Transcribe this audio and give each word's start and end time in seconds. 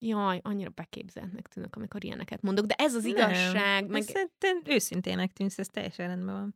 Jaj, 0.00 0.40
annyira 0.42 0.70
beképzeltnek 0.74 1.48
tűnök, 1.48 1.76
amikor 1.76 2.04
ilyeneket 2.04 2.42
mondok, 2.42 2.66
de 2.66 2.74
ez 2.78 2.94
az 2.94 3.04
igazság. 3.04 3.82
Nem, 3.82 3.90
meg... 3.90 4.02
Szerintem 4.02 4.62
őszintének 4.74 5.32
tűnsz, 5.32 5.58
ez 5.58 5.68
teljesen 5.68 6.06
rendben 6.06 6.34
van. 6.34 6.54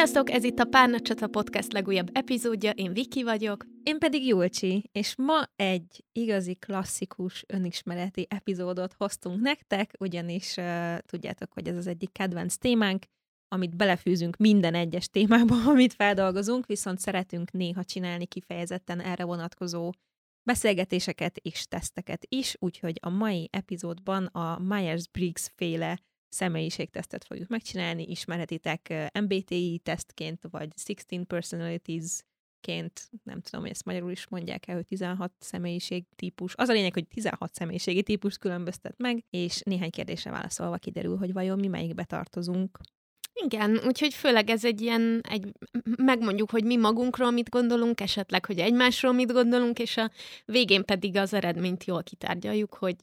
Sziasztok, 0.00 0.30
ez 0.30 0.44
itt 0.44 0.58
a 0.58 0.64
Párnacsata 0.64 1.26
Podcast 1.26 1.72
legújabb 1.72 2.10
epizódja, 2.12 2.70
én 2.70 2.92
Viki 2.92 3.22
vagyok. 3.22 3.66
Én 3.82 3.98
pedig 3.98 4.26
Julcsi, 4.26 4.88
és 4.92 5.14
ma 5.16 5.42
egy 5.56 6.04
igazi 6.12 6.54
klasszikus 6.54 7.44
önismereti 7.48 8.26
epizódot 8.30 8.92
hoztunk 8.92 9.40
nektek, 9.40 9.94
ugyanis 9.98 10.56
uh, 10.56 10.98
tudjátok, 10.98 11.52
hogy 11.52 11.68
ez 11.68 11.76
az 11.76 11.86
egyik 11.86 12.12
kedvenc 12.12 12.56
témánk, 12.56 13.04
amit 13.48 13.76
belefűzünk 13.76 14.36
minden 14.36 14.74
egyes 14.74 15.08
témába, 15.08 15.54
amit 15.70 15.94
feldolgozunk, 15.94 16.66
viszont 16.66 16.98
szeretünk 16.98 17.50
néha 17.50 17.84
csinálni 17.84 18.26
kifejezetten 18.26 19.00
erre 19.00 19.24
vonatkozó 19.24 19.90
beszélgetéseket 20.42 21.36
és 21.36 21.66
teszteket 21.66 22.26
is, 22.28 22.56
úgyhogy 22.58 22.98
a 23.00 23.10
mai 23.10 23.48
epizódban 23.52 24.24
a 24.24 24.58
Myers-Briggs 24.58 25.50
féle 25.54 25.98
személyiségtesztet 26.30 27.24
fogjuk 27.24 27.48
megcsinálni, 27.48 28.02
ismerhetitek 28.02 29.10
MBTI 29.20 29.80
tesztként, 29.84 30.42
vagy 30.50 30.68
16 30.84 31.26
personalities 31.26 32.22
ként, 32.60 33.10
nem 33.22 33.40
tudom, 33.40 33.60
hogy 33.60 33.70
ezt 33.70 33.84
magyarul 33.84 34.10
is 34.10 34.28
mondják 34.28 34.68
el, 34.68 34.74
hogy 34.74 34.84
16 34.84 35.32
személyiség 35.38 36.04
típus. 36.16 36.54
Az 36.56 36.68
a 36.68 36.72
lényeg, 36.72 36.92
hogy 36.92 37.06
16 37.06 37.54
személyiségi 37.54 38.02
típus 38.02 38.38
különböztet 38.38 38.94
meg, 38.98 39.24
és 39.30 39.60
néhány 39.60 39.90
kérdésre 39.90 40.30
válaszolva 40.30 40.76
kiderül, 40.76 41.16
hogy 41.16 41.32
vajon 41.32 41.58
mi 41.58 41.66
melyikbe 41.66 42.04
tartozunk. 42.04 42.78
Igen, 43.32 43.80
úgyhogy 43.86 44.14
főleg 44.14 44.50
ez 44.50 44.64
egy 44.64 44.80
ilyen, 44.80 45.20
egy, 45.28 45.52
megmondjuk, 45.96 46.50
hogy 46.50 46.64
mi 46.64 46.76
magunkról 46.76 47.30
mit 47.30 47.48
gondolunk, 47.48 48.00
esetleg, 48.00 48.44
hogy 48.44 48.58
egymásról 48.58 49.12
mit 49.12 49.32
gondolunk, 49.32 49.78
és 49.78 49.96
a 49.96 50.10
végén 50.44 50.84
pedig 50.84 51.16
az 51.16 51.34
eredményt 51.34 51.84
jól 51.84 52.02
kitárgyaljuk, 52.02 52.74
hogy 52.74 52.96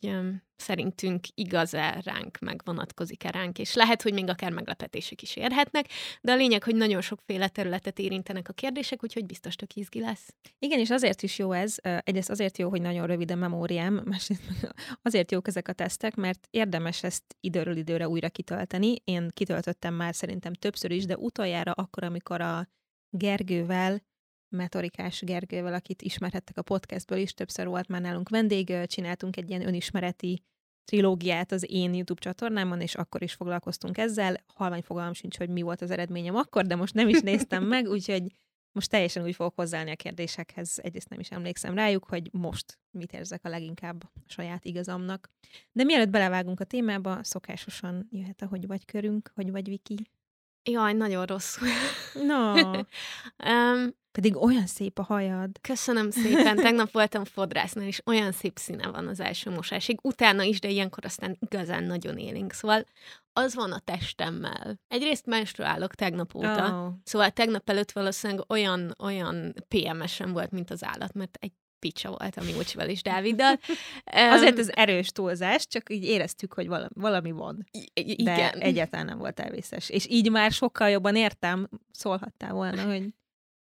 szerintünk 0.58 1.26
igaz-e 1.34 2.02
ránk, 2.04 2.38
meg 2.40 2.62
vonatkozik-e 2.66 3.32
ránk, 3.32 3.60
és 3.60 3.74
lehet, 3.74 4.02
hogy 4.02 4.14
még 4.14 4.30
akár 4.30 4.52
meglepetések 4.52 5.22
is 5.22 5.36
érhetnek, 5.36 5.86
de 6.22 6.32
a 6.32 6.36
lényeg, 6.36 6.64
hogy 6.64 6.76
nagyon 6.76 7.02
sokféle 7.02 7.48
területet 7.48 8.00
érintenek 8.00 8.50
a 8.50 8.54
kérdések, 8.54 9.04
úgyhogy 9.04 9.26
biztos 9.26 9.56
tök 9.56 9.74
izgi 9.74 10.00
lesz. 10.00 10.36
Igen, 10.60 10.80
és 10.80 10.90
azért 10.90 11.22
is 11.22 11.38
jó 11.38 11.52
ez, 11.52 11.76
egyrészt 11.82 12.30
azért 12.30 12.58
jó, 12.58 12.70
hogy 12.70 12.82
nagyon 12.82 13.08
rövid 13.08 13.32
a 13.32 13.36
memóriám, 13.36 14.02
másrészt 14.06 14.42
azért 15.02 15.32
jók 15.32 15.48
ezek 15.48 15.68
a 15.68 15.74
tesztek, 15.74 16.16
mert 16.16 16.48
érdemes 16.52 17.04
ezt 17.04 17.24
időről 17.40 17.78
időre 17.78 18.08
újra 18.10 18.30
kitölteni. 18.30 18.96
Én 19.04 19.30
kitöltöttem 19.34 19.94
már 19.94 20.16
szerintem 20.16 20.54
többször 20.54 20.92
is, 20.92 21.06
de 21.06 21.18
utoljára 21.18 21.72
akkor, 21.72 22.04
amikor 22.04 22.42
a 22.42 22.68
Gergővel 23.10 24.02
Metorikás 24.50 25.22
Gergővel, 25.22 25.74
akit 25.74 26.02
ismerhettek 26.02 26.58
a 26.58 26.62
podcastből 26.62 27.18
is, 27.18 27.34
többször 27.34 27.68
volt 27.68 27.88
már 27.88 28.02
nálunk 28.02 28.30
vendég, 28.30 28.86
csináltunk 28.86 29.38
egy 29.38 29.50
ilyen 29.50 29.68
önismereti 29.68 30.44
trilógiát 30.86 31.52
az 31.52 31.66
én 31.72 31.94
YouTube 31.94 32.22
csatornámon, 32.22 32.82
és 32.82 32.96
akkor 32.96 33.24
is 33.24 33.34
foglalkoztunk 33.34 33.98
ezzel. 33.98 34.44
Halvány 34.54 34.82
fogalmam 34.82 35.14
sincs, 35.14 35.38
hogy 35.38 35.50
mi 35.50 35.62
volt 35.62 35.82
az 35.82 35.92
eredményem 35.92 36.36
akkor, 36.36 36.66
de 36.66 36.76
most 36.76 36.94
nem 36.94 37.10
is 37.10 37.20
néztem 37.20 37.64
meg, 37.64 37.88
úgyhogy 37.96 38.24
most 38.72 38.90
teljesen 38.90 39.24
úgy 39.24 39.36
fogok 39.36 39.56
hozzáállni 39.56 39.92
a 39.92 39.96
kérdésekhez, 39.96 40.80
egyrészt 40.82 41.10
nem 41.10 41.20
is 41.20 41.32
emlékszem 41.32 41.76
rájuk, 41.76 42.06
hogy 42.06 42.30
most 42.32 42.80
mit 42.92 43.14
érzek 43.14 43.46
a 43.46 43.50
leginkább 43.50 44.04
a 44.04 44.10
saját 44.26 44.66
igazamnak. 44.66 45.30
De 45.72 45.84
mielőtt 45.84 46.10
belevágunk 46.10 46.60
a 46.60 46.64
témába, 46.64 47.24
szokásosan 47.24 48.08
jöhet 48.12 48.42
a 48.42 48.48
hogy 48.48 48.68
vagy 48.68 48.86
körünk, 48.86 49.32
hogy 49.36 49.52
vagy 49.52 49.68
Viki. 49.68 50.10
Jaj, 50.64 50.94
nagyon 50.94 51.26
rosszul. 51.26 51.68
No. 52.14 52.54
um, 53.50 53.96
Pedig 54.18 54.36
olyan 54.36 54.66
szép 54.66 55.00
a 55.00 55.04
hajad. 55.04 55.50
Köszönöm 55.62 56.10
szépen. 56.12 56.56
Tegnap 56.68 56.92
voltam 56.92 57.24
fodrásznál, 57.24 57.88
és 57.88 58.02
olyan 58.06 58.32
szép 58.32 58.58
színe 58.58 58.88
van 58.88 59.08
az 59.08 59.20
első 59.20 59.50
mosásig. 59.50 60.00
Utána 60.02 60.44
is, 60.44 60.60
de 60.60 60.70
ilyenkor 60.70 61.06
aztán 61.06 61.38
igazán 61.40 61.84
nagyon 61.84 62.18
élénk. 62.18 62.52
Szóval 62.52 62.86
az 63.34 63.56
van 63.56 63.72
a 63.72 63.80
testemmel. 63.80 64.80
Egyrészt 64.88 65.26
menstruálok 65.26 65.96
tegnap 65.96 66.36
óta, 66.36 66.86
oh. 66.86 66.94
szóval 67.04 67.30
tegnap 67.30 67.70
előtt 67.70 67.92
valószínűleg 67.92 68.44
olyan, 68.48 68.96
olyan 69.00 69.54
PMS-em 69.68 70.32
volt, 70.32 70.52
mint 70.52 70.72
az 70.72 70.84
állat, 70.84 71.14
mert 71.14 71.38
egy 71.40 71.52
picsa 71.80 72.10
volt 72.10 72.38
a 72.38 72.44
Miucsival 72.44 72.88
és 72.88 73.02
Dáviddal. 73.02 73.60
Azért 74.36 74.60
ez 74.60 74.70
erős 74.74 75.08
túlzás, 75.12 75.68
csak 75.68 75.90
így 75.90 76.04
éreztük, 76.04 76.54
hogy 76.54 76.68
valami, 76.68 76.90
valami 76.94 77.32
van. 77.32 77.68
I- 77.72 77.92
igen. 77.94 78.36
De 78.36 78.52
egyáltalán 78.52 79.06
nem 79.06 79.18
volt 79.18 79.40
elvészes. 79.40 79.90
És 79.90 80.08
így 80.10 80.32
már 80.32 80.52
sokkal 80.52 80.90
jobban 80.90 81.16
értem, 81.16 81.70
szólhattál 81.92 82.54
volna, 82.54 82.86
hogy 82.86 83.14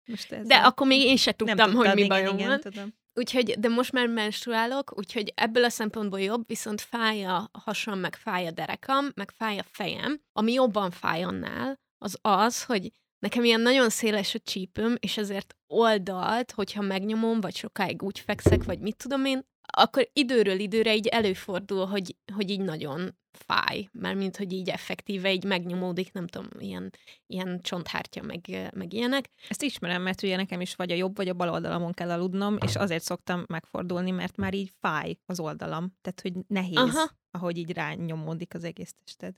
most 0.07 0.33
ez 0.33 0.47
De 0.47 0.55
akkor 0.55 0.87
még 0.87 1.01
én 1.01 1.17
se 1.17 1.33
tudtam, 1.33 1.57
tudtad, 1.57 1.87
hogy 1.87 1.95
mi 1.95 2.07
bajom 2.07 2.39
igen, 2.39 2.49
van. 2.49 2.61
Tudom. 2.61 2.95
Úgyhogy, 3.15 3.55
de 3.59 3.69
most 3.69 3.93
már 3.93 4.07
menstruálok, 4.07 4.99
úgyhogy 4.99 5.33
ebből 5.37 5.65
a 5.65 5.69
szempontból 5.69 6.21
jobb, 6.21 6.47
viszont 6.47 6.81
fáj 6.81 7.25
a 7.25 7.51
hasam, 7.53 7.99
meg 7.99 8.17
fáj 8.17 8.47
a 8.47 8.51
derekam, 8.51 9.11
meg 9.15 9.31
fáj 9.31 9.59
a 9.59 9.65
fejem. 9.71 10.21
Ami 10.33 10.53
jobban 10.53 10.91
fáj 10.91 11.23
annál, 11.23 11.81
az 11.99 12.19
az, 12.23 12.65
hogy 12.65 12.91
nekem 13.19 13.45
ilyen 13.45 13.61
nagyon 13.61 13.91
széles 13.91 14.35
a 14.35 14.39
csípőm, 14.39 14.97
és 15.01 15.17
ezért 15.17 15.57
oldalt, 15.67 16.53
hogyha 16.53 16.83
megnyomom, 16.83 17.41
vagy 17.41 17.57
sokáig 17.57 18.03
úgy 18.03 18.19
fekszek, 18.19 18.65
vagy 18.65 18.79
mit 18.79 18.97
tudom 18.97 19.25
én, 19.25 19.47
akkor 19.67 20.11
időről 20.13 20.59
időre 20.59 20.95
így 20.95 21.07
előfordul, 21.07 21.87
hogy, 21.87 22.17
hogy 22.35 22.51
így 22.51 22.61
nagyon 22.61 23.17
fáj, 23.33 23.89
mert 23.93 24.17
mint 24.17 24.37
hogy 24.37 24.53
így 24.53 24.69
effektíve 24.69 25.33
így 25.33 25.45
megnyomódik, 25.45 26.13
nem 26.13 26.27
tudom, 26.27 26.49
ilyen, 26.59 26.93
ilyen 27.27 27.61
csonthártya, 27.63 28.23
meg, 28.23 28.71
meg 28.75 28.93
ilyenek. 28.93 29.31
Ezt 29.49 29.63
ismerem, 29.63 30.03
mert 30.03 30.23
ugye 30.23 30.37
nekem 30.37 30.61
is 30.61 30.75
vagy 30.75 30.91
a 30.93 30.95
jobb, 30.95 31.17
vagy 31.17 31.29
a 31.29 31.35
bal 31.35 31.51
oldalamon 31.51 31.93
kell 31.93 32.11
aludnom, 32.11 32.57
és 32.67 32.77
azért 32.77 33.03
szoktam 33.03 33.45
megfordulni, 33.49 34.11
mert 34.11 34.37
már 34.37 34.55
így 34.55 34.73
fáj 34.81 35.17
az 35.27 35.41
oldalam. 35.41 35.97
Tehát, 36.01 36.21
hogy 36.21 36.33
nehéz, 36.47 36.77
Aha. 36.77 37.11
ahogy 37.31 37.59
így 37.59 37.73
rányomódik 37.73 38.55
az 38.55 38.65
egész 38.65 38.95
tested. 39.05 39.35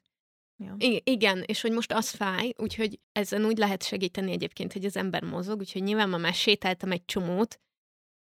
Ja. 0.58 0.74
I- 0.78 1.02
igen, 1.04 1.42
és 1.46 1.60
hogy 1.60 1.72
most 1.72 1.92
az 1.92 2.10
fáj, 2.10 2.52
úgyhogy 2.56 3.00
ezen 3.12 3.44
úgy 3.44 3.58
lehet 3.58 3.82
segíteni 3.82 4.32
egyébként, 4.32 4.72
hogy 4.72 4.84
az 4.84 4.96
ember 4.96 5.22
mozog, 5.22 5.58
úgyhogy 5.58 5.82
nyilván 5.82 6.08
ma 6.08 6.16
már 6.16 6.34
sétáltam 6.34 6.90
egy 6.92 7.04
csomót, 7.04 7.60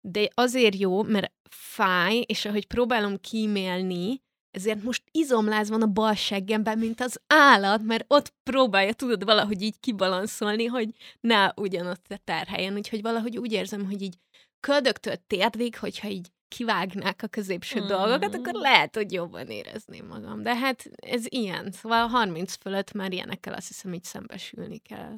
de 0.09 0.29
azért 0.35 0.79
jó, 0.79 1.03
mert 1.03 1.33
fáj, 1.51 2.17
és 2.27 2.45
ahogy 2.45 2.67
próbálom 2.67 3.17
kímélni, 3.17 4.23
ezért 4.51 4.83
most 4.83 5.03
izomláz 5.11 5.69
van 5.69 5.83
a 5.83 5.87
bal 5.87 6.15
seggemben, 6.15 6.79
mint 6.79 7.01
az 7.01 7.21
állat, 7.27 7.83
mert 7.83 8.05
ott 8.09 8.35
próbálja, 8.43 8.93
tudod, 8.93 9.25
valahogy 9.25 9.63
így 9.63 9.81
kibalanszolni, 9.81 10.65
hogy 10.65 10.95
ne 11.21 11.53
ugyanott 11.57 12.07
a 12.09 12.21
terhelyen, 12.25 12.75
úgyhogy 12.75 13.03
valahogy 13.03 13.39
úgy 13.39 13.53
érzem, 13.53 13.85
hogy 13.85 14.03
így 14.03 14.15
köldögtől 14.61 15.17
térdig, 15.27 15.79
hogyha 15.79 16.09
így 16.09 16.33
kivágnák 16.49 17.23
a 17.23 17.27
középső 17.27 17.81
mm. 17.81 17.87
dolgokat, 17.87 18.35
akkor 18.35 18.55
lehet, 18.55 18.95
hogy 18.97 19.13
jobban 19.13 19.47
érezném 19.47 20.07
magam. 20.07 20.43
De 20.43 20.57
hát 20.57 20.91
ez 20.97 21.25
ilyen. 21.29 21.71
Szóval 21.73 22.07
30 22.07 22.55
fölött 22.55 22.93
már 22.93 23.13
ilyenekkel 23.13 23.55
azt 23.55 23.67
hiszem, 23.67 23.95
így 23.95 24.05
szembesülni 24.05 24.79
kell. 24.79 25.17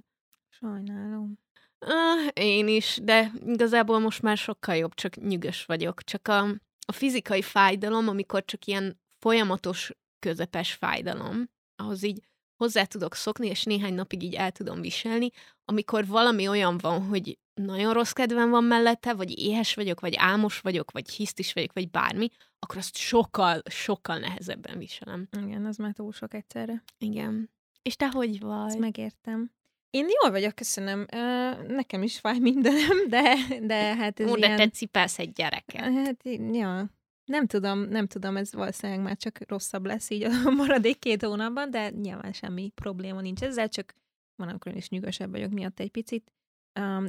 Sajnálom. 0.49 1.39
Ah, 1.79 2.29
én 2.33 2.69
is, 2.69 2.99
de 3.03 3.33
igazából 3.47 3.99
most 3.99 4.23
már 4.23 4.37
sokkal 4.37 4.77
jobb, 4.77 4.95
csak 4.95 5.17
nyügös 5.17 5.65
vagyok. 5.65 6.03
Csak 6.03 6.29
a, 6.29 6.41
a 6.87 6.93
fizikai 6.93 7.43
fájdalom, 7.43 8.09
amikor 8.09 8.45
csak 8.45 8.65
ilyen 8.65 9.01
folyamatos 9.19 9.93
közepes 10.19 10.73
fájdalom, 10.73 11.51
ahhoz 11.77 12.03
így 12.03 12.21
hozzá 12.57 12.85
tudok 12.85 13.15
szokni, 13.15 13.47
és 13.47 13.63
néhány 13.63 13.95
napig 13.95 14.23
így 14.23 14.35
el 14.35 14.53
tudom 14.53 14.81
viselni, 14.81 15.31
amikor 15.65 16.07
valami 16.07 16.49
olyan 16.49 16.79
van, 16.79 17.07
hogy 17.07 17.39
nagyon 17.55 17.93
rossz 17.93 18.13
kedvem 18.13 18.51
van 18.51 18.65
mellette, 18.65 19.15
vagy 19.15 19.39
éhes 19.39 19.75
vagyok, 19.75 20.01
vagy 20.01 20.15
álmos 20.17 20.61
vagyok, 20.61 20.91
vagy 20.91 21.11
hisztis 21.11 21.53
vagyok, 21.53 21.73
vagy 21.73 21.91
bármi, 21.91 22.29
akkor 22.59 22.77
azt 22.77 22.97
sokkal, 22.97 23.63
sokkal 23.71 24.19
nehezebben 24.19 24.79
viselem. 24.79 25.29
Igen, 25.43 25.65
az 25.65 25.77
már 25.77 25.93
túl 25.93 26.13
sok 26.13 26.35
egyszerre. 26.35 26.83
Igen. 26.99 27.51
És 27.83 27.97
te 27.97 28.09
hogy 28.09 28.41
vagy? 28.41 28.67
Ezt 28.67 28.79
megértem. 28.79 29.56
Én 29.97 30.07
jól 30.23 30.31
vagyok, 30.31 30.55
köszönöm. 30.55 31.07
Nekem 31.67 32.03
is 32.03 32.19
fáj 32.19 32.39
mindenem, 32.39 33.09
de, 33.09 33.35
de 33.63 33.95
hát 33.95 34.21
ez 34.21 34.31
Ó, 34.31 34.37
de 34.37 34.47
ilyen... 34.47 34.57
te 34.57 34.69
cipelsz 34.69 35.19
egy 35.19 35.33
gyereket. 35.33 35.81
Hát, 35.81 36.23
ja. 36.53 36.91
Nem 37.25 37.47
tudom, 37.47 37.81
nem 37.81 38.07
tudom, 38.07 38.37
ez 38.37 38.53
valószínűleg 38.53 39.03
már 39.03 39.17
csak 39.17 39.39
rosszabb 39.49 39.87
lesz 39.87 40.11
így 40.11 40.23
a 40.23 40.51
maradék 40.51 40.99
két 40.99 41.23
hónapban, 41.23 41.71
de 41.71 41.91
nyilván 41.91 42.33
semmi 42.33 42.73
probléma 42.75 43.21
nincs 43.21 43.43
ezzel, 43.43 43.69
csak 43.69 43.95
van, 44.37 44.49
amikor 44.49 44.73
én 44.73 44.79
is 44.79 44.89
nyugosabb 44.89 45.31
vagyok 45.31 45.51
miatt 45.51 45.81
egy 45.81 45.91
picit. 45.91 46.33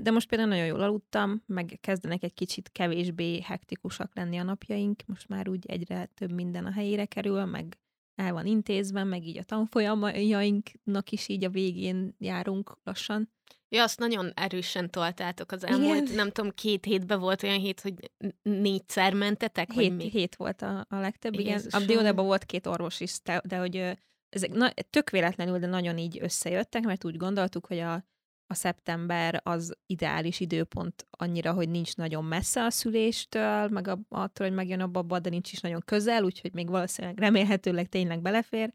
De 0.02 0.12
most 0.12 0.30
például 0.30 0.50
nagyon 0.50 0.66
jól 0.66 0.82
aludtam, 0.82 1.44
meg 1.46 1.78
kezdenek 1.82 2.24
egy 2.24 2.34
kicsit 2.34 2.70
kevésbé 2.72 3.42
hektikusak 3.42 4.16
lenni 4.16 4.38
a 4.38 4.44
napjaink, 4.44 5.02
most 5.06 5.28
már 5.28 5.50
úgy 5.50 5.66
egyre 5.66 6.06
több 6.06 6.32
minden 6.32 6.66
a 6.66 6.72
helyére 6.72 7.06
kerül, 7.06 7.46
meg 7.46 7.78
el 8.18 8.34
van 8.34 8.46
intézve, 8.46 9.04
meg 9.04 9.26
így 9.26 9.38
a 9.38 9.44
tanfolyamainknak 9.44 11.10
is 11.10 11.28
így 11.28 11.44
a 11.44 11.50
végén 11.50 12.16
járunk 12.20 12.78
lassan. 12.84 13.30
Ja, 13.70 13.84
azt 13.84 14.00
nagyon 14.00 14.32
erősen 14.36 14.90
toltátok 14.90 15.52
az 15.52 15.66
elmúlt, 15.66 16.02
Igen. 16.02 16.16
nem 16.16 16.32
tudom, 16.32 16.52
két 16.52 16.86
hétben 16.86 17.20
volt 17.20 17.44
olyan 17.44 17.60
hét, 17.60 17.82
hogy 17.82 17.94
négyszer 18.42 19.14
mentetek, 19.14 19.74
vagy 19.74 19.84
Hét, 19.84 19.96
mi? 19.96 20.10
hét 20.10 20.36
volt 20.36 20.62
a, 20.62 20.86
a 20.90 20.96
legtöbb, 20.96 21.34
igen. 21.34 21.58
Jézusom. 21.58 21.82
A 21.82 21.86
diódában 21.86 22.26
volt 22.26 22.46
két 22.46 22.68
orvos 22.68 23.00
is, 23.00 23.20
de, 23.44 23.58
hogy 23.58 23.98
ezek 24.30 24.54
na, 24.54 24.74
tök 24.90 25.10
véletlenül, 25.10 25.60
de 25.60 25.68
nagyon 25.68 25.98
így 25.98 26.18
összejöttek, 26.22 26.84
mert 26.84 27.06
úgy 27.06 27.18
gondoltuk, 27.18 27.66
hogy 27.66 27.80
a, 27.80 28.04
a 28.48 28.54
szeptember 28.54 29.42
az 29.44 29.74
ideális 29.86 30.40
időpont 30.40 31.08
annyira, 31.10 31.54
hogy 31.54 31.70
nincs 31.70 31.96
nagyon 31.96 32.26
messze 32.26 32.64
a 32.64 32.70
szüléstől, 32.70 33.68
meg 33.68 33.88
attól, 34.10 34.48
hogy 34.48 34.54
megjön 34.54 34.80
a 34.80 34.88
baba, 34.88 35.20
de 35.20 35.30
nincs 35.30 35.52
is 35.52 35.60
nagyon 35.60 35.82
közel, 35.86 36.24
úgyhogy 36.24 36.54
még 36.54 36.70
valószínűleg 36.70 37.20
remélhetőleg 37.20 37.88
tényleg 37.90 38.22
belefér. 38.22 38.74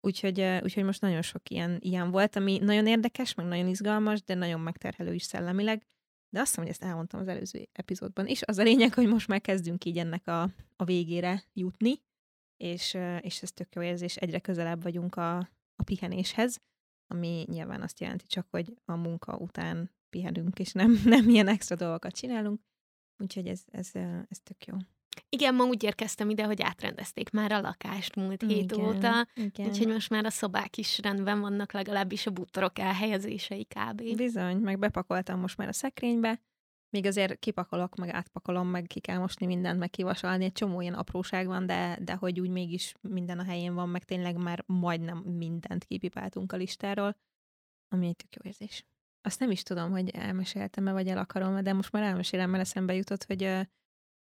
Úgyhogy, 0.00 0.40
úgyhogy 0.62 0.84
most 0.84 1.00
nagyon 1.00 1.22
sok 1.22 1.50
ilyen, 1.50 1.76
ilyen 1.80 2.10
volt, 2.10 2.36
ami 2.36 2.58
nagyon 2.58 2.86
érdekes, 2.86 3.34
meg 3.34 3.46
nagyon 3.46 3.68
izgalmas, 3.68 4.22
de 4.22 4.34
nagyon 4.34 4.60
megterhelő 4.60 5.14
is 5.14 5.22
szellemileg. 5.22 5.86
De 6.30 6.40
azt 6.40 6.48
hiszem, 6.48 6.64
hogy 6.64 6.72
ezt 6.72 6.84
elmondtam 6.84 7.20
az 7.20 7.28
előző 7.28 7.68
epizódban 7.72 8.26
is. 8.26 8.42
Az 8.42 8.58
a 8.58 8.62
lényeg, 8.62 8.94
hogy 8.94 9.06
most 9.06 9.28
már 9.28 9.40
kezdünk 9.40 9.84
így 9.84 9.98
ennek 9.98 10.26
a, 10.26 10.42
a 10.76 10.84
végére 10.84 11.44
jutni, 11.52 12.02
és, 12.56 12.96
és 13.20 13.42
ez 13.42 13.52
tök 13.52 13.74
jó 13.74 13.82
érzés, 13.82 14.16
egyre 14.16 14.38
közelebb 14.38 14.82
vagyunk 14.82 15.14
a, 15.16 15.36
a 15.76 15.82
pihenéshez, 15.84 16.60
ami 17.08 17.44
nyilván 17.48 17.82
azt 17.82 18.00
jelenti 18.00 18.26
csak, 18.26 18.46
hogy 18.50 18.74
a 18.84 18.96
munka 18.96 19.36
után 19.36 19.90
pihenünk, 20.10 20.58
és 20.58 20.72
nem, 20.72 21.00
nem 21.04 21.28
ilyen 21.28 21.48
extra 21.48 21.76
dolgokat 21.76 22.14
csinálunk. 22.14 22.60
Úgyhogy 23.18 23.46
ez, 23.46 23.62
ez, 23.70 23.90
ez 24.28 24.38
tök 24.42 24.64
jó. 24.64 24.74
Igen, 25.28 25.54
ma 25.54 25.64
úgy 25.64 25.82
érkeztem 25.82 26.30
ide, 26.30 26.44
hogy 26.44 26.62
átrendezték 26.62 27.30
már 27.30 27.52
a 27.52 27.60
lakást 27.60 28.16
múlt 28.16 28.42
hét 28.42 28.72
Igen, 28.72 28.84
óta, 28.84 29.26
igen. 29.34 29.68
úgyhogy 29.68 29.86
most 29.86 30.10
már 30.10 30.24
a 30.24 30.30
szobák 30.30 30.76
is 30.76 30.98
rendben 30.98 31.40
vannak, 31.40 31.72
legalábbis 31.72 32.26
a 32.26 32.30
bútorok 32.30 32.78
elhelyezései 32.78 33.64
kb. 33.64 34.16
Bizony, 34.16 34.56
meg 34.56 34.78
bepakoltam 34.78 35.40
most 35.40 35.56
már 35.56 35.68
a 35.68 35.72
szekrénybe, 35.72 36.40
még 36.90 37.06
azért 37.06 37.38
kipakolok, 37.38 37.94
meg 37.96 38.08
átpakolom, 38.08 38.68
meg 38.68 38.86
ki 38.86 39.00
kell 39.00 39.18
mosni 39.18 39.46
mindent, 39.46 39.78
meg 39.78 39.90
kivasalni, 39.90 40.44
egy 40.44 40.52
csomó 40.52 40.80
ilyen 40.80 40.94
apróság 40.94 41.46
van, 41.46 41.66
de, 41.66 41.98
de 42.00 42.14
hogy 42.14 42.40
úgy 42.40 42.50
mégis 42.50 42.94
minden 43.00 43.38
a 43.38 43.44
helyén 43.44 43.74
van, 43.74 43.88
meg 43.88 44.04
tényleg 44.04 44.36
már 44.36 44.64
majdnem 44.66 45.18
mindent 45.18 45.84
kipipáltunk 45.84 46.52
a 46.52 46.56
listáról, 46.56 47.16
ami 47.88 48.06
egy 48.06 48.16
tök 48.16 48.34
jó 48.34 48.42
érzés. 48.50 48.86
Azt 49.20 49.40
nem 49.40 49.50
is 49.50 49.62
tudom, 49.62 49.90
hogy 49.90 50.10
elmeséltem-e, 50.10 50.92
vagy 50.92 51.08
el 51.08 51.18
akarom, 51.18 51.62
de 51.62 51.72
most 51.72 51.92
már 51.92 52.02
elmesélem, 52.02 52.50
mert 52.50 52.62
eszembe 52.62 52.94
jutott, 52.94 53.24
hogy 53.24 53.42
ö, 53.42 53.60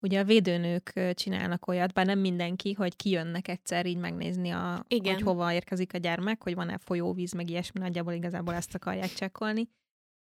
ugye 0.01 0.21
a 0.21 0.25
védőnők 0.25 1.15
csinálnak 1.15 1.67
olyat, 1.67 1.93
bár 1.93 2.07
nem 2.07 2.19
mindenki, 2.19 2.73
hogy 2.73 2.97
kijönnek 2.97 3.49
egyszer 3.49 3.87
így 3.87 3.97
megnézni, 3.97 4.51
a, 4.51 4.85
Igen. 4.89 5.15
hogy 5.15 5.23
hova 5.23 5.53
érkezik 5.53 5.95
a 5.95 5.99
gyermek, 5.99 6.43
hogy 6.43 6.55
van-e 6.55 6.79
folyóvíz, 6.79 7.33
meg 7.33 7.51
ilyesmi, 7.51 7.81
nagyjából 7.81 8.13
igazából 8.13 8.55
ezt 8.55 8.75
akarják 8.75 9.13
csekkolni 9.13 9.69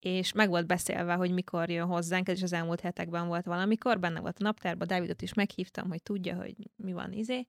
és 0.06 0.32
meg 0.32 0.50
volt 0.50 0.68
beszélve, 0.68 1.14
hogy 1.14 1.32
mikor 1.32 1.70
jön 1.70 1.88
hozzánk, 1.88 2.30
ez 2.30 2.38
is 2.38 2.44
az 2.44 2.54
elmúlt 2.54 2.80
hetekben 2.80 3.28
volt 3.28 3.46
valamikor, 3.46 4.00
benne 4.00 4.20
volt 4.20 4.40
a 4.40 4.44
naptárban, 4.44 4.88
Dávidot 4.88 5.22
is 5.22 5.34
meghívtam, 5.34 5.90
hogy 5.90 6.04
tudja, 6.04 6.36
hogy 6.36 6.56
mi 6.76 6.94
van 6.94 7.12
izé, 7.12 7.48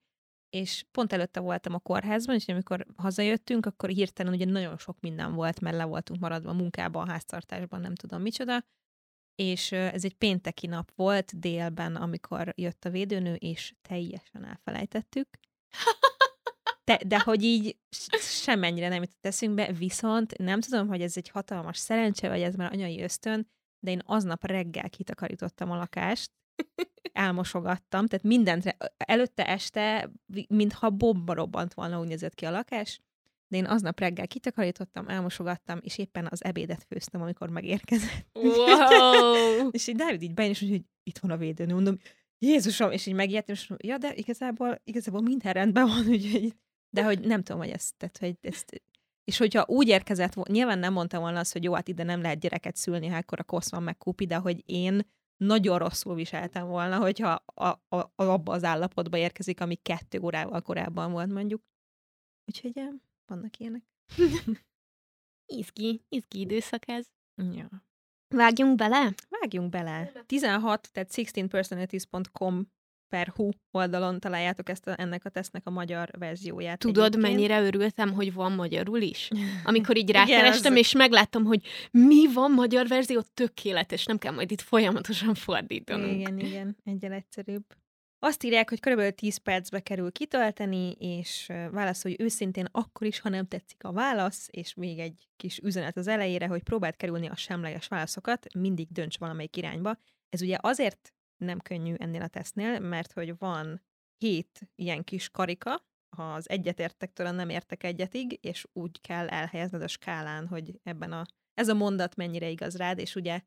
és 0.50 0.84
pont 0.90 1.12
előtte 1.12 1.40
voltam 1.40 1.74
a 1.74 1.78
kórházban, 1.78 2.34
és 2.34 2.48
amikor 2.48 2.86
hazajöttünk, 2.96 3.66
akkor 3.66 3.88
hirtelen 3.88 4.32
ugye 4.32 4.44
nagyon 4.44 4.78
sok 4.78 5.00
minden 5.00 5.34
volt, 5.34 5.60
mert 5.60 5.76
le 5.76 5.84
voltunk 5.84 6.20
maradva 6.20 6.52
munkában, 6.52 7.08
háztartásban, 7.08 7.80
nem 7.80 7.94
tudom 7.94 8.22
micsoda, 8.22 8.64
és 9.34 9.72
ez 9.72 10.04
egy 10.04 10.14
pénteki 10.14 10.66
nap 10.66 10.92
volt 10.94 11.38
délben, 11.38 11.96
amikor 11.96 12.52
jött 12.56 12.84
a 12.84 12.90
védőnő, 12.90 13.34
és 13.34 13.74
teljesen 13.82 14.44
elfelejtettük. 14.44 15.28
De, 16.84 17.00
de 17.06 17.20
hogy 17.20 17.42
így 17.42 17.76
s- 17.90 18.42
semmennyire 18.42 18.88
nem 18.88 19.02
jutott 19.02 19.26
eszünkbe, 19.26 19.72
viszont 19.72 20.38
nem 20.38 20.60
tudom, 20.60 20.88
hogy 20.88 21.02
ez 21.02 21.16
egy 21.16 21.28
hatalmas 21.28 21.78
szerencse, 21.78 22.28
vagy 22.28 22.40
ez 22.40 22.54
már 22.54 22.72
anyai 22.72 23.02
ösztön, 23.02 23.48
de 23.78 23.90
én 23.90 24.00
aznap 24.04 24.46
reggel 24.46 24.90
kitakarítottam 24.90 25.70
a 25.70 25.76
lakást, 25.76 26.30
elmosogattam, 27.12 28.06
tehát 28.06 28.24
mindent, 28.24 28.76
előtte 28.96 29.46
este, 29.46 30.10
mintha 30.48 30.90
bomba 30.90 31.34
robbant 31.34 31.74
volna, 31.74 32.00
úgy 32.00 32.06
nézett 32.08 32.34
ki 32.34 32.44
a 32.44 32.50
lakás, 32.50 33.00
de 33.48 33.56
én 33.56 33.64
aznap 33.66 34.00
reggel 34.00 34.26
kitakarítottam, 34.26 35.08
elmosogattam, 35.08 35.78
és 35.82 35.98
éppen 35.98 36.26
az 36.30 36.44
ebédet 36.44 36.84
főztem, 36.88 37.22
amikor 37.22 37.48
megérkezett. 37.48 38.26
Wow! 38.32 39.68
És 39.70 39.86
így 39.86 39.96
Dávid 39.96 40.22
így 40.22 40.34
bejön, 40.34 40.50
és 40.50 40.62
úgy, 40.62 40.70
hogy 40.70 40.82
itt 41.02 41.18
van 41.18 41.30
a 41.30 41.36
védőnő, 41.36 41.74
mondom, 41.74 41.98
Jézusom, 42.38 42.90
és 42.90 43.06
így 43.06 43.14
megijedtem, 43.14 43.54
és 43.54 43.66
mondom, 43.68 43.90
ja, 43.90 43.98
de 43.98 44.14
igazából, 44.14 44.80
igazából 44.84 45.20
minden 45.20 45.52
rendben 45.52 45.86
van, 45.86 46.06
úgyhogy, 46.14 46.54
de 46.94 47.04
hogy 47.04 47.20
nem 47.20 47.42
tudom, 47.42 47.60
hogy 47.60 47.70
ezt, 47.70 47.96
tehát, 47.96 48.18
hogy 48.18 48.36
ezt, 48.40 48.82
és 49.24 49.38
hogyha 49.38 49.64
úgy 49.68 49.88
érkezett 49.88 50.34
nyilván 50.34 50.78
nem 50.78 50.92
mondtam 50.92 51.20
volna 51.20 51.38
azt, 51.38 51.52
hogy 51.52 51.64
jó, 51.64 51.72
hát 51.72 51.88
ide 51.88 52.02
nem 52.02 52.20
lehet 52.20 52.40
gyereket 52.40 52.76
szülni, 52.76 53.06
ha 53.06 53.16
akkor 53.16 53.40
a 53.40 53.44
kosz 53.44 53.70
van 53.70 53.82
meg 53.82 53.98
kupi, 53.98 54.26
de 54.26 54.36
hogy 54.36 54.62
én 54.66 55.00
nagyon 55.36 55.78
rosszul 55.78 56.14
viseltem 56.14 56.66
volna, 56.66 56.98
hogyha 56.98 57.42
a, 57.54 57.68
a, 57.68 57.96
a, 57.96 58.12
abba 58.14 58.52
az 58.52 58.64
állapotba 58.64 59.16
érkezik, 59.16 59.60
ami 59.60 59.74
kettő 59.74 60.18
órával 60.20 60.62
korábban 60.62 61.12
volt 61.12 61.32
mondjuk. 61.32 61.62
Úgyhogy 62.44 62.82
vannak 63.26 63.58
ilyenek. 63.58 63.82
Izgi, 65.46 66.04
izgi 66.08 66.40
időszak 66.40 66.88
ez. 66.88 67.06
Ja. 67.52 67.68
Vágjunk 68.34 68.76
bele? 68.76 69.14
Vágjunk 69.28 69.70
bele. 69.70 70.12
16, 70.26 70.92
tehát 70.92 71.10
16personalities.com 71.12 72.66
per 73.14 73.32
hu 73.36 73.48
oldalon 73.70 74.20
találjátok 74.20 74.68
ezt 74.68 74.86
a, 74.86 74.94
ennek 74.96 75.24
a 75.24 75.28
tesznek 75.28 75.62
a 75.66 75.70
magyar 75.70 76.10
verzióját. 76.18 76.78
Tudod, 76.78 77.04
egyébként. 77.04 77.22
mennyire 77.34 77.62
örültem, 77.62 78.12
hogy 78.12 78.32
van 78.32 78.52
magyarul 78.52 79.00
is? 79.00 79.28
Amikor 79.64 79.96
így 79.96 80.08
Igen, 80.08 80.26
rákerestem, 80.26 80.72
az- 80.72 80.78
és 80.78 80.92
megláttam, 80.92 81.44
hogy 81.44 81.60
mi 81.90 82.32
van 82.32 82.50
magyar 82.50 82.86
verzió, 82.86 83.22
tökéletes, 83.34 84.04
nem 84.04 84.18
kell 84.18 84.32
majd 84.32 84.50
itt 84.50 84.60
folyamatosan 84.60 85.34
fordítanunk. 85.34 86.20
Igen, 86.20 86.38
igen, 86.38 86.76
egyel 86.84 87.12
egyszerűbb. 87.12 87.64
Azt 88.18 88.42
írják, 88.44 88.68
hogy 88.68 88.80
körülbelül 88.80 89.12
10 89.12 89.36
percbe 89.36 89.80
kerül 89.80 90.12
kitölteni, 90.12 90.90
és 90.98 91.46
válaszolj 91.70 92.16
őszintén 92.18 92.68
akkor 92.72 93.06
is, 93.06 93.20
ha 93.20 93.28
nem 93.28 93.46
tetszik 93.46 93.84
a 93.84 93.92
válasz, 93.92 94.48
és 94.50 94.74
még 94.74 94.98
egy 94.98 95.28
kis 95.36 95.58
üzenet 95.58 95.96
az 95.96 96.06
elejére, 96.06 96.46
hogy 96.46 96.62
próbáld 96.62 96.96
kerülni 96.96 97.28
a 97.28 97.36
semleges 97.36 97.86
válaszokat, 97.88 98.46
mindig 98.54 98.88
dönts 98.90 99.18
valamelyik 99.18 99.56
irányba. 99.56 99.96
Ez 100.28 100.42
ugye 100.42 100.56
azért 100.60 101.12
nem 101.36 101.58
könnyű 101.58 101.94
ennél 101.94 102.22
a 102.22 102.28
tesztnél, 102.28 102.78
mert 102.78 103.12
hogy 103.12 103.38
van 103.38 103.82
hét 104.18 104.60
ilyen 104.74 105.04
kis 105.04 105.28
karika, 105.28 105.86
ha 106.16 106.32
az 106.32 106.48
egyetértektől 106.50 107.26
a 107.26 107.30
nem 107.30 107.48
értek 107.48 107.82
egyetig, 107.82 108.38
és 108.42 108.66
úgy 108.72 109.00
kell 109.00 109.28
elhelyezned 109.28 109.82
a 109.82 109.88
skálán, 109.88 110.46
hogy 110.46 110.80
ebben 110.82 111.12
a, 111.12 111.26
ez 111.54 111.68
a 111.68 111.74
mondat 111.74 112.16
mennyire 112.16 112.48
igaz 112.48 112.76
rád, 112.76 112.98
és 112.98 113.14
ugye 113.14 113.40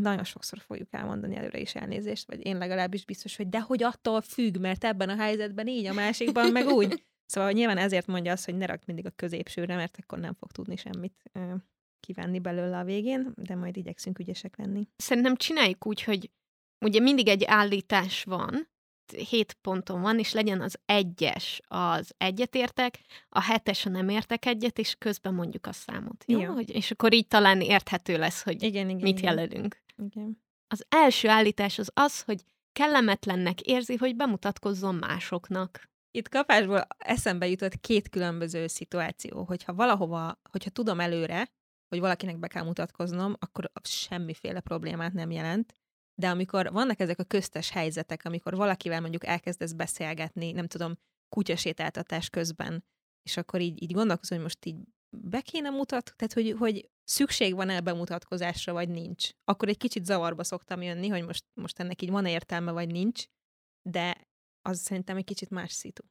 nagyon 0.00 0.24
sokszor 0.24 0.58
fogjuk 0.58 0.88
elmondani 0.90 1.36
előre 1.36 1.58
is 1.58 1.74
elnézést, 1.74 2.26
vagy 2.26 2.46
én 2.46 2.58
legalábbis 2.58 3.04
biztos, 3.04 3.36
hogy 3.36 3.48
de 3.48 3.60
hogy 3.60 3.82
attól 3.82 4.20
függ, 4.20 4.56
mert 4.56 4.84
ebben 4.84 5.08
a 5.08 5.16
helyzetben 5.16 5.66
így, 5.66 5.86
a 5.86 5.92
másikban 5.92 6.50
meg 6.52 6.66
úgy. 6.66 7.06
Szóval 7.26 7.52
nyilván 7.52 7.78
ezért 7.78 8.06
mondja 8.06 8.32
azt, 8.32 8.44
hogy 8.44 8.56
ne 8.56 8.66
rakd 8.66 8.82
mindig 8.86 9.06
a 9.06 9.10
középsőre, 9.10 9.76
mert 9.76 9.98
akkor 10.02 10.18
nem 10.18 10.34
fog 10.34 10.52
tudni 10.52 10.76
semmit 10.76 11.30
kivenni 12.00 12.38
belőle 12.38 12.78
a 12.78 12.84
végén, 12.84 13.32
de 13.36 13.54
majd 13.54 13.76
igyekszünk 13.76 14.18
ügyesek 14.18 14.56
lenni. 14.56 14.88
Szerintem 14.96 15.36
csináljuk 15.36 15.86
úgy, 15.86 16.02
hogy 16.02 16.30
ugye 16.80 17.00
mindig 17.00 17.28
egy 17.28 17.44
állítás 17.44 18.24
van, 18.24 18.68
hét 19.12 19.52
ponton 19.52 20.00
van, 20.00 20.18
és 20.18 20.32
legyen 20.32 20.60
az 20.60 20.78
egyes 20.86 21.60
az 21.68 22.14
egyetértek, 22.16 23.00
a 23.28 23.40
hetes 23.40 23.86
a 23.86 23.88
nem 23.88 24.08
értek 24.08 24.46
egyet, 24.46 24.78
és 24.78 24.94
közben 24.98 25.34
mondjuk 25.34 25.66
a 25.66 25.72
számot. 25.72 26.24
Jó? 26.26 26.40
Jó. 26.40 26.52
Hogy, 26.52 26.70
és 26.70 26.90
akkor 26.90 27.12
így 27.12 27.26
talán 27.26 27.60
érthető 27.60 28.18
lesz, 28.18 28.42
hogy 28.42 28.62
Igen, 28.62 28.88
igen. 28.88 29.02
mit 29.02 29.18
igen. 29.18 29.36
jelölünk. 29.36 29.82
Igen. 29.96 30.42
Az 30.68 30.84
első 30.88 31.28
állítás 31.28 31.78
az 31.78 31.90
az, 31.94 32.22
hogy 32.22 32.42
kellemetlennek 32.72 33.60
érzi, 33.60 33.96
hogy 33.96 34.16
bemutatkozzon 34.16 34.94
másoknak. 34.94 35.88
Itt 36.10 36.28
kapásból 36.28 36.86
eszembe 36.98 37.48
jutott 37.48 37.80
két 37.80 38.08
különböző 38.08 38.66
szituáció, 38.66 39.42
hogyha 39.44 39.74
valahova, 39.74 40.40
hogyha 40.50 40.70
tudom 40.70 41.00
előre, 41.00 41.48
hogy 41.88 42.00
valakinek 42.00 42.38
be 42.38 42.46
kell 42.46 42.64
mutatkoznom, 42.64 43.34
akkor 43.38 43.70
semmiféle 43.82 44.60
problémát 44.60 45.12
nem 45.12 45.30
jelent. 45.30 45.74
De 46.20 46.28
amikor 46.28 46.72
vannak 46.72 47.00
ezek 47.00 47.18
a 47.18 47.24
köztes 47.24 47.70
helyzetek, 47.70 48.24
amikor 48.24 48.56
valakivel 48.56 49.00
mondjuk 49.00 49.26
elkezdesz 49.26 49.72
beszélgetni, 49.72 50.52
nem 50.52 50.66
tudom, 50.66 50.98
kutyasétáltatás 51.28 52.30
közben, 52.30 52.84
és 53.22 53.36
akkor 53.36 53.60
így, 53.60 53.82
így 53.82 53.92
gondolkozom, 53.92 54.38
hogy 54.38 54.46
most 54.46 54.64
így 54.64 54.76
be 55.16 55.40
kéne 55.40 55.70
mutat, 55.70 56.14
tehát 56.16 56.32
hogy, 56.32 56.54
hogy 56.58 56.90
szükség 57.04 57.54
van-e 57.54 57.80
bemutatkozásra, 57.80 58.72
vagy 58.72 58.88
nincs. 58.88 59.30
Akkor 59.44 59.68
egy 59.68 59.76
kicsit 59.76 60.04
zavarba 60.04 60.44
szoktam 60.44 60.82
jönni, 60.82 61.08
hogy 61.08 61.24
most, 61.24 61.44
most 61.54 61.78
ennek 61.78 62.02
így 62.02 62.10
van 62.10 62.26
értelme, 62.26 62.72
vagy 62.72 62.90
nincs, 62.90 63.24
de 63.82 64.28
az 64.62 64.80
szerintem 64.80 65.16
egy 65.16 65.24
kicsit 65.24 65.50
más 65.50 65.72
szitu. 65.72 66.02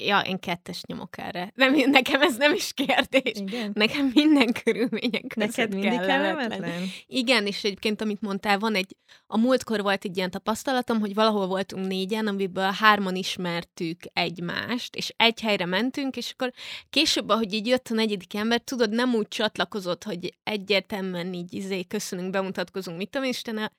Ja, 0.00 0.20
én 0.20 0.38
kettes 0.38 0.82
nyomok 0.86 1.18
erre. 1.18 1.52
Nem, 1.54 1.74
nekem 1.90 2.22
ez 2.22 2.36
nem 2.36 2.54
is 2.54 2.72
kérdés. 2.72 3.32
Igen? 3.34 3.70
Nekem 3.74 4.10
minden 4.14 4.52
körülmények 4.52 5.24
között 5.26 5.56
Neked 5.56 5.72
mindig 5.72 5.90
kellemetlen. 5.90 6.48
kellemetlen? 6.48 6.88
Igen, 7.06 7.46
és 7.46 7.64
egyébként, 7.64 8.00
amit 8.00 8.20
mondtál, 8.20 8.58
van 8.58 8.74
egy, 8.74 8.96
a 9.26 9.38
múltkor 9.38 9.82
volt 9.82 10.04
egy 10.04 10.16
ilyen 10.16 10.30
tapasztalatom, 10.30 11.00
hogy 11.00 11.14
valahol 11.14 11.46
voltunk 11.46 11.86
négyen, 11.86 12.26
amiből 12.26 12.70
hárman 12.70 13.14
ismertük 13.14 13.98
egymást, 14.12 14.96
és 14.96 15.12
egy 15.16 15.40
helyre 15.40 15.66
mentünk, 15.66 16.16
és 16.16 16.30
akkor 16.32 16.52
később, 16.90 17.28
ahogy 17.28 17.52
így 17.52 17.66
jött 17.66 17.88
a 17.88 17.94
negyedik 17.94 18.34
ember, 18.34 18.60
tudod, 18.60 18.90
nem 18.90 19.14
úgy 19.14 19.28
csatlakozott, 19.28 20.04
hogy 20.04 20.34
egyértelműen 20.42 21.32
így 21.32 21.54
izé, 21.54 21.84
köszönünk, 21.84 22.30
bemutatkozunk, 22.30 22.96
mit 22.98 23.10
tudom, 23.10 23.28
Istene, 23.28 23.72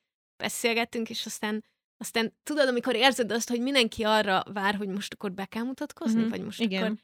beszélgettünk, 0.44 1.10
és 1.10 1.26
aztán 1.26 1.64
aztán 1.98 2.34
tudod, 2.44 2.68
amikor 2.68 2.96
érzed 2.96 3.32
azt, 3.32 3.50
hogy 3.50 3.62
mindenki 3.62 4.04
arra 4.04 4.44
vár, 4.54 4.76
hogy 4.76 4.88
most 4.88 5.14
akkor 5.14 5.32
be 5.32 5.46
kell 5.46 5.64
mutatkozni, 5.64 6.22
Mhm, 6.22 6.30
vagy 6.30 6.44
most 6.44 6.62
igen. 6.62 6.84
akkor... 6.84 6.96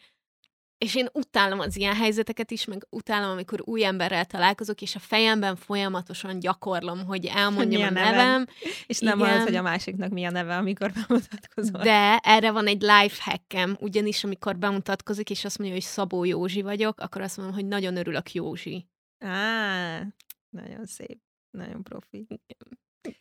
És 0.77 0.95
én 0.95 1.07
utálom 1.13 1.59
az 1.59 1.75
ilyen 1.77 1.95
helyzeteket 1.95 2.51
is, 2.51 2.65
meg 2.65 2.87
utálom, 2.89 3.29
amikor 3.31 3.61
új 3.65 3.85
emberrel 3.85 4.25
találkozok, 4.25 4.81
és 4.81 4.95
a 4.95 4.99
fejemben 4.99 5.55
folyamatosan 5.55 6.39
gyakorlom, 6.39 7.05
hogy 7.05 7.25
elmondjam 7.25 7.81
Mi 7.81 7.87
a 7.87 7.89
a 7.89 7.91
neved? 7.91 8.15
nevem, 8.15 8.45
És 8.87 8.99
nem 8.99 9.17
Igen. 9.17 9.29
hallod, 9.29 9.43
hogy 9.47 9.55
a 9.55 9.61
másiknak 9.61 10.09
mi 10.11 10.25
a 10.25 10.29
neve, 10.31 10.57
amikor 10.57 10.91
bemutatkozol. 10.91 11.81
de 11.81 12.17
erre 12.17 12.51
van 12.51 12.67
egy 12.67 12.81
life 12.81 13.31
hackem, 13.31 13.77
ugyanis 13.79 14.23
amikor 14.23 14.57
bemutatkozik, 14.57 15.29
és 15.29 15.45
azt 15.45 15.57
mondja, 15.57 15.75
hogy 15.75 15.85
Szabó 15.85 16.23
Józsi 16.23 16.61
vagyok, 16.61 16.99
akkor 16.99 17.21
azt 17.21 17.37
mondom, 17.37 17.55
hogy 17.55 17.65
nagyon 17.65 17.95
örülök 17.97 18.31
Józsi. 18.33 18.87
Á, 19.19 20.03
nagyon 20.49 20.85
szép. 20.85 21.19
Nagyon 21.51 21.83
profi. 21.83 22.27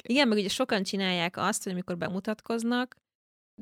Igen, 0.09 0.29
meg 0.29 0.39
ugye 0.39 0.49
sokan 0.49 0.83
csinálják 0.83 1.37
azt, 1.37 1.63
hogy 1.63 1.73
amikor 1.73 1.97
bemutatkoznak, 1.97 2.97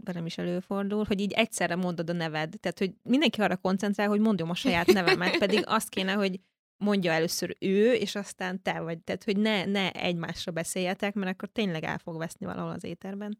velem 0.04 0.26
is 0.26 0.38
előfordul, 0.38 1.04
hogy 1.04 1.20
így 1.20 1.32
egyszerre 1.32 1.76
mondod 1.76 2.10
a 2.10 2.12
neved. 2.12 2.54
Tehát, 2.60 2.78
hogy 2.78 2.94
mindenki 3.02 3.40
arra 3.40 3.56
koncentrál, 3.56 4.08
hogy 4.08 4.20
mondjam 4.20 4.50
a 4.50 4.54
saját 4.54 4.86
nevemet, 4.86 5.38
pedig 5.38 5.62
azt 5.66 5.88
kéne, 5.88 6.12
hogy 6.12 6.40
mondja 6.84 7.12
először 7.12 7.56
ő, 7.58 7.92
és 7.92 8.14
aztán 8.14 8.62
te 8.62 8.80
vagy. 8.80 8.98
Tehát, 9.02 9.24
hogy 9.24 9.36
ne, 9.36 9.64
ne 9.64 9.92
egymásra 9.92 10.52
beszéljetek, 10.52 11.14
mert 11.14 11.32
akkor 11.32 11.48
tényleg 11.48 11.84
el 11.84 11.98
fog 11.98 12.18
veszni 12.18 12.46
valahol 12.46 12.72
az 12.72 12.84
éterben. 12.84 13.38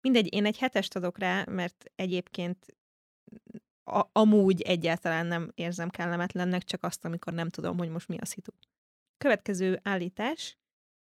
Mindegy, 0.00 0.34
én 0.34 0.44
egy 0.44 0.58
hetest 0.58 0.96
adok 0.96 1.18
rá, 1.18 1.44
mert 1.44 1.84
egyébként 1.94 2.76
a, 3.84 4.08
amúgy 4.12 4.62
egyáltalán 4.62 5.26
nem 5.26 5.52
érzem 5.54 5.88
kellemetlennek, 5.88 6.64
csak 6.64 6.84
azt, 6.84 7.04
amikor 7.04 7.32
nem 7.32 7.48
tudom, 7.48 7.78
hogy 7.78 7.88
most 7.88 8.08
mi 8.08 8.16
a 8.18 8.24
szitu. 8.24 8.52
Következő 9.16 9.80
állítás. 9.82 10.58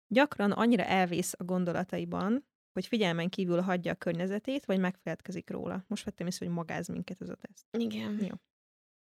Gyakran 0.09 0.53
annyira 0.53 0.85
elvész 0.85 1.35
a 1.39 1.45
gondolataiban, 1.45 2.47
hogy 2.73 2.87
figyelmen 2.87 3.29
kívül 3.29 3.61
hagyja 3.61 3.93
a 3.93 3.97
környezetét, 3.97 4.65
vagy 4.65 4.79
megfeledkezik 4.79 5.51
róla. 5.51 5.85
Most 5.87 6.05
vettem 6.05 6.27
észre, 6.27 6.47
hogy 6.47 6.55
magáz 6.55 6.89
minket 6.89 7.21
ez 7.21 7.29
a 7.29 7.35
teszt. 7.35 7.67
Igen. 7.79 8.19
Jó. 8.21 8.35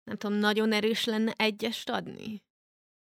Nem 0.04 0.18
tudom, 0.18 0.38
nagyon 0.38 0.72
erős 0.72 1.06
lenne 1.06 1.34
egyest 1.38 1.90
adni? 1.90 2.44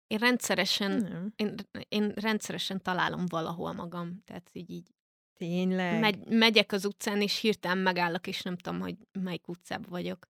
Én 0.07 0.19
rendszeresen, 0.19 0.91
Nem. 0.91 1.33
én, 1.37 1.55
én 1.89 2.09
rendszeresen 2.09 2.83
találom 2.83 3.27
valahol 3.27 3.73
magam. 3.73 4.23
Tehát 4.25 4.51
így, 4.53 4.71
így 4.71 4.91
Tényleg. 5.35 6.01
megy, 6.01 6.29
megyek 6.29 6.73
az 6.73 6.85
utcán, 6.85 7.21
és 7.21 7.39
hirtelen 7.39 7.79
megállok, 7.79 8.27
és 8.27 8.43
nem 8.43 8.57
tudom, 8.57 8.81
hogy 8.81 8.97
melyik 9.13 9.49
utcában 9.49 9.91
vagyok. 9.91 10.27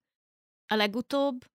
A 0.67 0.75
legutóbb, 0.75 1.45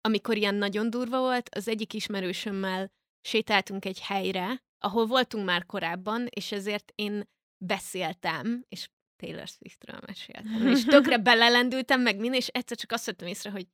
amikor 0.00 0.36
ilyen 0.36 0.54
nagyon 0.54 0.90
durva 0.90 1.18
volt, 1.18 1.48
az 1.54 1.68
egyik 1.68 1.92
ismerősömmel 1.92 2.92
sétáltunk 3.20 3.84
egy 3.84 4.00
helyre, 4.00 4.62
ahol 4.84 5.06
voltunk 5.06 5.44
már 5.44 5.66
korábban, 5.66 6.26
és 6.30 6.52
ezért 6.52 6.92
én 6.94 7.28
beszéltem, 7.64 8.64
és 8.68 8.88
Taylor 9.16 9.46
Swiftről 9.46 10.00
meséltem. 10.06 10.66
És 10.66 10.84
tökre 10.84 11.18
belelendültem 11.30 12.00
meg 12.00 12.16
minden, 12.16 12.40
és 12.40 12.46
egyszer 12.46 12.76
csak 12.76 12.92
azt 12.92 13.06
vettem 13.06 13.28
észre, 13.28 13.50
hogy 13.50 13.66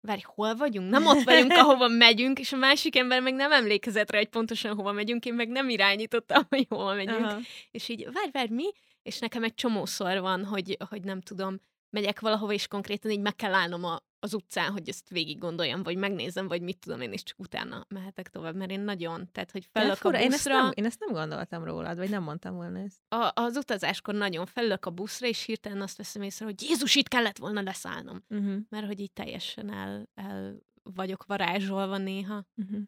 várj, 0.00 0.20
hol 0.24 0.54
vagyunk? 0.54 0.90
Nem 0.90 1.06
ott 1.06 1.22
vagyunk, 1.22 1.52
ahova 1.52 1.88
megyünk, 2.06 2.38
és 2.38 2.52
a 2.52 2.56
másik 2.56 2.96
ember 2.96 3.20
meg 3.20 3.34
nem 3.34 3.52
emlékezett 3.52 4.10
rá, 4.10 4.18
hogy 4.18 4.28
pontosan 4.28 4.74
hova 4.74 4.92
megyünk, 4.92 5.24
én 5.24 5.34
meg 5.34 5.48
nem 5.48 5.68
irányítottam, 5.68 6.42
hogy 6.48 6.66
hova 6.68 6.94
megyünk. 6.94 7.24
Aha. 7.24 7.38
És 7.70 7.88
így, 7.88 8.08
várj, 8.12 8.30
várj, 8.32 8.52
mi? 8.52 8.70
És 9.02 9.18
nekem 9.18 9.44
egy 9.44 9.54
csomószor 9.54 10.20
van, 10.20 10.44
hogy, 10.44 10.76
hogy 10.88 11.02
nem 11.02 11.20
tudom, 11.20 11.60
megyek 11.90 12.20
valahova, 12.20 12.52
és 12.52 12.68
konkrétan 12.68 13.10
így 13.10 13.20
meg 13.20 13.36
kell 13.36 13.54
állnom 13.54 13.84
a, 13.84 14.00
az 14.22 14.34
utcán, 14.34 14.72
hogy 14.72 14.88
ezt 14.88 15.08
végig 15.08 15.38
gondoljam, 15.38 15.82
vagy 15.82 15.96
megnézem, 15.96 16.48
vagy 16.48 16.62
mit 16.62 16.78
tudom 16.78 17.00
én, 17.00 17.12
és 17.12 17.22
csak 17.22 17.38
utána 17.38 17.86
mehetek 17.88 18.28
tovább, 18.28 18.56
mert 18.56 18.70
én 18.70 18.80
nagyon, 18.80 19.28
tehát, 19.32 19.50
hogy 19.50 19.68
De 19.72 19.80
felök 19.80 19.92
a 19.92 19.96
fura, 19.96 20.18
én, 20.18 20.24
ezt 20.24 20.30
buszra, 20.30 20.62
nem, 20.62 20.70
én 20.74 20.84
ezt 20.84 21.00
nem 21.00 21.12
gondoltam 21.12 21.64
rólad, 21.64 21.96
vagy 21.96 22.10
nem 22.10 22.22
mondtam 22.22 22.54
volna 22.54 22.78
ezt. 22.78 22.98
a, 23.08 23.30
az 23.34 23.56
utazáskor 23.56 24.14
nagyon 24.14 24.46
felök 24.46 24.86
a 24.86 24.90
buszra, 24.90 25.26
és 25.26 25.44
hirtelen 25.44 25.82
azt 25.82 25.96
veszem 25.96 26.22
észre, 26.22 26.44
hogy 26.44 26.62
Jézus, 26.62 26.94
itt 26.94 27.08
kellett 27.08 27.38
volna 27.38 27.62
leszállnom. 27.62 28.24
Uh-huh. 28.28 28.56
Mert 28.68 28.86
hogy 28.86 29.00
így 29.00 29.12
teljesen 29.12 29.72
el, 29.72 30.08
el 30.14 30.58
vagyok 30.82 31.24
varázsolva 31.26 31.96
néha. 31.96 32.46
Uh-huh. 32.56 32.80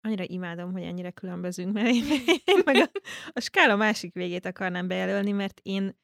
Annyira 0.00 0.24
imádom, 0.26 0.72
hogy 0.72 0.82
ennyire 0.82 1.10
különbözünk, 1.10 1.72
mert 1.72 1.86
én, 1.86 2.04
én 2.44 2.62
meg 2.64 2.76
a, 2.76 2.90
a 3.32 3.40
skála 3.40 3.76
másik 3.76 4.14
végét 4.14 4.46
akarnám 4.46 4.88
bejelölni, 4.88 5.32
mert 5.32 5.60
én, 5.62 5.98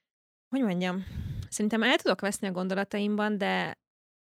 hogy 0.49 0.61
mondjam, 0.61 1.05
szerintem 1.49 1.83
el 1.83 1.97
tudok 1.97 2.21
veszni 2.21 2.47
a 2.47 2.53
gondolataimban, 2.53 3.39
de, 3.39 3.82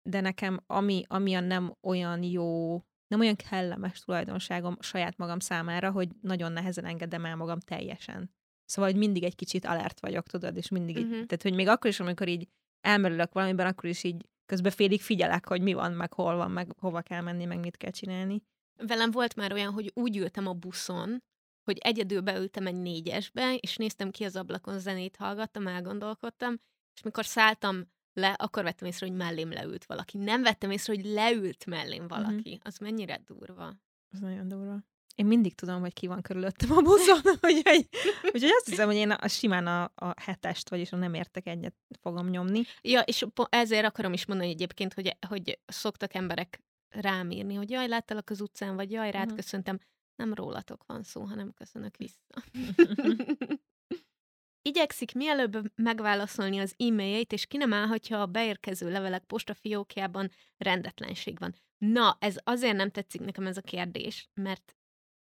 de 0.09 0.21
nekem 0.21 0.59
ami, 0.67 1.03
ami 1.07 1.33
a 1.33 1.39
nem 1.39 1.77
olyan 1.81 2.23
jó, 2.23 2.73
nem 3.07 3.19
olyan 3.19 3.35
kellemes 3.35 3.99
tulajdonságom 3.99 4.77
saját 4.79 5.17
magam 5.17 5.39
számára, 5.39 5.91
hogy 5.91 6.09
nagyon 6.21 6.51
nehezen 6.51 6.85
engedem 6.85 7.25
el 7.25 7.35
magam 7.35 7.59
teljesen. 7.59 8.31
Szóval, 8.65 8.91
hogy 8.91 8.99
mindig 8.99 9.23
egy 9.23 9.35
kicsit 9.35 9.65
alert 9.65 9.99
vagyok, 9.99 10.27
tudod, 10.27 10.57
és 10.57 10.69
mindig 10.69 10.97
így, 10.97 11.03
Mhm. 11.05 11.11
tehát, 11.11 11.41
hogy 11.41 11.53
még 11.55 11.67
akkor 11.67 11.89
is, 11.89 11.99
amikor 11.99 12.27
így 12.27 12.47
elmerülök 12.81 13.33
valamiben, 13.33 13.65
akkor 13.67 13.89
is 13.89 14.03
így 14.03 14.25
közben 14.45 14.71
félig 14.71 15.01
figyelek, 15.01 15.47
hogy 15.47 15.61
mi 15.61 15.73
van, 15.73 15.91
meg 15.91 16.13
hol 16.13 16.35
van, 16.35 16.51
meg 16.51 16.71
hova 16.77 17.01
kell 17.01 17.21
menni, 17.21 17.45
meg 17.45 17.59
mit 17.59 17.77
kell 17.77 17.91
csinálni. 17.91 18.41
Velem 18.87 19.11
volt 19.11 19.35
már 19.35 19.53
olyan, 19.53 19.73
hogy 19.73 19.91
úgy 19.93 20.17
ültem 20.17 20.47
a 20.47 20.53
buszon, 20.53 21.23
hogy 21.63 21.77
egyedül 21.77 22.21
beültem 22.21 22.67
egy 22.67 22.75
négyesbe, 22.75 23.55
és 23.55 23.77
néztem 23.77 24.11
ki 24.11 24.23
az 24.23 24.35
ablakon, 24.35 24.79
zenét 24.79 25.15
hallgattam, 25.15 25.67
elgondolkodtam, 25.67 26.55
és 26.95 27.01
mikor 27.01 27.25
szálltam 27.25 27.91
le, 28.13 28.29
akkor 28.37 28.63
vettem 28.63 28.87
észre, 28.87 29.07
hogy 29.07 29.15
mellém 29.15 29.51
leült 29.51 29.85
valaki. 29.85 30.17
Nem 30.17 30.41
vettem 30.41 30.71
észre, 30.71 30.93
hogy 30.95 31.05
leült 31.05 31.65
mellém 31.65 32.07
valaki. 32.07 32.59
Az 32.63 32.77
mennyire 32.77 33.21
durva. 33.25 33.73
Ez 34.13 34.19
nagyon 34.19 34.47
durva. 34.47 34.79
Én 35.15 35.25
mindig 35.25 35.55
tudom, 35.55 35.79
hogy 35.79 35.93
ki 35.93 36.07
van 36.07 36.21
körülöttem 36.21 36.71
a 36.71 36.81
buszon, 36.81 37.19
úgyhogy, 37.41 37.87
úgyhogy 38.23 38.49
azt 38.57 38.65
hiszem, 38.69 38.87
hogy 38.87 38.95
én 38.95 39.11
a, 39.11 39.17
a 39.21 39.27
simán 39.27 39.67
a, 39.67 39.83
a 39.95 40.13
hetest, 40.21 40.69
vagyis 40.69 40.91
a 40.91 40.95
nem 40.95 41.13
értek 41.13 41.47
egyet 41.47 41.75
fogom 42.01 42.29
nyomni. 42.29 42.61
Ja, 42.81 42.99
és 42.99 43.25
ezért 43.49 43.85
akarom 43.85 44.13
is 44.13 44.25
mondani 44.25 44.49
egyébként, 44.49 44.93
hogy, 44.93 45.17
hogy 45.27 45.59
szoktak 45.65 46.13
emberek 46.13 46.63
rám 46.89 47.31
írni, 47.31 47.53
hogy 47.53 47.69
jaj, 47.69 47.87
láttalak 47.87 48.29
az 48.29 48.41
utcán, 48.41 48.75
vagy 48.75 48.91
jaj, 48.91 49.11
rád 49.11 49.27
Mhm. 49.27 49.35
köszöntem. 49.35 49.79
Nem 50.15 50.33
rólatok 50.33 50.83
van 50.87 51.03
szó, 51.03 51.21
hanem 51.21 51.51
köszönök 51.53 51.97
vissza. 51.97 52.43
Igyekszik 54.61 55.13
mielőbb 55.13 55.71
megválaszolni 55.75 56.59
az 56.59 56.75
e-mailjeit, 56.77 57.33
és 57.33 57.45
ki 57.45 57.57
nem 57.57 57.73
állhatja 57.73 58.21
a 58.21 58.25
beérkező 58.25 58.91
levelek 58.91 59.23
postafiókjában 59.23 60.31
rendetlenség 60.57 61.39
van. 61.39 61.55
Na, 61.77 62.17
ez 62.19 62.35
azért 62.43 62.75
nem 62.75 62.89
tetszik 62.89 63.21
nekem 63.21 63.47
ez 63.47 63.57
a 63.57 63.61
kérdés, 63.61 64.29
mert 64.33 64.75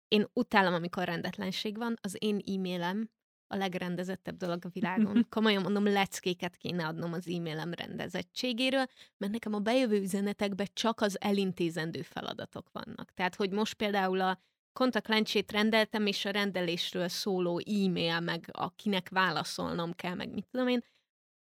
én 0.08 0.28
utálom, 0.32 0.74
amikor 0.74 1.04
rendetlenség 1.04 1.76
van. 1.76 1.96
Az 2.00 2.16
én 2.18 2.40
e-mailem 2.46 3.10
a 3.46 3.56
legrendezettebb 3.56 4.36
dolog 4.36 4.64
a 4.64 4.68
világon. 4.68 5.26
Komolyan 5.28 5.62
mondom, 5.62 5.84
leckéket 5.84 6.56
kéne 6.56 6.86
adnom 6.86 7.12
az 7.12 7.28
e-mailem 7.28 7.72
rendezettségéről, 7.72 8.86
mert 9.16 9.32
nekem 9.32 9.54
a 9.54 9.58
bejövő 9.58 10.00
üzenetekben 10.00 10.68
csak 10.72 11.00
az 11.00 11.20
elintézendő 11.20 12.02
feladatok 12.02 12.68
vannak. 12.72 13.12
Tehát, 13.14 13.34
hogy 13.34 13.50
most 13.50 13.74
például 13.74 14.20
a 14.20 14.38
kontaktlencsét 14.74 15.52
rendeltem, 15.52 16.06
és 16.06 16.24
a 16.24 16.30
rendelésről 16.30 17.08
szóló 17.08 17.58
e-mail, 17.58 18.20
meg 18.20 18.48
akinek 18.52 19.08
válaszolnom 19.08 19.92
kell, 19.92 20.14
meg 20.14 20.32
mit 20.32 20.46
tudom 20.50 20.68
én, 20.68 20.84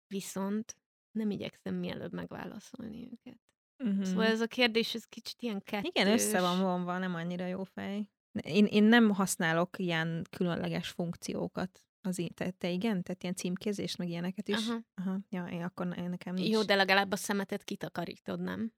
viszont 0.07 0.77
nem 1.11 1.31
igyekszem 1.31 1.75
mielőbb 1.75 2.13
megválaszolni 2.13 3.09
őket. 3.13 3.41
Uh-huh. 3.85 4.05
Szóval 4.05 4.25
ez 4.27 4.41
a 4.41 4.47
kérdés, 4.47 4.95
ez 4.95 5.05
kicsit 5.05 5.43
ilyen 5.43 5.61
kettős. 5.63 5.91
Igen, 5.95 6.13
össze 6.13 6.41
van 6.41 6.61
vonva, 6.61 6.99
nem 6.99 7.15
annyira 7.15 7.47
jó 7.47 7.65
fej. 7.65 8.11
Én, 8.43 8.65
én 8.65 8.83
nem 8.85 9.11
használok 9.11 9.79
ilyen 9.79 10.27
különleges 10.31 10.89
funkciókat. 10.89 11.85
Az 12.03 12.19
í- 12.19 12.35
te, 12.35 12.51
te 12.51 12.71
igen? 12.71 13.03
Tehát 13.03 13.23
ilyen 13.23 13.35
címkézést, 13.35 13.99
meg 13.99 14.09
ilyeneket 14.09 14.49
is? 14.49 14.69
Aha. 14.69 14.79
Aha. 14.95 15.19
Ja, 15.29 15.47
én 15.47 15.63
akkor 15.63 15.87
ne- 15.87 16.09
nekem 16.09 16.35
nincs. 16.35 16.49
Jó, 16.49 16.63
de 16.63 16.75
legalább 16.75 17.13
a 17.13 17.17
szemetet 17.17 17.65
kitakarítod, 17.65 18.41
nem? 18.41 18.73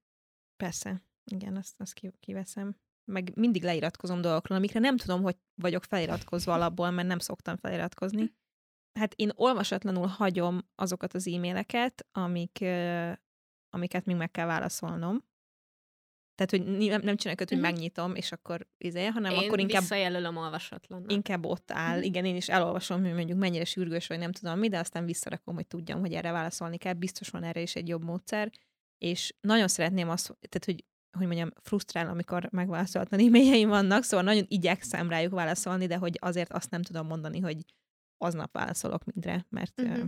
Persze. 0.56 1.02
Igen, 1.24 1.56
azt, 1.56 1.80
azt 1.80 1.92
ki- 1.92 2.16
kiveszem. 2.20 2.76
Meg 3.12 3.32
mindig 3.34 3.62
leiratkozom 3.62 4.20
dolgokról, 4.20 4.58
amikre 4.58 4.80
nem 4.80 4.96
tudom, 4.96 5.22
hogy 5.22 5.36
vagyok 5.54 5.84
feliratkozva 5.84 6.52
alapból, 6.62 6.90
mert 6.90 7.08
nem 7.08 7.18
szoktam 7.18 7.56
feliratkozni. 7.56 8.32
Hát 8.98 9.14
én 9.14 9.30
olvasatlanul 9.34 10.06
hagyom 10.06 10.68
azokat 10.74 11.14
az 11.14 11.26
e-maileket, 11.28 12.06
amik, 12.12 12.64
amiket 13.70 14.04
még 14.04 14.16
meg 14.16 14.30
kell 14.30 14.46
válaszolnom. 14.46 15.24
Tehát, 16.34 16.50
hogy 16.50 16.88
nem, 16.88 17.00
nem 17.02 17.16
csinálok, 17.16 17.38
hogy 17.48 17.52
Mhm. 17.58 17.60
megnyitom, 17.60 18.14
és 18.14 18.32
akkor 18.32 18.68
izé, 18.78 19.06
hanem 19.06 19.32
Én 19.32 19.38
akkor 19.46 19.58
inkább, 19.60 19.80
visszajelölöm 19.80 20.36
olvasatlannak. 20.36 21.12
inkább 21.12 21.44
ott 21.44 21.70
áll. 21.72 21.96
Mhm. 21.96 22.04
Igen, 22.04 22.24
én 22.24 22.36
is 22.36 22.48
elolvasom, 22.48 23.02
hogy 23.04 23.14
mondjuk 23.14 23.38
mennyire 23.38 23.64
sürgős, 23.64 24.06
vagy 24.06 24.18
nem 24.18 24.32
tudom 24.32 24.58
mi, 24.58 24.68
de 24.68 24.78
aztán 24.78 25.04
visszarakom, 25.04 25.54
hogy 25.54 25.66
tudjam, 25.66 26.00
hogy 26.00 26.12
erre 26.12 26.30
válaszolni 26.32 26.76
kell. 26.78 26.92
Biztos 26.92 27.28
van 27.28 27.42
erre 27.44 27.60
is 27.60 27.74
egy 27.76 27.88
jobb 27.88 28.04
módszer. 28.04 28.50
és 28.98 29.34
nagyon 29.40 29.68
szeretném 29.68 30.08
azt, 30.08 30.26
tehát, 30.26 30.64
hogy 30.64 30.84
hogy 31.18 31.26
mondjam, 31.26 31.50
frusztrál, 31.60 32.08
amikor 32.08 32.48
megválaszolatlan 32.50 33.20
e-mailjeim 33.20 33.68
vannak, 33.68 34.02
szóval 34.02 34.24
nagyon 34.24 34.44
igyekszem 34.48 35.08
rájuk 35.08 35.32
válaszolni, 35.32 35.86
de 35.86 35.96
hogy 35.96 36.18
azért 36.20 36.52
azt 36.52 36.70
nem 36.70 36.82
tudom 36.82 37.06
mondani, 37.06 37.40
hogy 37.40 37.64
aznap 38.16 38.52
válaszolok 38.52 39.04
mindre, 39.04 39.46
mert 39.48 39.80
uh-huh. 39.80 40.04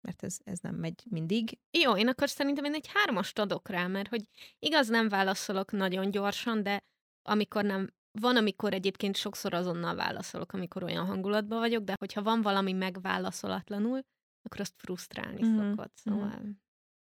mert 0.00 0.22
ez, 0.22 0.36
ez 0.44 0.58
nem 0.58 0.74
megy 0.74 1.02
mindig. 1.10 1.58
Jó, 1.70 1.96
én 1.96 2.08
akkor 2.08 2.28
szerintem 2.28 2.64
én 2.64 2.74
egy 2.74 2.90
hármast 2.92 3.38
adok 3.38 3.68
rá, 3.68 3.86
mert 3.86 4.08
hogy 4.08 4.28
igaz, 4.58 4.88
nem 4.88 5.08
válaszolok 5.08 5.72
nagyon 5.72 6.10
gyorsan, 6.10 6.62
de 6.62 6.84
amikor 7.22 7.64
nem, 7.64 7.92
van, 8.20 8.36
amikor 8.36 8.74
egyébként 8.74 9.16
sokszor 9.16 9.54
azonnal 9.54 9.94
válaszolok, 9.94 10.52
amikor 10.52 10.82
olyan 10.82 11.06
hangulatban 11.06 11.58
vagyok, 11.58 11.84
de 11.84 11.94
hogyha 11.98 12.22
van 12.22 12.42
valami 12.42 12.72
megválaszolatlanul, 12.72 14.00
akkor 14.42 14.60
azt 14.60 14.74
frusztrálni 14.76 15.42
uh-huh. 15.42 15.68
szokott. 15.68 15.96
Szóval 15.96 16.26
uh-huh. 16.26 16.48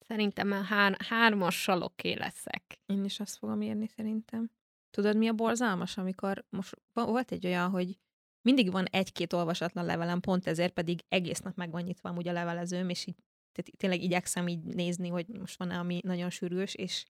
szerintem 0.08 0.52
hár, 0.52 0.98
hármassal 1.08 1.82
oké 1.82 2.14
leszek. 2.14 2.63
Én 2.86 3.04
is 3.04 3.20
azt 3.20 3.38
fogom 3.38 3.62
írni 3.62 3.88
szerintem. 3.88 4.52
Tudod, 4.90 5.18
mi 5.18 5.28
a 5.28 5.34
borzalmas, 5.34 5.98
amikor 5.98 6.46
most 6.50 6.82
volt 6.94 7.32
egy 7.32 7.46
olyan, 7.46 7.70
hogy 7.70 8.00
mindig 8.42 8.72
van 8.72 8.86
egy-két 8.86 9.34
olvasatlan 9.34 9.86
levelem, 9.86 10.20
pont 10.20 10.48
ezért 10.48 10.74
pedig 10.74 11.04
egész 11.08 11.40
nap 11.40 11.56
meg 11.56 11.72
van 11.72 11.82
nyitva 11.82 12.10
amúgy 12.10 12.28
a 12.28 12.32
levelezőm, 12.32 12.90
és 12.90 13.08
így 13.08 13.16
tehát 13.54 13.72
tényleg 13.78 14.02
igyekszem 14.02 14.48
így 14.48 14.64
nézni, 14.64 15.10
hogy 15.10 15.28
most 15.28 15.58
van-e, 15.58 15.80
ami 15.80 16.00
nagyon 16.04 16.30
sürgős, 16.30 16.74
és 16.74 17.06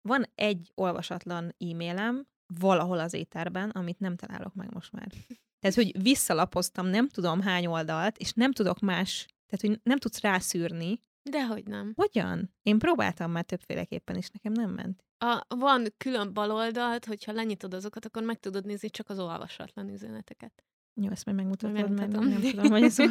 van 0.00 0.24
egy 0.34 0.72
olvasatlan 0.74 1.54
e-mailem 1.58 2.26
valahol 2.46 2.98
az 2.98 3.12
éterben, 3.12 3.70
amit 3.70 3.98
nem 3.98 4.16
találok 4.16 4.54
meg 4.54 4.72
most 4.72 4.92
már. 4.92 5.12
Tehát, 5.58 5.76
hogy 5.76 6.02
visszalapoztam 6.02 6.86
nem 6.86 7.08
tudom 7.08 7.40
hány 7.40 7.66
oldalt, 7.66 8.18
és 8.18 8.32
nem 8.32 8.52
tudok 8.52 8.78
más, 8.78 9.26
tehát, 9.46 9.66
hogy 9.66 9.80
nem 9.82 9.98
tudsz 9.98 10.20
rászűrni. 10.20 11.00
Dehogy 11.30 11.66
nem. 11.66 11.92
Hogyan? 11.96 12.54
Én 12.62 12.78
próbáltam 12.78 13.30
már 13.30 13.44
többféleképpen, 13.44 14.16
és 14.16 14.28
nekem 14.30 14.52
nem 14.52 14.70
ment. 14.70 15.04
A, 15.18 15.44
van 15.48 15.86
külön 15.96 16.32
baloldalt, 16.32 17.04
hogyha 17.04 17.32
lenyitod 17.32 17.74
azokat, 17.74 18.04
akkor 18.04 18.22
meg 18.22 18.40
tudod 18.40 18.66
nézni 18.66 18.90
csak 18.90 19.08
az 19.08 19.18
olvasatlan 19.18 19.88
üzeneteket. 19.88 20.64
Jó, 20.94 21.10
ezt 21.10 21.24
majd 21.24 21.36
megmutatod, 21.36 21.74
mert 21.74 22.12
nem 22.12 22.40
tudom, 22.40 22.70
hogy 22.70 22.82
ez 22.82 22.96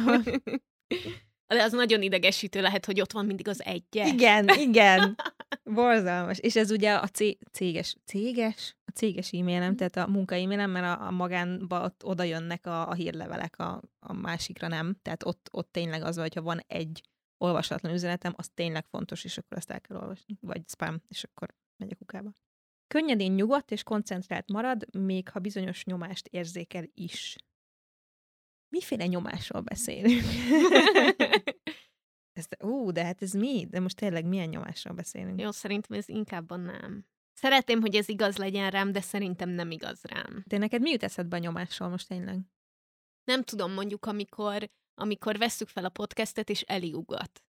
De 1.46 1.62
az 1.62 1.72
nagyon 1.72 2.02
idegesítő 2.02 2.60
lehet, 2.60 2.84
hogy 2.84 3.00
ott 3.00 3.12
van 3.12 3.26
mindig 3.26 3.48
az 3.48 3.64
egyes. 3.64 4.10
Igen, 4.10 4.48
igen. 4.48 5.16
Borzalmas. 5.74 6.38
És 6.38 6.56
ez 6.56 6.70
ugye 6.70 6.94
a 6.94 7.08
céges, 7.52 7.96
céges? 8.04 8.76
A 8.84 8.90
céges 8.90 9.30
e-mailem, 9.32 9.68
mhm. 9.68 9.76
tehát 9.76 9.96
a 9.96 10.12
munka 10.12 10.34
e-mailem, 10.34 10.70
mert 10.70 11.00
a, 11.00 11.06
a 11.06 11.10
magánba 11.10 11.84
ott 11.84 12.04
oda 12.04 12.22
jönnek 12.22 12.66
a, 12.66 12.88
a 12.88 12.94
hírlevelek, 12.94 13.58
a, 13.58 13.82
a 14.00 14.12
másikra 14.12 14.68
nem. 14.68 14.96
Tehát 15.02 15.26
ott, 15.26 15.48
ott 15.52 15.72
tényleg 15.72 16.02
az, 16.02 16.16
hogyha 16.16 16.42
van 16.42 16.60
egy 16.66 17.02
olvasatlan 17.42 17.92
üzenetem, 17.92 18.32
az 18.36 18.48
tényleg 18.48 18.86
fontos, 18.86 19.24
és 19.24 19.38
akkor 19.38 19.56
azt 19.56 19.70
el 19.70 19.80
kell 19.80 19.96
olvasni. 19.96 20.38
Vagy 20.40 20.62
spam, 20.68 21.02
és 21.08 21.24
akkor 21.24 21.54
megy 21.76 21.92
a 21.92 21.96
kukába. 21.96 22.32
Könnyedén 22.86 23.32
nyugodt 23.32 23.70
és 23.70 23.82
koncentrált 23.82 24.52
marad, 24.52 24.94
még 24.98 25.28
ha 25.28 25.40
bizonyos 25.40 25.84
nyomást 25.84 26.26
érzékel 26.26 26.84
is. 26.94 27.36
Miféle 28.68 29.06
nyomásról 29.06 29.62
beszélünk? 29.62 30.22
ez, 32.38 32.46
ú, 32.60 32.90
de 32.90 33.04
hát 33.04 33.22
ez 33.22 33.32
mi? 33.32 33.66
De 33.70 33.80
most 33.80 33.96
tényleg 33.96 34.24
milyen 34.24 34.48
nyomásról 34.48 34.94
beszélünk? 34.94 35.40
Jó, 35.40 35.50
szerintem 35.50 35.98
ez 35.98 36.08
inkább 36.08 36.50
a 36.50 36.56
nem. 36.56 37.06
Szeretném, 37.32 37.80
hogy 37.80 37.94
ez 37.94 38.08
igaz 38.08 38.36
legyen 38.36 38.70
rám, 38.70 38.92
de 38.92 39.00
szerintem 39.00 39.48
nem 39.48 39.70
igaz 39.70 40.02
rám. 40.02 40.44
De 40.46 40.58
neked 40.58 40.80
mi 40.80 40.90
jut 40.90 41.02
eszedbe 41.02 41.36
a 41.36 41.40
nyomásról 41.40 41.88
most 41.88 42.08
tényleg? 42.08 42.40
Nem 43.24 43.42
tudom, 43.42 43.72
mondjuk, 43.72 44.06
amikor, 44.06 44.70
amikor 44.94 45.38
vesszük 45.38 45.68
fel 45.68 45.84
a 45.84 45.88
podcastet, 45.88 46.50
és 46.50 46.60
eliugat. 46.60 47.44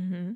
Uh-huh 0.00 0.32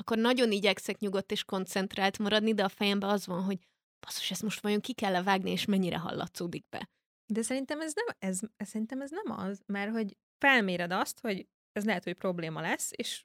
akkor 0.00 0.18
nagyon 0.18 0.52
igyekszek 0.52 0.98
nyugodt 0.98 1.32
és 1.32 1.44
koncentrált 1.44 2.18
maradni, 2.18 2.54
de 2.54 2.64
a 2.64 2.68
fejemben 2.68 3.10
az 3.10 3.26
van, 3.26 3.42
hogy 3.42 3.58
basszus, 4.00 4.30
ezt 4.30 4.42
most 4.42 4.60
vajon 4.60 4.80
ki 4.80 4.92
kell 4.92 5.22
vágni, 5.22 5.50
és 5.50 5.64
mennyire 5.64 5.98
hallatszódik 5.98 6.68
be. 6.68 6.88
De 7.32 7.42
szerintem 7.42 7.80
ez 7.80 7.92
nem, 7.94 8.16
ez, 8.18 8.40
ez, 8.56 8.68
szerintem 8.68 9.00
ez 9.00 9.10
nem 9.10 9.38
az, 9.38 9.62
mert 9.66 9.92
hogy 9.92 10.16
felméred 10.38 10.92
azt, 10.92 11.20
hogy 11.20 11.48
ez 11.72 11.84
lehet, 11.84 12.04
hogy 12.04 12.14
probléma 12.14 12.60
lesz, 12.60 12.90
és, 12.96 13.24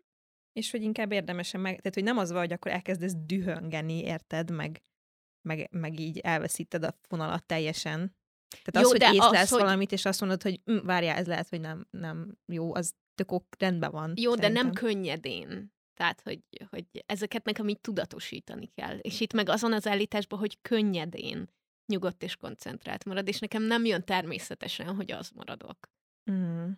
és 0.52 0.72
hogy 0.72 0.82
inkább 0.82 1.12
érdemesen 1.12 1.62
meg, 1.62 1.78
tehát 1.78 1.94
hogy 1.94 2.04
nem 2.04 2.18
az 2.18 2.32
van, 2.32 2.40
hogy 2.40 2.54
akkor 2.54 2.72
elkezdesz 2.72 3.14
dühöngeni, 3.16 4.00
érted, 4.00 4.52
meg, 4.52 4.82
meg, 5.48 5.68
meg 5.72 6.00
így 6.00 6.20
elveszíted 6.20 6.84
a 6.84 6.98
fonalat 7.02 7.46
teljesen. 7.46 8.16
Tehát 8.50 8.88
jó, 8.88 8.94
az, 8.94 9.04
hogy 9.04 9.16
észlelsz 9.16 9.52
az, 9.52 9.60
valamit, 9.60 9.92
és 9.92 10.06
azt 10.06 10.20
mondod, 10.20 10.42
hogy 10.42 10.62
hm, 10.66 10.86
várjál, 10.86 11.18
ez 11.18 11.28
lehet, 11.28 11.50
hogy 11.50 11.60
nem, 11.60 11.88
nem 11.90 12.38
jó, 12.46 12.76
az 12.76 12.94
tök 13.16 13.32
ok, 13.32 13.46
rendben 13.58 13.92
van. 13.92 14.14
Jó, 14.16 14.34
szerintem. 14.34 14.54
de 14.54 14.62
nem 14.62 14.74
könnyedén. 14.74 15.74
Tehát, 15.94 16.22
hogy, 16.22 16.40
hogy 16.70 16.86
ezeket 17.06 17.46
nekem 17.46 17.68
így 17.68 17.80
tudatosítani 17.80 18.72
kell. 18.76 18.98
És 18.98 19.20
itt 19.20 19.34
meg 19.34 19.50
azon 19.50 19.74
az 19.74 19.88
állításban, 19.88 20.40
hogy 20.40 20.62
könnyedén 20.62 21.50
nyugodt 21.86 22.24
és 22.24 22.36
koncentrált 22.36 23.06
marad, 23.06 23.28
és 23.28 23.40
nekem 23.40 23.64
nem 23.64 23.86
jön 23.86 24.04
természetesen, 24.04 24.96
hogy 24.96 25.12
az 25.12 25.30
maradok. 25.30 25.90
Mm. 26.32 26.70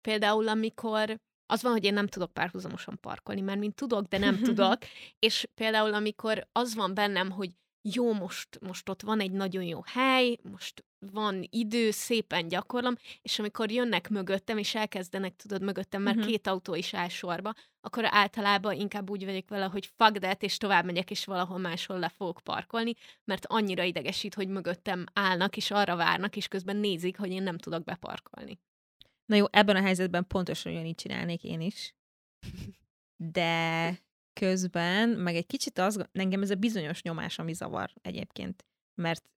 Például, 0.00 0.48
amikor 0.48 1.20
az 1.46 1.62
van, 1.62 1.72
hogy 1.72 1.84
én 1.84 1.92
nem 1.92 2.06
tudok 2.06 2.32
párhuzamosan 2.32 2.98
parkolni, 3.00 3.40
mert 3.40 3.58
mint 3.58 3.74
tudok, 3.74 4.06
de 4.06 4.18
nem 4.18 4.38
tudok, 4.48 4.78
és 5.18 5.48
például, 5.54 5.94
amikor 5.94 6.48
az 6.52 6.74
van 6.74 6.94
bennem, 6.94 7.30
hogy 7.30 7.50
jó, 7.82 8.12
most, 8.12 8.58
most 8.60 8.88
ott 8.88 9.02
van 9.02 9.20
egy 9.20 9.32
nagyon 9.32 9.62
jó 9.62 9.80
hely, 9.84 10.38
most 10.42 10.84
van 10.98 11.46
idő, 11.50 11.90
szépen 11.90 12.48
gyakorlom, 12.48 12.94
és 13.22 13.38
amikor 13.38 13.70
jönnek 13.70 14.08
mögöttem, 14.08 14.58
és 14.58 14.74
elkezdenek, 14.74 15.36
tudod, 15.36 15.62
mögöttem, 15.62 16.02
mert 16.02 16.16
uh-huh. 16.16 16.30
két 16.30 16.46
autó 16.46 16.74
is 16.74 16.94
áll 16.94 17.08
sorba, 17.08 17.54
akkor 17.80 18.04
általában 18.06 18.74
inkább 18.74 19.10
úgy 19.10 19.24
vagyok 19.24 19.48
vele, 19.48 19.64
hogy 19.64 19.86
fuck 19.96 20.18
that, 20.18 20.42
és 20.42 20.56
tovább 20.56 20.84
megyek, 20.84 21.10
és 21.10 21.24
valahol 21.24 21.58
máshol 21.58 21.98
le 21.98 22.08
fogok 22.08 22.40
parkolni, 22.40 22.94
mert 23.24 23.46
annyira 23.46 23.82
idegesít, 23.82 24.34
hogy 24.34 24.48
mögöttem 24.48 25.04
állnak, 25.12 25.56
és 25.56 25.70
arra 25.70 25.96
várnak, 25.96 26.36
és 26.36 26.48
közben 26.48 26.76
nézik, 26.76 27.18
hogy 27.18 27.30
én 27.30 27.42
nem 27.42 27.58
tudok 27.58 27.84
beparkolni. 27.84 28.58
Na 29.24 29.36
jó, 29.36 29.44
ebben 29.50 29.76
a 29.76 29.82
helyzetben 29.82 30.26
pontosan 30.26 30.72
ugyanígy 30.72 30.94
csinálnék 30.94 31.44
én 31.44 31.60
is. 31.60 31.94
De 33.16 33.90
közben, 34.38 35.08
meg 35.08 35.34
egy 35.36 35.46
kicsit 35.46 35.78
az, 35.78 36.04
engem 36.12 36.42
ez 36.42 36.50
a 36.50 36.54
bizonyos 36.54 37.02
nyomás, 37.02 37.38
ami 37.38 37.52
zavar 37.52 37.92
egyébként. 38.02 38.66
Mert 38.94 39.30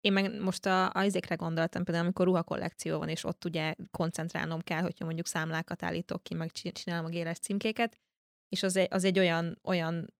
én 0.00 0.12
meg 0.12 0.40
most 0.40 0.66
a, 0.66 0.94
a 0.94 1.04
izékre 1.04 1.34
gondoltam, 1.34 1.84
például 1.84 2.04
amikor 2.04 2.26
ruhakollekció 2.26 2.98
van, 2.98 3.08
és 3.08 3.24
ott 3.24 3.44
ugye 3.44 3.74
koncentrálnom 3.90 4.60
kell, 4.60 4.80
hogyha 4.80 5.04
mondjuk 5.04 5.26
számlákat 5.26 5.82
állítok 5.82 6.22
ki, 6.22 6.34
meg 6.34 6.50
csinálom 6.50 7.04
a 7.04 7.08
géles 7.08 7.38
címkéket, 7.38 8.00
és 8.48 8.62
az 8.62 8.76
egy, 8.76 8.88
az 8.90 9.04
egy 9.04 9.18
olyan, 9.18 9.58
olyan 9.62 10.14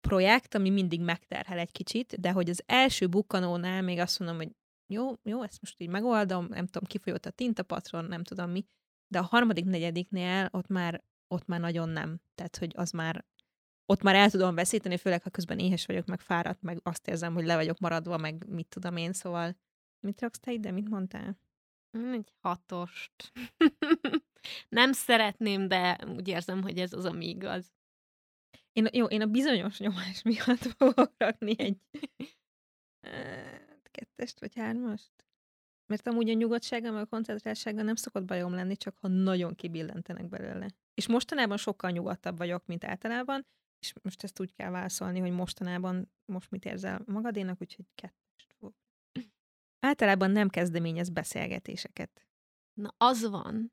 projekt, 0.00 0.54
ami 0.54 0.70
mindig 0.70 1.00
megterhel 1.00 1.58
egy 1.58 1.72
kicsit, 1.72 2.20
de 2.20 2.32
hogy 2.32 2.50
az 2.50 2.62
első 2.66 3.06
bukkanónál 3.06 3.82
még 3.82 3.98
azt 3.98 4.18
mondom, 4.18 4.36
hogy 4.36 4.50
jó, 4.92 5.12
jó, 5.22 5.42
ezt 5.42 5.60
most 5.60 5.80
így 5.80 5.88
megoldom, 5.88 6.46
nem 6.48 6.66
tudom, 6.66 6.88
kifolyott 6.88 7.26
a 7.26 7.30
tintapatron, 7.30 8.04
nem 8.04 8.22
tudom 8.22 8.50
mi, 8.50 8.64
de 9.12 9.18
a 9.18 9.22
harmadik, 9.22 9.64
negyediknél 9.64 10.48
ott 10.52 10.68
már, 10.68 11.04
ott 11.34 11.46
már 11.46 11.60
nagyon 11.60 11.88
nem. 11.88 12.20
Tehát, 12.34 12.56
hogy 12.56 12.72
az 12.76 12.90
már 12.90 13.24
ott 13.90 14.02
már 14.02 14.14
el 14.14 14.30
tudom 14.30 14.54
veszíteni, 14.54 14.96
főleg 14.96 15.22
ha 15.22 15.30
közben 15.30 15.58
éhes 15.58 15.86
vagyok, 15.86 16.06
meg 16.06 16.20
fáradt, 16.20 16.62
meg 16.62 16.80
azt 16.82 17.08
érzem, 17.08 17.34
hogy 17.34 17.44
le 17.44 17.54
vagyok 17.54 17.78
maradva, 17.78 18.16
meg 18.16 18.48
mit 18.48 18.68
tudom 18.68 18.96
én, 18.96 19.12
szóval 19.12 19.56
mit 20.00 20.20
raksz 20.20 20.38
te 20.38 20.52
ide, 20.52 20.70
mit 20.70 20.88
mondtál? 20.88 21.38
Egy 22.12 22.32
hatost. 22.40 23.32
Nem 24.68 24.92
szeretném, 24.92 25.68
de 25.68 25.98
úgy 26.06 26.28
érzem, 26.28 26.62
hogy 26.62 26.78
ez 26.78 26.92
az, 26.92 27.04
ami 27.04 27.28
igaz. 27.28 27.72
Én, 28.72 28.88
jó, 28.92 29.06
én 29.06 29.22
a 29.22 29.26
bizonyos 29.26 29.78
nyomás 29.78 30.22
miatt 30.22 30.62
fogok 30.78 31.12
rakni 31.16 31.54
egy 31.58 31.78
kettest 33.90 34.40
vagy 34.40 34.54
hármast. 34.54 35.12
Mert 35.86 36.06
amúgy 36.06 36.30
a 36.30 36.32
nyugodtsággal, 36.32 36.92
meg 36.92 37.02
a 37.02 37.06
koncentráltsággal 37.06 37.84
nem 37.84 37.94
szokott 37.94 38.24
bajom 38.24 38.54
lenni, 38.54 38.76
csak 38.76 38.96
ha 38.98 39.08
nagyon 39.08 39.54
kibillentenek 39.54 40.28
belőle. 40.28 40.70
És 40.94 41.08
mostanában 41.08 41.56
sokkal 41.56 41.90
nyugodtabb 41.90 42.36
vagyok, 42.36 42.66
mint 42.66 42.84
általában, 42.84 43.46
és 43.78 43.92
most 44.02 44.22
ezt 44.22 44.40
úgy 44.40 44.52
kell 44.54 44.70
válaszolni, 44.70 45.18
hogy 45.18 45.30
mostanában 45.30 46.12
most 46.24 46.50
mit 46.50 46.64
érzel 46.64 47.02
magadénak, 47.06 47.60
úgyhogy 47.60 47.84
kettest 47.94 48.54
fog. 48.58 48.74
Általában 49.80 50.30
nem 50.30 50.48
kezdeményez 50.48 51.08
beszélgetéseket. 51.08 52.26
Na 52.72 52.94
az 52.96 53.28
van, 53.28 53.72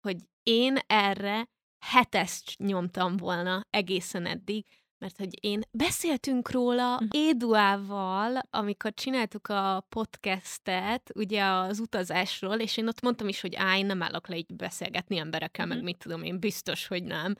hogy 0.00 0.16
én 0.42 0.76
erre 0.86 1.48
hetest 1.84 2.58
nyomtam 2.58 3.16
volna 3.16 3.66
egészen 3.70 4.26
eddig, 4.26 4.66
mert 4.98 5.16
hogy 5.16 5.44
én 5.44 5.60
beszéltünk 5.70 6.50
róla 6.50 6.92
uh-huh. 6.92 7.08
Éduával, 7.10 8.38
amikor 8.50 8.94
csináltuk 8.94 9.48
a 9.48 9.86
podcastet, 9.88 11.10
ugye 11.14 11.44
az 11.44 11.78
utazásról, 11.78 12.60
és 12.60 12.76
én 12.76 12.88
ott 12.88 13.00
mondtam 13.00 13.28
is, 13.28 13.40
hogy 13.40 13.54
á, 13.54 13.76
én 13.76 13.86
nem 13.86 14.02
állok 14.02 14.28
le 14.28 14.36
így 14.36 14.54
beszélgetni 14.56 15.16
emberekkel, 15.16 15.64
uh-huh. 15.64 15.82
meg 15.82 15.90
mit 15.92 16.02
tudom 16.02 16.22
én, 16.22 16.40
biztos, 16.40 16.86
hogy 16.86 17.02
nem. 17.02 17.34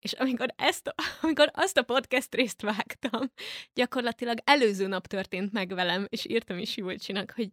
És 0.00 0.12
amikor, 0.12 0.48
ezt, 0.56 0.94
amikor 1.22 1.50
azt 1.52 1.76
a 1.76 1.82
podcast 1.82 2.34
részt 2.34 2.62
vágtam, 2.62 3.32
gyakorlatilag 3.72 4.38
előző 4.44 4.86
nap 4.86 5.06
történt 5.06 5.52
meg 5.52 5.68
velem, 5.74 6.06
és 6.08 6.26
írtam 6.28 6.58
is 6.58 6.76
Júlcsinak, 6.76 7.30
hogy 7.30 7.50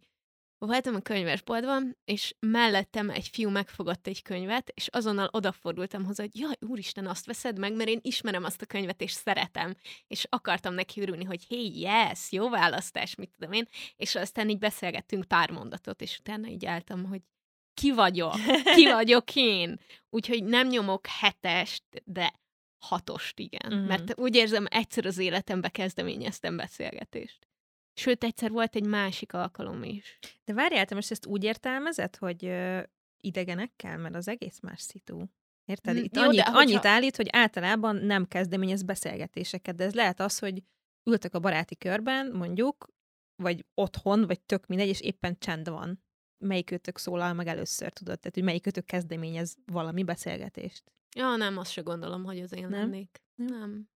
voltam 0.58 0.94
a 0.94 1.00
könyvesboltban, 1.00 1.96
és 2.04 2.34
mellettem 2.38 3.10
egy 3.10 3.28
fiú 3.28 3.50
megfogott 3.50 4.06
egy 4.06 4.22
könyvet, 4.22 4.70
és 4.74 4.86
azonnal 4.86 5.28
odafordultam 5.32 6.04
hozzá, 6.04 6.22
hogy 6.22 6.40
jaj, 6.40 6.54
úristen, 6.60 7.06
azt 7.06 7.26
veszed 7.26 7.58
meg, 7.58 7.74
mert 7.74 7.88
én 7.88 7.98
ismerem 8.02 8.44
azt 8.44 8.62
a 8.62 8.66
könyvet, 8.66 9.00
és 9.00 9.12
szeretem. 9.12 9.74
És 10.06 10.26
akartam 10.28 10.74
neki 10.74 11.00
örülni, 11.00 11.24
hogy 11.24 11.46
hey, 11.48 11.80
yes, 11.80 12.32
jó 12.32 12.48
választás, 12.48 13.14
mit 13.14 13.30
tudom 13.30 13.52
én. 13.52 13.68
És 13.96 14.14
aztán 14.14 14.48
így 14.48 14.58
beszélgettünk 14.58 15.24
pár 15.24 15.50
mondatot, 15.50 16.02
és 16.02 16.18
utána 16.18 16.48
így 16.48 16.66
álltam, 16.66 17.04
hogy 17.04 17.22
ki 17.78 17.92
vagyok, 17.92 18.34
ki 18.74 18.90
vagyok 18.92 19.34
én. 19.34 19.80
Úgyhogy 20.10 20.44
nem 20.44 20.68
nyomok 20.68 21.06
hetest, 21.06 21.82
de 22.04 22.32
hatost, 22.78 23.38
igen. 23.38 23.74
Mm-hmm. 23.74 23.86
Mert 23.86 24.18
úgy 24.18 24.34
érzem, 24.34 24.66
egyszer 24.68 25.06
az 25.06 25.18
életembe 25.18 25.68
kezdeményeztem 25.68 26.56
beszélgetést. 26.56 27.48
Sőt, 27.94 28.24
egyszer 28.24 28.50
volt 28.50 28.76
egy 28.76 28.86
másik 28.86 29.32
alkalom 29.32 29.82
is. 29.82 30.18
De 30.44 30.52
várjál, 30.52 30.84
te 30.84 30.94
most 30.94 31.10
ezt 31.10 31.26
úgy 31.26 31.44
értelmezed, 31.44 32.16
hogy 32.16 32.44
ö, 32.44 32.80
idegenekkel, 33.20 33.98
mert 33.98 34.14
az 34.14 34.28
egész 34.28 34.60
más 34.60 34.80
szitu. 34.80 35.24
Érted? 35.64 35.96
Itt 35.96 36.16
Jó, 36.16 36.22
annyit, 36.22 36.42
hogyha... 36.42 36.58
annyit 36.58 36.84
állít, 36.84 37.16
hogy 37.16 37.28
általában 37.30 37.96
nem 37.96 38.26
kezdeményez 38.26 38.82
beszélgetéseket, 38.82 39.74
de 39.74 39.84
ez 39.84 39.94
lehet 39.94 40.20
az, 40.20 40.38
hogy 40.38 40.62
ültek 41.04 41.34
a 41.34 41.38
baráti 41.38 41.76
körben, 41.76 42.30
mondjuk, 42.32 42.88
vagy 43.42 43.64
otthon, 43.74 44.26
vagy 44.26 44.40
tök 44.40 44.66
mindegy, 44.66 44.88
és 44.88 45.00
éppen 45.00 45.38
csend 45.38 45.68
van. 45.68 46.02
Melyikőtök 46.38 46.98
szólal 46.98 47.32
meg 47.32 47.46
először, 47.46 47.92
tudod? 47.92 48.18
Tehát, 48.18 48.34
hogy 48.34 48.44
melyikőtök 48.44 48.84
kezdeményez 48.84 49.56
valami 49.66 50.04
beszélgetést. 50.04 50.92
Ja, 51.16 51.36
nem, 51.36 51.58
azt 51.58 51.70
se 51.70 51.80
gondolom, 51.80 52.24
hogy 52.24 52.40
az 52.40 52.52
én 52.52 52.68
nem? 52.68 52.70
lennék. 52.70 53.22
Nem. 53.34 53.58
nem. 53.58 53.88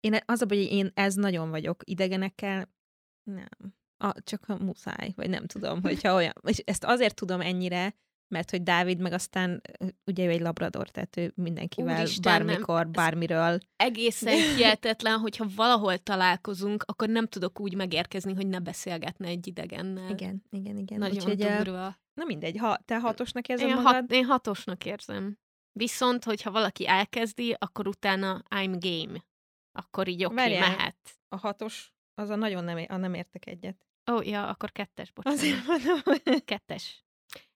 Én 0.00 0.18
az 0.24 0.42
a 0.42 0.46
hogy 0.48 0.58
én 0.58 0.90
ez 0.94 1.14
nagyon 1.14 1.50
vagyok 1.50 1.82
idegenekkel, 1.84 2.74
nem. 3.22 3.76
A, 3.96 4.22
csak 4.22 4.48
a 4.48 4.56
muszáj, 4.64 5.12
vagy 5.16 5.30
nem 5.30 5.46
tudom, 5.46 5.82
hogyha 5.82 6.14
olyan. 6.14 6.32
És 6.42 6.58
ezt 6.58 6.84
azért 6.84 7.14
tudom 7.14 7.40
ennyire, 7.40 7.94
mert 8.28 8.50
hogy 8.50 8.62
Dávid 8.62 9.00
meg 9.00 9.12
aztán, 9.12 9.62
ugye 10.06 10.24
ő 10.24 10.28
egy 10.28 10.40
labrador, 10.40 10.88
tehát 10.88 11.16
ő 11.16 11.32
mindenkivel 11.36 12.00
Úristen, 12.00 12.46
bármikor, 12.46 12.82
nem. 12.82 12.92
bármiről. 12.92 13.58
Egészen 13.76 14.36
hihetetlen, 14.56 15.18
hogyha 15.18 15.46
valahol 15.56 15.98
találkozunk, 15.98 16.82
akkor 16.86 17.08
nem 17.08 17.26
tudok 17.26 17.60
úgy 17.60 17.74
megérkezni, 17.74 18.34
hogy 18.34 18.46
ne 18.46 18.58
beszélgetne 18.58 19.28
egy 19.28 19.46
idegennel. 19.46 20.10
Igen, 20.10 20.42
igen, 20.50 20.76
igen. 20.76 20.98
Nagyon 20.98 21.16
Úgyhogy, 21.16 21.36
durva. 21.36 21.98
Na 22.14 22.24
mindegy, 22.24 22.56
ha 22.56 22.78
te 22.84 22.98
hatosnak 22.98 23.48
érzem 23.48 23.68
én 23.68 23.74
magad? 23.74 23.94
Hat, 23.94 24.12
én 24.12 24.24
hatosnak 24.24 24.84
érzem. 24.84 25.38
Viszont, 25.72 26.24
hogyha 26.24 26.50
valaki 26.50 26.86
elkezdi, 26.88 27.56
akkor 27.58 27.88
utána 27.88 28.42
I'm 28.50 28.76
game. 28.78 29.24
Akkor 29.72 30.08
így 30.08 30.24
oké, 30.24 30.34
okay, 30.34 30.58
mehet. 30.58 31.20
A 31.28 31.36
hatos 31.36 31.92
az 32.14 32.28
a 32.28 32.36
nagyon 32.36 32.64
nem, 32.64 32.84
a 32.88 32.96
nem 32.96 33.14
értek 33.14 33.46
egyet. 33.46 33.86
Ó, 34.10 34.14
oh, 34.14 34.26
ja, 34.26 34.48
akkor 34.48 34.72
kettes, 34.72 35.12
bocsánat. 35.12 35.38
Azért 35.38 35.66
mondom. 35.66 36.00
Kettes. 36.44 37.04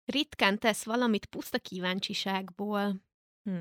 Ritkán 0.05 0.59
tesz 0.59 0.85
valamit 0.85 1.27
puszta 1.27 1.59
kíváncsiságból. 1.59 3.03
Hm. 3.43 3.61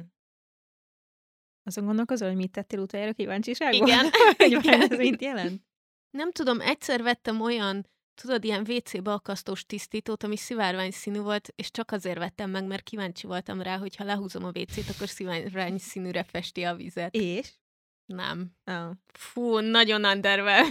Azon 1.63 1.85
gondolkozol, 1.85 2.27
hogy 2.27 2.37
mit 2.37 2.51
tettél 2.51 2.79
utoljára 2.79 3.13
kíváncsiságból? 3.13 3.87
Igen. 3.87 4.05
Igen. 4.59 4.81
ez 4.81 4.97
mit 4.97 5.21
jelent? 5.21 5.61
Nem 6.09 6.31
tudom, 6.31 6.61
egyszer 6.61 7.01
vettem 7.01 7.41
olyan, 7.41 7.87
tudod, 8.21 8.43
ilyen 8.43 8.67
WC-be 8.69 9.11
akasztós 9.11 9.65
tisztítót, 9.65 10.23
ami 10.23 10.37
szivárvány 10.37 10.91
színű 10.91 11.19
volt, 11.19 11.53
és 11.55 11.71
csak 11.71 11.91
azért 11.91 12.17
vettem 12.17 12.49
meg, 12.49 12.65
mert 12.65 12.83
kíváncsi 12.83 13.27
voltam 13.27 13.61
rá, 13.61 13.77
hogy 13.77 13.95
ha 13.95 14.03
lehúzom 14.03 14.43
a 14.43 14.51
WC-t, 14.59 14.89
akkor 14.89 15.09
szivárvány 15.09 15.77
színűre 15.77 16.23
festi 16.23 16.63
a 16.63 16.75
vizet. 16.75 17.15
És? 17.15 17.53
Nem. 18.15 18.51
Oh. 18.65 18.91
Fú, 19.13 19.59
nagyon 19.59 20.05
undervel. 20.05 20.65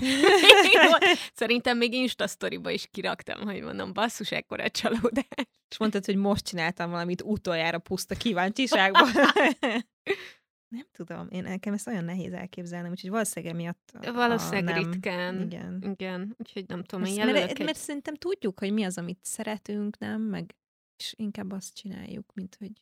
Szerintem 1.34 1.76
még 1.76 1.92
Insta 1.92 2.26
sztoriba 2.26 2.70
is 2.70 2.86
kiraktam, 2.90 3.40
hogy 3.40 3.62
mondom, 3.62 3.92
basszus, 3.92 4.30
ekkora 4.30 4.70
csalódás. 4.70 5.48
És 5.68 5.78
mondtad, 5.78 6.04
hogy 6.04 6.16
most 6.16 6.44
csináltam 6.44 6.90
valamit 6.90 7.22
utoljára 7.22 7.78
puszta 7.78 8.14
kíváncsiságban. 8.14 9.08
nem 10.76 10.86
tudom, 10.92 11.28
én 11.30 11.42
nekem 11.42 11.72
ezt 11.72 11.86
olyan 11.86 12.04
nehéz 12.04 12.32
elképzelnem, 12.32 12.90
úgyhogy 12.90 13.10
valószínűleg 13.10 13.56
miatt 13.56 13.92
Valószínűleg 14.12 14.64
nem. 14.64 14.90
ritkán. 14.90 15.40
Igen. 15.40 15.82
Igen, 15.90 16.34
úgyhogy 16.38 16.64
nem 16.66 16.84
tudom, 16.84 17.04
én 17.04 17.26
mert, 17.26 17.50
egy... 17.50 17.64
mert 17.64 17.78
szerintem 17.78 18.14
tudjuk, 18.14 18.58
hogy 18.58 18.72
mi 18.72 18.84
az, 18.84 18.98
amit 18.98 19.18
szeretünk, 19.22 19.98
nem? 19.98 20.22
Meg 20.22 20.54
és 21.00 21.14
inkább 21.16 21.52
azt 21.52 21.74
csináljuk, 21.74 22.34
mint 22.34 22.56
hogy... 22.58 22.72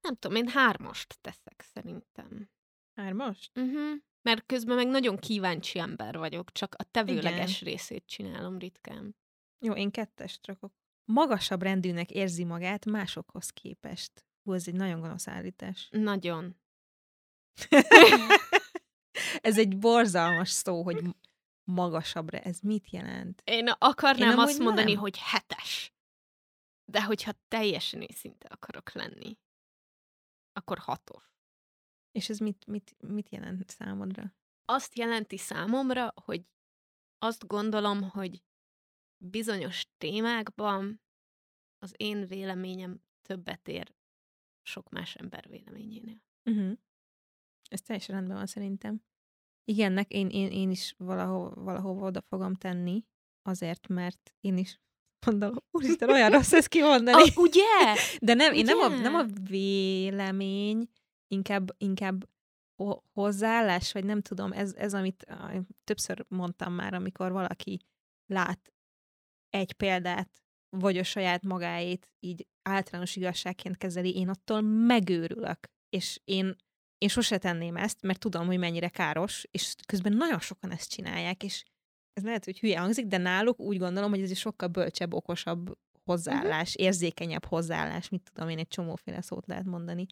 Nem 0.00 0.14
tudom, 0.14 0.36
én 0.36 0.48
hármast 0.48 1.18
teszek 1.20 1.64
szerintem. 1.72 2.48
Hármast? 2.94 3.58
Uh-huh. 3.58 3.92
Mert 4.22 4.46
közben 4.46 4.76
meg 4.76 4.86
nagyon 4.86 5.16
kíváncsi 5.16 5.78
ember 5.78 6.18
vagyok, 6.18 6.52
csak 6.52 6.74
a 6.78 6.84
tevőleges 6.84 7.60
Igen. 7.60 7.72
részét 7.72 8.06
csinálom 8.06 8.58
ritkán. 8.58 9.16
Jó, 9.58 9.72
én 9.72 9.90
kettest 9.90 10.46
rakok. 10.46 10.72
Magasabb 11.04 11.62
rendűnek 11.62 12.10
érzi 12.10 12.44
magát 12.44 12.84
másokhoz 12.84 13.50
képest. 13.50 14.26
Hú, 14.42 14.52
ez 14.52 14.68
egy 14.68 14.74
nagyon 14.74 15.00
gonosz 15.00 15.28
állítás. 15.28 15.88
Nagyon. 15.90 16.56
ez 19.40 19.58
egy 19.58 19.78
borzalmas 19.78 20.50
szó, 20.50 20.82
hogy 20.82 21.02
magasabbre. 21.64 22.42
Ez 22.42 22.60
mit 22.60 22.90
jelent? 22.90 23.42
Én 23.44 23.68
akarnám 23.68 24.30
Én 24.30 24.38
azt 24.38 24.58
mondani, 24.58 24.92
nem. 24.92 25.00
hogy 25.00 25.18
hetes. 25.18 25.92
De 26.84 27.04
hogyha 27.04 27.32
teljesen 27.48 28.02
őszinte 28.10 28.48
akarok 28.50 28.92
lenni, 28.92 29.38
akkor 30.52 30.78
hatos. 30.78 31.33
És 32.14 32.28
ez 32.28 32.38
mit, 32.38 32.66
mit, 32.66 32.96
mit 32.98 33.28
jelent 33.28 33.70
számodra? 33.70 34.34
Azt 34.64 34.96
jelenti 34.96 35.36
számomra, 35.36 36.12
hogy 36.24 36.44
azt 37.18 37.46
gondolom, 37.46 38.02
hogy 38.02 38.42
bizonyos 39.16 39.86
témákban 39.98 41.00
az 41.78 41.94
én 41.96 42.26
véleményem 42.26 43.02
többet 43.22 43.68
ér 43.68 43.94
sok 44.62 44.88
más 44.90 45.14
ember 45.14 45.48
véleményénél. 45.48 46.22
Uh-huh. 46.44 46.78
Ez 47.70 47.80
teljesen 47.80 48.14
rendben 48.14 48.36
van 48.36 48.46
szerintem. 48.46 49.02
Igen, 49.64 50.04
én, 50.08 50.28
én, 50.28 50.50
én 50.50 50.70
is 50.70 50.94
valahol, 50.98 51.54
valahova 51.54 52.06
oda 52.06 52.22
fogom 52.22 52.54
tenni, 52.54 53.04
azért, 53.42 53.88
mert 53.88 54.34
én 54.40 54.56
is 54.56 54.80
mondom, 55.26 55.54
úristen, 55.70 56.10
olyan 56.10 56.30
rossz 56.30 56.52
ezt 56.52 56.68
kimondani. 56.68 57.22
A, 57.22 57.40
ugye? 57.40 57.94
De 58.18 58.34
nem, 58.34 58.50
ugye? 58.52 58.58
én 58.58 58.64
nem 58.64 58.78
a, 58.78 58.88
nem 58.88 59.14
a 59.14 59.24
vélemény, 59.48 60.88
inkább, 61.34 61.74
inkább 61.78 62.28
hozzáállás, 63.12 63.92
vagy 63.92 64.04
nem 64.04 64.20
tudom, 64.20 64.52
ez, 64.52 64.74
ez 64.74 64.94
amit 64.94 65.26
többször 65.84 66.24
mondtam 66.28 66.72
már, 66.72 66.94
amikor 66.94 67.32
valaki 67.32 67.80
lát 68.26 68.72
egy 69.50 69.72
példát, 69.72 70.42
vagy 70.76 70.98
a 70.98 71.02
saját 71.02 71.42
magáét 71.42 72.10
így 72.20 72.46
általános 72.62 73.16
igazságként 73.16 73.76
kezeli, 73.76 74.16
én 74.16 74.28
attól 74.28 74.60
megőrülök. 74.60 75.58
És 75.88 76.20
én, 76.24 76.56
én 76.98 77.08
sose 77.08 77.38
tenném 77.38 77.76
ezt, 77.76 78.02
mert 78.02 78.18
tudom, 78.18 78.46
hogy 78.46 78.58
mennyire 78.58 78.88
káros, 78.88 79.46
és 79.50 79.74
közben 79.86 80.12
nagyon 80.12 80.40
sokan 80.40 80.70
ezt 80.70 80.90
csinálják, 80.90 81.42
és 81.42 81.64
ez 82.12 82.22
lehet, 82.22 82.44
hogy 82.44 82.58
hülye 82.58 82.78
hangzik, 82.78 83.06
de 83.06 83.16
náluk 83.16 83.60
úgy 83.60 83.78
gondolom, 83.78 84.10
hogy 84.10 84.22
ez 84.22 84.30
egy 84.30 84.36
sokkal 84.36 84.68
bölcsebb, 84.68 85.14
okosabb 85.14 85.78
hozzáállás, 86.04 86.68
uh-huh. 86.68 86.84
érzékenyebb 86.84 87.44
hozzáállás, 87.44 88.08
mit 88.08 88.30
tudom 88.32 88.48
én, 88.48 88.58
egy 88.58 88.68
csomóféle 88.68 89.20
szót 89.20 89.46
lehet 89.46 89.64
mondani. 89.64 90.06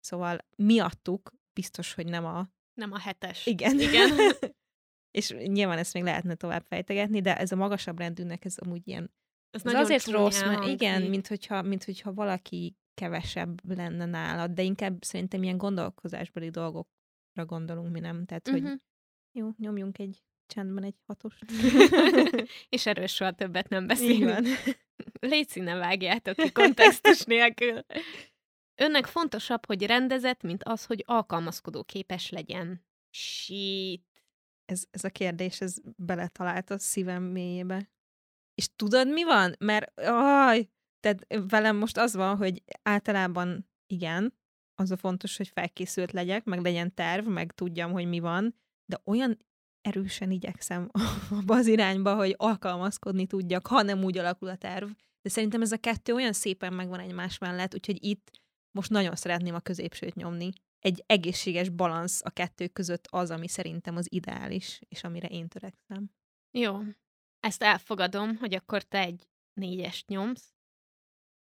Szóval 0.00 0.38
miattuk 0.56 1.32
biztos, 1.52 1.94
hogy 1.94 2.06
nem 2.06 2.24
a... 2.24 2.48
Nem 2.74 2.92
a 2.92 2.98
hetes. 2.98 3.46
Igen. 3.46 3.80
Igen. 3.80 4.10
és 5.18 5.30
nyilván 5.30 5.78
ezt 5.78 5.92
még 5.92 6.02
lehetne 6.02 6.34
tovább 6.34 6.64
fejtegetni, 6.64 7.20
de 7.20 7.36
ez 7.36 7.52
a 7.52 7.56
magasabb 7.56 7.98
rendűnek 7.98 8.44
ez 8.44 8.58
amúgy 8.58 8.88
ilyen... 8.88 9.10
Ez, 9.50 9.66
ez 9.66 9.74
azért 9.74 10.06
rossz, 10.06 10.42
mert 10.42 10.66
igen, 10.66 11.02
mint 11.02 11.26
hogyha, 11.26 11.62
mint 11.62 11.84
hogyha 11.84 12.12
valaki 12.12 12.76
kevesebb 12.94 13.74
lenne 13.76 14.04
nálad, 14.04 14.50
de 14.50 14.62
inkább 14.62 15.02
szerintem 15.02 15.42
ilyen 15.42 15.56
gondolkozásbeli 15.56 16.50
dolgokra 16.50 17.44
gondolunk 17.46 17.92
mi 17.92 18.00
nem. 18.00 18.24
Tehát, 18.24 18.48
uh-huh. 18.48 18.62
hogy 18.62 18.72
mhm. 18.72 18.80
jó, 19.32 19.50
nyomjunk 19.58 19.98
egy 19.98 20.22
csendben 20.46 20.84
egy 20.84 20.96
hatos. 21.06 21.38
és 22.68 22.86
erről 22.86 23.06
soha 23.06 23.32
többet 23.32 23.68
nem 23.68 23.86
beszélünk. 23.86 24.46
Légy 25.20 25.48
színe 25.48 25.74
vágjátok 25.74 26.36
ki 26.36 26.52
kontextus 26.52 27.24
nélkül. 27.24 27.84
Önnek 28.80 29.06
fontosabb, 29.06 29.66
hogy 29.66 29.86
rendezett, 29.86 30.42
mint 30.42 30.64
az, 30.64 30.84
hogy 30.84 31.02
alkalmazkodó 31.06 31.82
képes 31.82 32.30
legyen. 32.30 32.84
Shit. 33.10 34.06
Ez, 34.64 34.84
ez 34.90 35.04
a 35.04 35.10
kérdés, 35.10 35.60
ez 35.60 35.76
beletalált 35.96 36.70
a 36.70 36.78
szívem 36.78 37.22
mélyébe. 37.22 37.90
És 38.54 38.68
tudod, 38.76 39.08
mi 39.08 39.24
van? 39.24 39.54
Mert, 39.58 40.00
aj, 40.00 40.70
tehát 41.00 41.26
velem 41.48 41.76
most 41.76 41.96
az 41.96 42.14
van, 42.14 42.36
hogy 42.36 42.62
általában 42.82 43.70
igen, 43.86 44.34
az 44.74 44.90
a 44.90 44.96
fontos, 44.96 45.36
hogy 45.36 45.48
felkészült 45.48 46.12
legyek, 46.12 46.44
meg 46.44 46.60
legyen 46.60 46.94
terv, 46.94 47.26
meg 47.26 47.52
tudjam, 47.52 47.92
hogy 47.92 48.06
mi 48.06 48.20
van, 48.20 48.54
de 48.84 49.00
olyan 49.04 49.38
erősen 49.80 50.30
igyekszem 50.30 50.90
abba 51.38 51.54
az 51.54 51.66
irányba, 51.66 52.14
hogy 52.14 52.34
alkalmazkodni 52.36 53.26
tudjak, 53.26 53.66
ha 53.66 53.82
nem 53.82 54.04
úgy 54.04 54.18
alakul 54.18 54.48
a 54.48 54.56
terv. 54.56 54.90
De 55.22 55.30
szerintem 55.30 55.62
ez 55.62 55.72
a 55.72 55.76
kettő 55.76 56.14
olyan 56.14 56.32
szépen 56.32 56.72
megvan 56.72 57.00
egymás 57.00 57.38
mellett, 57.38 57.74
úgyhogy 57.74 58.04
itt 58.04 58.30
most 58.78 58.90
nagyon 58.90 59.14
szeretném 59.14 59.54
a 59.54 59.60
középsőt 59.60 60.14
nyomni. 60.14 60.50
Egy 60.78 61.02
egészséges 61.06 61.68
balansz 61.68 62.20
a 62.24 62.30
kettő 62.30 62.68
között 62.68 63.06
az, 63.10 63.30
ami 63.30 63.48
szerintem 63.48 63.96
az 63.96 64.06
ideális, 64.10 64.80
és 64.88 65.04
amire 65.04 65.28
én 65.28 65.48
törekszem. 65.48 66.10
Jó. 66.50 66.80
Ezt 67.40 67.62
elfogadom, 67.62 68.36
hogy 68.36 68.54
akkor 68.54 68.82
te 68.82 68.98
egy 68.98 69.28
négyest 69.52 70.08
nyomsz, 70.08 70.54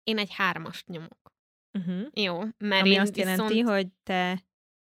én 0.03 0.17
egy 0.17 0.33
hármast 0.33 0.87
nyomok. 0.87 1.33
Uh-huh. 1.79 2.07
Jó, 2.13 2.39
mert 2.57 2.81
Ami 2.81 2.89
én 2.89 2.99
azt 2.99 3.17
jelenti, 3.17 3.53
viszont 3.53 3.69
hogy 3.69 3.87
te... 4.03 4.43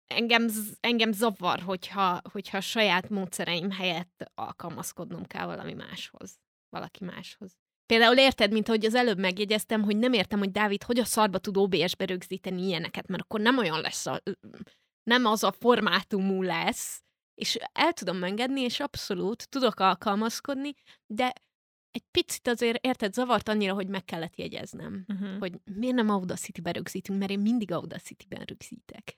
engem, 0.05 0.47
engem 0.79 1.11
zavar, 1.11 1.59
hogyha, 1.59 2.21
hogyha 2.31 2.57
a 2.57 2.61
saját 2.61 3.09
módszereim 3.09 3.71
helyett 3.71 4.31
alkalmazkodnom 4.33 5.23
kell 5.23 5.45
valami 5.45 5.73
máshoz, 5.73 6.39
valaki 6.69 7.03
máshoz. 7.03 7.57
Például 7.85 8.17
érted, 8.17 8.51
mint 8.51 8.67
ahogy 8.67 8.85
az 8.85 8.95
előbb 8.95 9.19
megjegyeztem, 9.19 9.83
hogy 9.83 9.97
nem 9.97 10.13
értem, 10.13 10.39
hogy 10.39 10.51
Dávid 10.51 10.83
hogy 10.83 10.99
a 10.99 11.05
szarba 11.05 11.37
tud 11.37 11.57
OBS-be 11.57 12.05
rögzíteni 12.05 12.61
ilyeneket, 12.61 13.07
mert 13.07 13.23
akkor 13.23 13.39
nem 13.39 13.57
olyan 13.57 13.81
lesz, 13.81 14.05
a, 14.05 14.21
nem 15.03 15.25
az 15.25 15.43
a 15.43 15.51
formátumú 15.51 16.41
lesz, 16.41 17.03
és 17.41 17.57
el 17.71 17.93
tudom 17.93 18.23
engedni, 18.23 18.61
és 18.61 18.79
abszolút 18.79 19.49
tudok 19.49 19.79
alkalmazkodni, 19.79 20.73
de 21.05 21.33
egy 21.91 22.03
picit 22.11 22.47
azért, 22.47 22.85
érted, 22.85 23.13
zavart 23.13 23.49
annyira, 23.49 23.73
hogy 23.73 23.87
meg 23.87 24.05
kellett 24.05 24.35
jegyeznem, 24.35 25.05
Uh-huh. 25.07 25.39
hogy 25.39 25.59
miért 25.63 25.95
nem 25.95 26.09
Audacity-be 26.09 26.71
rögzítünk, 26.71 27.19
mert 27.19 27.31
én 27.31 27.39
mindig 27.39 27.71
Audacity-ben 27.71 28.43
rögzítek. 28.45 29.17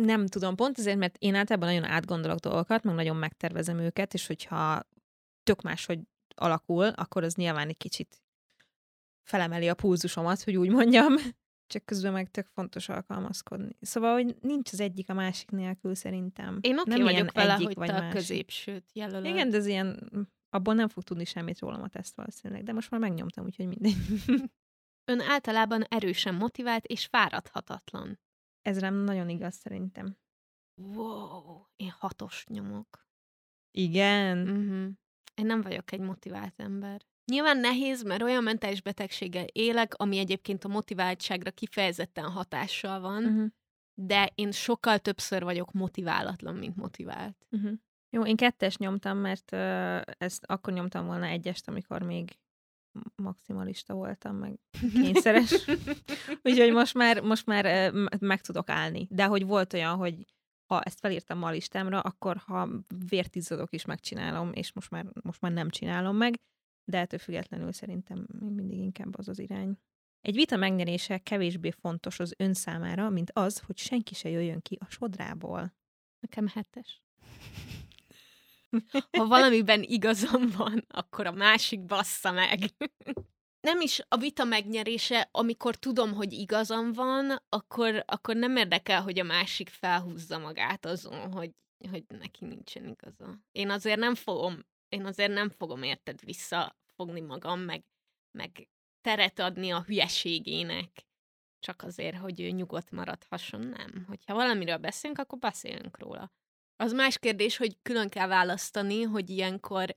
Nem 0.00 0.26
tudom, 0.26 0.54
pont 0.54 0.78
azért, 0.78 0.98
mert 0.98 1.16
én 1.18 1.34
általában 1.34 1.68
nagyon 1.68 1.84
átgondolok 1.84 2.38
dolgokat, 2.38 2.82
meg 2.82 2.94
nagyon 2.94 3.16
megtervezem 3.16 3.78
őket, 3.78 4.14
és 4.14 4.26
hogyha 4.26 4.82
tök 5.42 5.62
máshogy 5.62 6.00
alakul, 6.40 6.86
akkor 6.86 7.22
az 7.24 7.34
nyilván 7.34 7.68
egy 7.68 7.76
kicsit 7.76 8.22
felemeli 9.22 9.68
a 9.68 9.74
pulzusomat, 9.74 10.42
hogy 10.42 10.56
úgy 10.56 10.70
mondjam. 10.70 11.14
Csak 11.68 11.84
közben 11.84 12.12
meg 12.12 12.30
tök 12.30 12.46
fontos 12.46 12.88
alkalmazkodni. 12.88 13.76
Szóval, 13.80 14.12
hogy 14.12 14.36
nincs 14.40 14.72
az 14.72 14.80
egyik 14.80 15.10
a 15.10 15.14
másik 15.14 15.50
nélkül 15.50 15.94
szerintem. 15.94 16.58
Én 16.60 16.78
oké 16.78 16.90
Nem 16.90 17.00
okay 17.00 17.12
vagyok 17.12 17.32
vele, 17.32 17.52
egyik 17.54 17.66
hogy 17.66 17.76
vagy 17.76 17.88
te 17.88 17.94
a 17.94 17.98
másik. 17.98 18.14
középsőt 18.14 18.90
jelölöd. 18.92 19.24
Igen, 19.24 19.50
de 19.50 19.56
ez 19.56 19.66
ilyen, 19.66 20.10
abból 20.50 20.74
nem 20.74 20.88
fog 20.88 21.02
tudni 21.02 21.24
semmit 21.24 21.58
rólam 21.58 21.82
a 21.82 21.88
teszt 21.88 22.16
valószínűleg, 22.16 22.62
de 22.62 22.72
most 22.72 22.90
már 22.90 23.00
megnyomtam, 23.00 23.44
úgyhogy 23.44 23.66
mindegy. 23.66 23.96
Ön 25.10 25.20
általában 25.20 25.82
erősen 25.82 26.34
motivált 26.34 26.84
és 26.84 27.06
fáradhatatlan. 27.06 28.20
Ez 28.62 28.78
rám 28.78 28.94
nagyon 28.94 29.28
igaz 29.28 29.54
szerintem. 29.54 30.16
Wow, 30.82 31.62
én 31.76 31.90
hatos 31.98 32.44
nyomok. 32.46 33.08
Igen. 33.70 34.38
Uh-huh. 34.48 34.90
Én 35.36 35.46
nem 35.46 35.60
vagyok 35.60 35.92
egy 35.92 36.00
motivált 36.00 36.54
ember. 36.56 37.00
Nyilván 37.24 37.58
nehéz, 37.58 38.02
mert 38.02 38.22
olyan 38.22 38.42
mentális 38.42 38.82
betegséggel 38.82 39.44
élek, 39.52 39.94
ami 39.94 40.18
egyébként 40.18 40.64
a 40.64 40.68
motiváltságra 40.68 41.50
kifejezetten 41.50 42.30
hatással 42.30 43.00
van, 43.00 43.24
uh-huh. 43.24 43.46
De 43.98 44.32
én 44.34 44.50
sokkal 44.50 44.98
többször 44.98 45.42
vagyok 45.42 45.72
motiválatlan, 45.72 46.54
mint 46.54 46.76
motivált. 46.76 47.46
Uh-huh. 47.50 47.72
Jó, 48.10 48.26
én 48.26 48.36
kettes 48.36 48.76
nyomtam, 48.76 49.18
mert 49.18 49.52
uh, 49.52 50.00
ezt 50.18 50.44
akkor 50.46 50.72
nyomtam 50.72 51.06
volna 51.06 51.26
egyest, 51.26 51.68
amikor 51.68 52.02
még 52.02 52.38
maximalista 53.16 53.94
voltam, 53.94 54.36
meg 54.36 54.58
kényszeres. 54.92 55.66
Úgyhogy 56.44 56.72
most 56.72 56.94
már, 56.94 57.20
most 57.20 57.46
már 57.46 57.92
m- 57.92 58.20
meg 58.20 58.40
tudok 58.40 58.68
állni. 58.70 59.06
De 59.10 59.24
hogy 59.24 59.46
volt 59.46 59.72
olyan, 59.72 59.96
hogy 59.96 60.26
ha 60.66 60.80
ezt 60.82 61.00
felírtam 61.00 61.38
ma 61.38 61.46
a 61.46 61.50
listámra, 61.50 62.00
akkor 62.00 62.36
ha 62.36 62.68
vértizzadok 63.08 63.72
is 63.72 63.84
megcsinálom, 63.84 64.52
és 64.52 64.72
most 64.72 64.90
már, 64.90 65.06
most 65.22 65.40
már 65.40 65.52
nem 65.52 65.70
csinálom 65.70 66.16
meg, 66.16 66.34
de 66.84 66.98
ettől 66.98 67.18
függetlenül 67.18 67.72
szerintem 67.72 68.26
még 68.40 68.50
mindig 68.50 68.78
inkább 68.78 69.18
az 69.18 69.28
az 69.28 69.38
irány. 69.38 69.78
Egy 70.20 70.34
vita 70.34 70.56
megnyerése 70.56 71.18
kevésbé 71.18 71.70
fontos 71.70 72.20
az 72.20 72.34
ön 72.36 72.54
számára, 72.54 73.10
mint 73.10 73.30
az, 73.34 73.58
hogy 73.58 73.78
senki 73.78 74.14
se 74.14 74.28
jöjjön 74.28 74.60
ki 74.60 74.78
a 74.80 74.86
sodrából. 74.88 75.74
Nekem 76.20 76.48
hetes. 76.48 77.02
Ha 79.10 79.26
valamiben 79.26 79.82
igazam 79.82 80.50
van, 80.56 80.84
akkor 80.88 81.26
a 81.26 81.32
másik 81.32 81.84
bassza 81.84 82.32
meg. 82.32 82.58
Nem 83.66 83.80
is 83.80 84.00
a 84.08 84.16
vita 84.16 84.44
megnyerése, 84.44 85.28
amikor 85.30 85.76
tudom, 85.76 86.14
hogy 86.14 86.32
igazam 86.32 86.92
van, 86.92 87.42
akkor, 87.48 88.04
akkor 88.06 88.36
nem 88.36 88.56
érdekel, 88.56 89.02
hogy 89.02 89.18
a 89.18 89.24
másik 89.24 89.68
felhúzza 89.68 90.38
magát 90.38 90.84
azon, 90.84 91.32
hogy, 91.32 91.50
hogy 91.90 92.04
neki 92.08 92.44
nincsen 92.44 92.86
igaza. 92.88 93.38
Én 93.52 93.70
azért 93.70 93.98
nem 93.98 94.14
fogom, 94.14 94.66
én 94.88 95.04
azért 95.04 95.32
nem 95.32 95.50
fogom 95.50 95.82
érted 95.82 96.24
visszafogni 96.24 97.20
magam, 97.20 97.60
meg, 97.60 97.84
meg 98.38 98.68
teret 99.00 99.38
adni 99.38 99.70
a 99.70 99.82
hülyeségének, 99.82 101.06
csak 101.58 101.82
azért, 101.82 102.16
hogy 102.16 102.40
ő 102.40 102.50
nyugodt 102.50 102.90
maradhasson, 102.90 103.60
nem. 103.60 104.04
Hogyha 104.08 104.34
valamiről 104.34 104.78
beszélünk, 104.78 105.18
akkor 105.18 105.38
beszélünk 105.38 105.98
róla. 105.98 106.32
Az 106.76 106.92
más 106.92 107.18
kérdés, 107.18 107.56
hogy 107.56 107.76
külön 107.82 108.08
kell 108.08 108.28
választani, 108.28 109.02
hogy 109.02 109.30
ilyenkor 109.30 109.96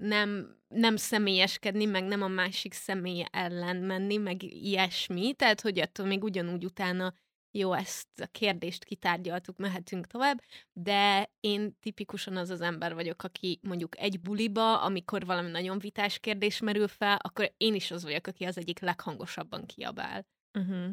nem, 0.00 0.56
nem 0.68 0.96
személyeskedni, 0.96 1.84
meg 1.84 2.04
nem 2.04 2.22
a 2.22 2.28
másik 2.28 2.72
személy 2.72 3.24
ellen 3.30 3.76
menni, 3.76 4.16
meg 4.16 4.42
ilyesmi. 4.42 5.34
Tehát, 5.34 5.60
hogy 5.60 5.78
attól 5.78 6.06
még 6.06 6.22
ugyanúgy 6.22 6.64
utána 6.64 7.14
jó, 7.50 7.72
ezt 7.72 8.20
a 8.20 8.26
kérdést 8.26 8.84
kitárgyaltuk, 8.84 9.56
mehetünk 9.56 10.06
tovább, 10.06 10.42
de 10.72 11.30
én 11.40 11.76
tipikusan 11.80 12.36
az 12.36 12.50
az 12.50 12.60
ember 12.60 12.94
vagyok, 12.94 13.22
aki 13.22 13.58
mondjuk 13.62 13.98
egy 13.98 14.20
buliba, 14.20 14.82
amikor 14.82 15.26
valami 15.26 15.50
nagyon 15.50 15.78
vitás 15.78 16.18
kérdés 16.18 16.60
merül 16.60 16.88
fel, 16.88 17.16
akkor 17.22 17.54
én 17.56 17.74
is 17.74 17.90
az 17.90 18.02
vagyok, 18.02 18.26
aki 18.26 18.44
az 18.44 18.58
egyik 18.58 18.78
leghangosabban 18.78 19.66
kiabál. 19.66 20.26
Uh-huh. 20.58 20.90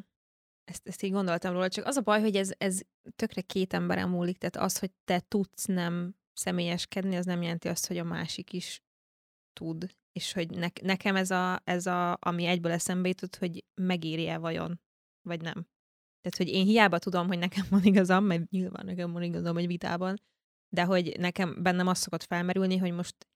Ezt, 0.63 0.87
ezt 0.87 1.03
így 1.03 1.11
gondoltam 1.11 1.53
róla, 1.53 1.69
csak 1.69 1.85
az 1.85 1.95
a 1.95 2.01
baj, 2.01 2.21
hogy 2.21 2.35
ez, 2.35 2.53
ez 2.57 2.79
tökre 3.15 3.41
két 3.41 3.73
emberen 3.73 4.09
múlik, 4.09 4.37
tehát 4.37 4.69
az, 4.69 4.79
hogy 4.79 4.91
te 5.03 5.19
tudsz 5.19 5.65
nem 5.65 6.15
személyeskedni, 6.33 7.15
az 7.15 7.25
nem 7.25 7.41
jelenti 7.41 7.67
azt, 7.67 7.87
hogy 7.87 7.97
a 7.97 8.03
másik 8.03 8.53
is 8.53 8.81
tud. 9.53 9.95
És 10.11 10.33
hogy 10.33 10.49
ne, 10.49 10.67
nekem 10.81 11.15
ez, 11.15 11.31
a, 11.31 11.61
ez 11.63 11.85
a, 11.85 12.17
ami 12.19 12.45
egyből 12.45 12.71
eszembe 12.71 13.07
jutott, 13.07 13.35
hogy 13.35 13.63
megéri-e 13.81 14.37
vajon, 14.37 14.81
vagy 15.21 15.41
nem. 15.41 15.67
Tehát, 16.21 16.37
hogy 16.37 16.47
én 16.47 16.65
hiába 16.65 16.99
tudom, 16.99 17.27
hogy 17.27 17.37
nekem 17.37 17.65
van 17.69 17.83
igazam, 17.83 18.25
mert 18.25 18.49
nyilván 18.49 18.85
nekem 18.85 19.11
van 19.11 19.23
igazam 19.23 19.57
egy 19.57 19.67
vitában, 19.67 20.21
de 20.69 20.83
hogy 20.83 21.19
nekem 21.19 21.63
bennem 21.63 21.87
az 21.87 21.97
szokott 21.97 22.23
felmerülni, 22.23 22.77
hogy 22.77 22.91
most 22.91 23.27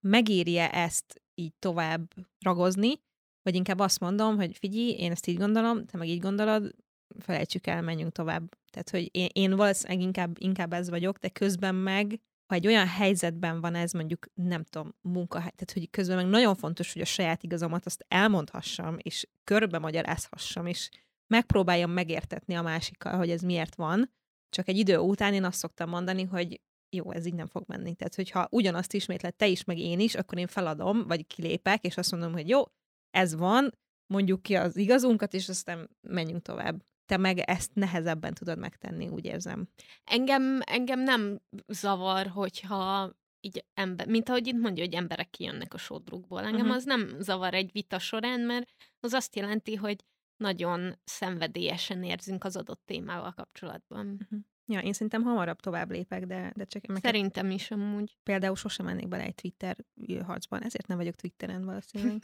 megéri-e 0.00 0.70
ezt 0.72 1.22
így 1.34 1.54
tovább 1.58 2.14
ragozni, 2.38 3.00
vagy 3.42 3.54
inkább 3.54 3.78
azt 3.78 4.00
mondom, 4.00 4.36
hogy 4.36 4.56
figyelj, 4.58 4.90
én 4.90 5.10
ezt 5.10 5.26
így 5.26 5.36
gondolom, 5.36 5.86
te 5.86 5.96
meg 5.96 6.08
így 6.08 6.20
gondolod, 6.20 6.74
felejtsük 7.18 7.66
el, 7.66 7.82
menjünk 7.82 8.12
tovább. 8.12 8.56
Tehát, 8.70 8.90
hogy 8.90 9.08
én, 9.12 9.28
én 9.32 9.56
valószínűleg 9.56 10.02
inkább, 10.02 10.36
inkább 10.38 10.72
ez 10.72 10.90
vagyok, 10.90 11.18
de 11.18 11.28
közben 11.28 11.74
meg, 11.74 12.20
ha 12.52 12.58
egy 12.58 12.66
olyan 12.66 12.86
helyzetben 12.86 13.60
van 13.60 13.74
ez, 13.74 13.92
mondjuk, 13.92 14.26
nem 14.34 14.64
tudom, 14.64 14.94
munkahely, 15.00 15.50
tehát, 15.50 15.72
hogy 15.72 15.90
közben 15.90 16.16
meg 16.16 16.26
nagyon 16.26 16.54
fontos, 16.54 16.92
hogy 16.92 17.02
a 17.02 17.04
saját 17.04 17.42
igazomat 17.42 17.86
azt 17.86 18.04
elmondhassam, 18.08 18.96
és 18.98 19.28
körbe 19.44 19.78
magyarázhassam, 19.78 20.66
és 20.66 20.88
megpróbáljam 21.26 21.90
megértetni 21.90 22.54
a 22.54 22.62
másikkal, 22.62 23.16
hogy 23.16 23.30
ez 23.30 23.40
miért 23.40 23.74
van, 23.74 24.10
csak 24.48 24.68
egy 24.68 24.76
idő 24.76 24.98
után 24.98 25.34
én 25.34 25.44
azt 25.44 25.58
szoktam 25.58 25.88
mondani, 25.88 26.22
hogy 26.22 26.60
jó, 26.96 27.12
ez 27.12 27.26
így 27.26 27.34
nem 27.34 27.46
fog 27.46 27.64
menni. 27.66 27.94
Tehát, 27.94 28.14
hogyha 28.14 28.48
ugyanazt 28.50 28.92
ismétled 28.92 29.34
te 29.34 29.46
is, 29.46 29.64
meg 29.64 29.78
én 29.78 30.00
is, 30.00 30.14
akkor 30.14 30.38
én 30.38 30.46
feladom, 30.46 31.06
vagy 31.06 31.26
kilépek, 31.26 31.84
és 31.84 31.96
azt 31.96 32.10
mondom, 32.10 32.32
hogy 32.32 32.48
jó, 32.48 32.62
ez 33.10 33.34
van, 33.34 33.78
mondjuk 34.06 34.42
ki 34.42 34.54
az 34.54 34.76
igazunkat, 34.76 35.34
és 35.34 35.48
aztán 35.48 35.90
menjünk 36.00 36.42
tovább. 36.42 36.84
Te 37.12 37.18
meg 37.18 37.38
ezt 37.38 37.74
nehezebben 37.74 38.34
tudod 38.34 38.58
megtenni, 38.58 39.08
úgy 39.08 39.24
érzem. 39.24 39.68
Engem, 40.04 40.60
engem 40.64 41.00
nem 41.00 41.40
zavar, 41.66 42.26
hogyha 42.26 43.12
így 43.40 43.64
ember, 43.74 44.06
mint 44.06 44.28
ahogy 44.28 44.46
itt 44.46 44.58
mondja, 44.60 44.84
hogy 44.84 44.94
emberek 44.94 45.30
kijönnek 45.30 45.74
a 45.74 45.78
sodrukból. 45.78 46.44
Engem 46.44 46.60
uh-huh. 46.60 46.74
az 46.74 46.84
nem 46.84 47.20
zavar 47.20 47.54
egy 47.54 47.72
vita 47.72 47.98
során, 47.98 48.40
mert 48.40 48.68
az 49.00 49.12
azt 49.12 49.36
jelenti, 49.36 49.74
hogy 49.74 50.04
nagyon 50.36 50.98
szenvedélyesen 51.04 52.02
érzünk 52.02 52.44
az 52.44 52.56
adott 52.56 52.82
témával 52.84 53.32
kapcsolatban. 53.32 54.28
Ja, 54.66 54.80
én 54.80 54.92
szerintem 54.92 55.22
hamarabb 55.22 55.60
tovább 55.60 55.90
lépek, 55.90 56.26
de, 56.26 56.52
de 56.56 56.64
csak 56.64 56.82
Szerintem 57.00 57.50
is 57.50 57.70
amúgy. 57.70 58.16
például 58.22 58.56
sosem 58.56 58.86
mennék 58.86 59.08
bele 59.08 59.24
egy 59.24 59.34
Twitter 59.34 59.76
harcban, 60.24 60.62
ezért 60.62 60.86
nem 60.86 60.96
vagyok 60.96 61.14
Twitteren 61.14 61.64
valószínűleg. 61.64 62.20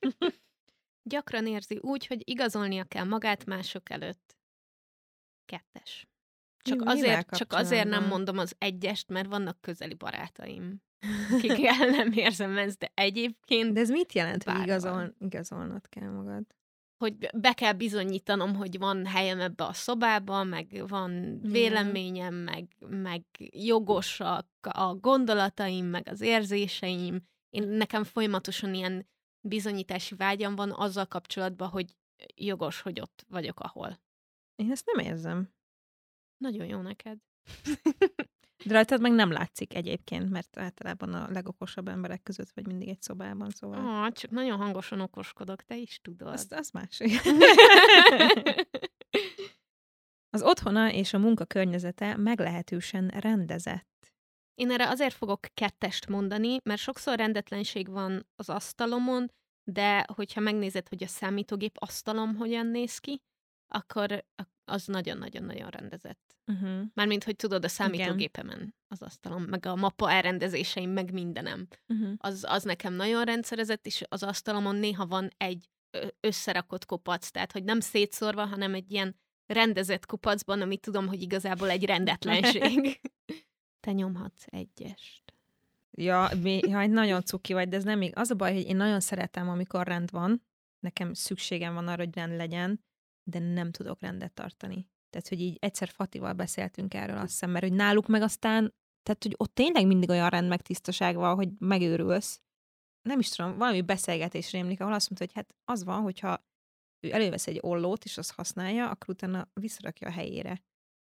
Gyakran 1.02 1.46
érzi 1.46 1.78
úgy, 1.80 2.06
hogy 2.06 2.28
igazolnia 2.28 2.84
kell 2.84 3.04
magát 3.04 3.44
mások 3.44 3.90
előtt. 3.90 4.36
Kettes. 5.44 6.08
Csak, 6.62 6.78
Mi- 6.78 6.86
azért, 6.86 7.36
csak 7.36 7.52
azért 7.52 7.88
nem 7.88 8.06
mondom 8.06 8.38
az 8.38 8.54
egyest, 8.58 9.08
mert 9.08 9.28
vannak 9.28 9.60
közeli 9.60 9.94
barátaim, 9.94 10.82
akikkel 11.32 11.86
nem 11.96 12.12
érzem 12.12 12.58
ezt, 12.58 12.78
de 12.78 12.90
egyébként 12.94 13.72
De 13.72 13.80
ez 13.80 13.90
mit 13.90 14.12
jelent, 14.12 14.42
hogy 14.44 14.62
igazol, 14.62 15.14
igazolnod 15.18 15.88
kell 15.88 16.08
magad? 16.08 16.44
hogy 17.00 17.28
be 17.34 17.52
kell 17.52 17.72
bizonyítanom, 17.72 18.54
hogy 18.54 18.78
van 18.78 19.06
helyem 19.06 19.40
ebbe 19.40 19.64
a 19.64 19.72
szobába, 19.72 20.44
meg 20.44 20.84
van 20.88 21.40
véleményem, 21.42 22.34
meg, 22.34 22.68
meg 22.88 23.22
jogosak 23.50 24.46
a 24.60 24.94
gondolataim, 24.94 25.86
meg 25.86 26.08
az 26.08 26.20
érzéseim. 26.20 27.22
Én 27.50 27.68
nekem 27.68 28.04
folyamatosan 28.04 28.74
ilyen 28.74 29.06
bizonyítási 29.40 30.14
vágyam 30.14 30.54
van 30.54 30.70
azzal 30.70 31.06
kapcsolatban, 31.06 31.68
hogy 31.68 31.96
jogos, 32.34 32.80
hogy 32.80 33.00
ott 33.00 33.24
vagyok, 33.28 33.60
ahol. 33.60 34.00
Én 34.56 34.70
ezt 34.70 34.86
nem 34.92 35.06
érzem. 35.06 35.52
Nagyon 36.36 36.66
jó 36.66 36.80
neked. 36.80 37.18
De 38.64 38.72
rajtad 38.72 39.00
meg 39.00 39.12
nem 39.12 39.30
látszik 39.30 39.74
egyébként, 39.74 40.30
mert 40.30 40.58
általában 40.58 41.14
a 41.14 41.30
legokosabb 41.30 41.88
emberek 41.88 42.22
között 42.22 42.50
vagy 42.50 42.66
mindig 42.66 42.88
egy 42.88 43.02
szobában, 43.02 43.50
szóval... 43.50 44.04
Ah, 44.04 44.12
csak 44.12 44.30
nagyon 44.30 44.58
hangosan 44.58 45.00
okoskodok, 45.00 45.62
te 45.62 45.76
is 45.76 46.00
tudod. 46.02 46.32
Az, 46.32 46.46
az 46.50 46.70
más. 46.70 47.00
Az 50.32 50.42
otthona 50.42 50.92
és 50.92 51.14
a 51.14 51.18
munka 51.18 51.44
környezete 51.44 52.16
meglehetősen 52.16 53.08
rendezett. 53.08 53.89
Én 54.60 54.70
erre 54.70 54.88
azért 54.88 55.14
fogok 55.14 55.40
kettest 55.54 56.08
mondani, 56.08 56.56
mert 56.62 56.80
sokszor 56.80 57.16
rendetlenség 57.16 57.88
van 57.88 58.26
az 58.36 58.48
asztalomon, 58.48 59.30
de 59.64 60.04
hogyha 60.14 60.40
megnézed, 60.40 60.88
hogy 60.88 61.02
a 61.02 61.06
számítógép 61.06 61.76
asztalom 61.78 62.36
hogyan 62.36 62.66
néz 62.66 62.98
ki, 62.98 63.22
akkor 63.68 64.24
az 64.64 64.86
nagyon-nagyon-nagyon 64.86 65.68
rendezett. 65.68 66.36
Uh-huh. 66.46 66.80
Mármint, 66.94 67.24
hogy 67.24 67.36
tudod, 67.36 67.64
a 67.64 67.68
számítógépemen 67.68 68.74
az 68.88 69.02
asztalom, 69.02 69.42
meg 69.42 69.66
a 69.66 69.76
mappa 69.76 70.10
elrendezéseim, 70.10 70.90
meg 70.90 71.12
mindenem. 71.12 71.66
Uh-huh. 71.88 72.12
Az, 72.16 72.44
az 72.48 72.62
nekem 72.62 72.92
nagyon 72.92 73.24
rendszerezett, 73.24 73.86
és 73.86 74.04
az 74.08 74.22
asztalomon 74.22 74.76
néha 74.76 75.06
van 75.06 75.30
egy 75.36 75.68
összerakott 76.20 76.84
kopac, 76.84 77.30
tehát, 77.30 77.52
hogy 77.52 77.64
nem 77.64 77.80
szétszórva, 77.80 78.46
hanem 78.46 78.74
egy 78.74 78.90
ilyen 78.92 79.16
rendezett 79.46 80.06
kupacban, 80.06 80.60
amit 80.60 80.80
tudom, 80.80 81.06
hogy 81.06 81.22
igazából 81.22 81.70
egy 81.70 81.84
rendetlenség. 81.94 83.00
Te 83.80 83.92
nyomhatsz 83.92 84.44
egyest. 84.46 85.34
Ja, 85.90 86.28
mi, 86.42 86.60
ja, 86.66 86.86
nagyon 86.86 87.22
cuki 87.22 87.52
vagy, 87.52 87.68
de 87.68 87.76
ez 87.76 87.84
nem 87.84 87.98
még. 87.98 88.16
Az 88.16 88.30
a 88.30 88.34
baj, 88.34 88.54
hogy 88.54 88.66
én 88.66 88.76
nagyon 88.76 89.00
szeretem, 89.00 89.48
amikor 89.48 89.86
rend 89.86 90.10
van, 90.10 90.42
nekem 90.80 91.14
szükségem 91.14 91.74
van 91.74 91.88
arra, 91.88 92.04
hogy 92.04 92.14
rend 92.14 92.36
legyen, 92.36 92.84
de 93.22 93.38
nem 93.38 93.70
tudok 93.70 94.00
rendet 94.00 94.32
tartani. 94.32 94.88
Tehát, 95.10 95.28
hogy 95.28 95.40
így 95.40 95.56
egyszer 95.60 95.88
Fatival 95.88 96.32
beszéltünk 96.32 96.94
erről, 96.94 97.16
azt 97.16 97.30
hiszem, 97.30 97.50
mert 97.50 97.64
hogy 97.64 97.74
náluk 97.74 98.08
meg 98.08 98.22
aztán, 98.22 98.74
tehát, 99.02 99.22
hogy 99.22 99.34
ott 99.36 99.54
tényleg 99.54 99.86
mindig 99.86 100.08
olyan 100.08 100.28
rend 100.28 100.48
meg 100.48 100.62
tisztaság 100.62 101.16
van, 101.16 101.34
hogy 101.34 101.48
megőrülsz. 101.58 102.40
Nem 103.02 103.18
is 103.18 103.28
tudom, 103.28 103.56
valami 103.56 103.82
beszélgetés 103.82 104.50
rémlik, 104.50 104.80
ahol 104.80 104.92
azt 104.92 105.10
mondta, 105.10 105.26
hogy 105.26 105.34
hát 105.34 105.54
az 105.64 105.84
van, 105.84 106.02
hogyha 106.02 106.44
ő 107.00 107.12
elővesz 107.12 107.46
egy 107.46 107.58
ollót, 107.62 108.04
és 108.04 108.18
azt 108.18 108.32
használja, 108.32 108.90
akkor 108.90 109.14
utána 109.14 109.48
visszarakja 109.54 110.08
a 110.08 110.10
helyére. 110.10 110.62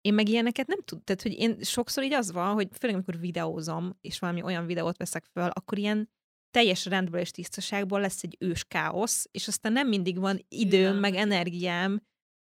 Én 0.06 0.14
meg 0.14 0.30
ilyeneket 0.30 0.68
nem 0.68 0.80
tudom, 0.86 1.04
tehát 1.04 1.22
hogy 1.22 1.34
én 1.34 1.58
sokszor 1.62 2.04
így 2.04 2.14
az 2.14 2.32
van, 2.32 2.54
hogy 2.54 2.68
főleg 2.80 2.96
amikor 2.96 3.20
videózom, 3.20 3.98
és 4.02 4.20
valami 4.20 4.42
olyan 4.42 4.66
videót 4.66 4.98
veszek 4.98 5.26
föl, 5.26 5.50
akkor 5.50 5.78
ilyen 5.78 6.10
teljes 6.52 6.86
rendből 6.86 7.20
és 7.20 7.32
tisztaságból 7.32 8.00
lesz 8.00 8.24
egy 8.24 8.36
ős 8.40 8.64
káosz, 8.64 9.28
és 9.32 9.48
aztán 9.48 9.72
nem 9.72 9.88
mindig 9.88 10.20
van 10.20 10.46
időm, 10.48 10.82
Igen. 10.82 10.96
meg 10.96 11.16
energiám 11.16 12.02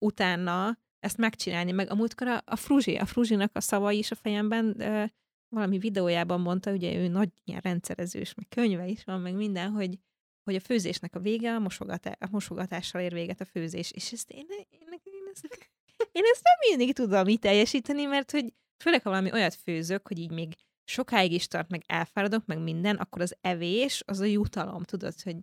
utána 0.05 0.79
ezt 0.99 1.17
megcsinálni. 1.17 1.71
Meg 1.71 1.89
a 1.89 1.95
múltkor 1.95 2.27
a, 2.27 2.41
a 2.45 2.55
Fruzsi, 2.55 2.95
a 2.95 3.05
Fruzsinak 3.05 3.55
a 3.55 3.61
szavai 3.61 3.97
is 3.97 4.11
a 4.11 4.15
fejemben 4.15 4.81
ö, 4.81 5.03
valami 5.49 5.77
videójában 5.77 6.41
mondta, 6.41 6.71
ugye 6.71 6.95
ő 6.95 7.07
nagy 7.07 7.29
ilyen 7.43 7.61
rendszerezős, 7.63 8.33
meg 8.33 8.45
könyve 8.49 8.87
is 8.87 9.03
van, 9.03 9.21
meg 9.21 9.35
minden, 9.35 9.71
hogy 9.71 9.99
hogy 10.43 10.55
a 10.55 10.59
főzésnek 10.59 11.15
a 11.15 11.19
vége 11.19 11.53
a, 11.53 11.59
mosogatá, 11.59 12.15
a 12.19 12.27
mosogatással 12.31 13.01
ér 13.01 13.13
véget 13.13 13.41
a 13.41 13.45
főzés. 13.45 13.91
És 13.91 14.11
ezt 14.11 14.31
én, 14.31 14.45
én, 14.49 14.65
én, 14.69 14.87
én, 15.03 15.13
ezt, 15.33 15.69
én 16.17 16.23
ezt 16.33 16.43
nem 16.43 16.69
mindig 16.69 16.95
tudom 16.95 17.27
így 17.27 17.39
teljesíteni, 17.39 18.05
mert 18.05 18.31
hogy 18.31 18.53
főleg, 18.83 19.01
ha 19.01 19.09
valami 19.09 19.31
olyat 19.31 19.55
főzök, 19.55 20.07
hogy 20.07 20.19
így 20.19 20.31
még 20.31 20.55
sokáig 20.83 21.31
is 21.31 21.47
tart, 21.47 21.69
meg 21.69 21.83
elfáradok, 21.85 22.45
meg 22.45 22.59
minden, 22.59 22.95
akkor 22.95 23.21
az 23.21 23.35
evés 23.41 24.03
az 24.05 24.19
a 24.19 24.25
jutalom, 24.25 24.83
tudod, 24.83 25.21
hogy 25.21 25.37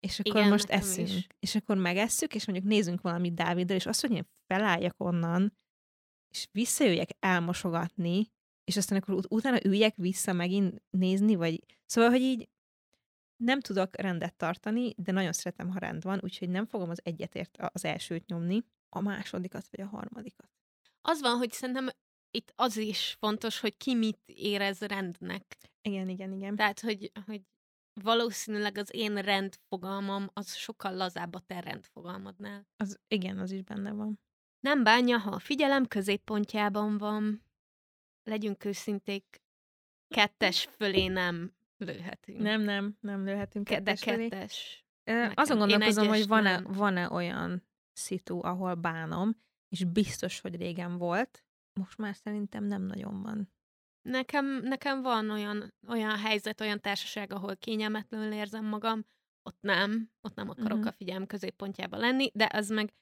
és 0.00 0.20
akkor 0.20 0.36
Igen, 0.36 0.50
most 0.50 0.68
eszünk. 0.68 1.08
Is. 1.08 1.26
És 1.38 1.54
akkor 1.54 1.76
megesszük, 1.76 2.34
és 2.34 2.46
mondjuk 2.46 2.68
nézzünk 2.68 3.00
valamit 3.00 3.34
Dáviddal, 3.34 3.76
és 3.76 3.86
azt, 3.86 4.00
hogy 4.00 4.10
én 4.10 4.28
felálljak 4.46 4.94
onnan, 4.98 5.56
és 6.30 6.48
visszajöjjek 6.52 7.10
elmosogatni, 7.18 8.32
és 8.64 8.76
aztán 8.76 8.98
akkor 8.98 9.14
ut- 9.14 9.30
utána 9.30 9.64
üljek 9.64 9.96
vissza 9.96 10.32
megint 10.32 10.82
nézni, 10.90 11.34
vagy... 11.34 11.60
Szóval, 11.86 12.10
hogy 12.10 12.20
így 12.20 12.48
nem 13.36 13.60
tudok 13.60 13.96
rendet 13.96 14.34
tartani, 14.34 14.94
de 14.96 15.12
nagyon 15.12 15.32
szeretem, 15.32 15.70
ha 15.70 15.78
rend 15.78 16.02
van, 16.02 16.20
úgyhogy 16.22 16.48
nem 16.48 16.66
fogom 16.66 16.90
az 16.90 17.00
egyetért 17.02 17.56
az 17.72 17.84
elsőt 17.84 18.26
nyomni, 18.26 18.64
a 18.94 19.00
másodikat 19.00 19.68
vagy 19.70 19.80
a 19.80 19.88
harmadikat. 19.88 20.50
Az 21.00 21.20
van, 21.20 21.36
hogy 21.36 21.52
szerintem 21.52 21.88
itt 22.30 22.52
az 22.56 22.76
is 22.76 23.16
fontos, 23.18 23.60
hogy 23.60 23.76
ki 23.76 23.94
mit 23.94 24.20
érez 24.26 24.80
rendnek. 24.80 25.56
Igen, 25.82 26.08
igen, 26.08 26.32
igen. 26.32 26.56
Tehát, 26.56 26.80
hogy, 26.80 27.12
hogy 27.26 27.42
valószínűleg 28.02 28.78
az 28.78 28.94
én 28.94 29.14
rendfogalmam 29.14 30.30
az 30.32 30.54
sokkal 30.54 30.94
lazább 30.94 31.34
a 31.34 31.40
te 31.40 31.60
rendfogalmadnál. 31.60 32.66
Az, 32.76 32.98
igen, 33.08 33.38
az 33.38 33.50
is 33.50 33.62
benne 33.62 33.92
van. 33.92 34.20
Nem 34.60 34.82
bánja, 34.82 35.18
ha 35.18 35.30
a 35.30 35.38
figyelem 35.38 35.86
középpontjában 35.86 36.98
van. 36.98 37.42
Legyünk 38.22 38.64
őszinték, 38.64 39.42
kettes 40.08 40.68
fölé 40.76 41.06
nem 41.06 41.54
lőhetünk. 41.76 42.38
Nem, 42.38 42.60
nem, 42.60 42.96
nem 43.00 43.24
lőhetünk 43.24 43.64
kettes 43.64 44.00
De 44.00 44.16
kettes. 44.16 44.84
Nekem. 45.04 45.32
Azon 45.34 45.58
gondolkozom, 45.58 46.08
hogy 46.08 46.26
van-e, 46.26 46.60
van-e 46.62 47.10
olyan 47.10 47.62
szitu, 47.96 48.44
ahol 48.44 48.74
bánom, 48.74 49.36
és 49.68 49.84
biztos, 49.84 50.40
hogy 50.40 50.56
régen 50.56 50.98
volt, 50.98 51.44
most 51.80 51.98
már 51.98 52.14
szerintem 52.14 52.64
nem 52.64 52.82
nagyon 52.82 53.22
van. 53.22 53.52
Nekem, 54.02 54.46
nekem 54.46 55.02
van 55.02 55.30
olyan, 55.30 55.74
olyan 55.88 56.18
helyzet, 56.18 56.60
olyan 56.60 56.80
társaság, 56.80 57.32
ahol 57.32 57.56
kényelmetlenül 57.56 58.32
érzem 58.32 58.64
magam, 58.64 59.04
ott 59.42 59.58
nem, 59.60 60.10
ott 60.20 60.34
nem 60.34 60.48
akarok 60.48 60.78
uh-huh. 60.78 60.92
a 60.92 60.96
figyelm 60.96 61.26
középpontjába 61.26 61.96
lenni, 61.96 62.30
de 62.34 62.48
az 62.52 62.68
meg 62.68 62.94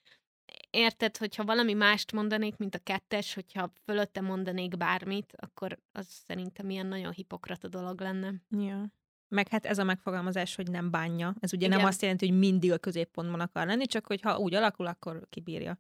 érted, 0.70 1.16
hogyha 1.16 1.44
valami 1.44 1.72
mást 1.72 2.12
mondanék, 2.12 2.56
mint 2.56 2.74
a 2.74 2.78
kettes, 2.78 3.34
hogyha 3.34 3.72
fölötte 3.84 4.20
mondanék 4.20 4.76
bármit, 4.76 5.32
akkor 5.36 5.78
az 5.92 6.06
szerintem 6.06 6.70
ilyen 6.70 6.86
nagyon 6.86 7.12
hipokrata 7.12 7.68
dolog 7.68 8.00
lenne. 8.00 8.34
Ja. 8.48 8.92
Meg 9.32 9.48
hát 9.48 9.66
ez 9.66 9.78
a 9.78 9.84
megfogalmazás, 9.84 10.54
hogy 10.54 10.70
nem 10.70 10.90
bánja. 10.90 11.34
Ez 11.40 11.52
ugye 11.52 11.66
Igen. 11.66 11.78
nem 11.78 11.86
azt 11.86 12.02
jelenti, 12.02 12.28
hogy 12.28 12.38
mindig 12.38 12.72
a 12.72 12.78
középpontban 12.78 13.40
akar 13.40 13.66
lenni, 13.66 13.86
csak 13.86 14.06
hogy 14.06 14.20
ha 14.20 14.38
úgy 14.38 14.54
alakul, 14.54 14.86
akkor 14.86 15.26
kibírja. 15.30 15.78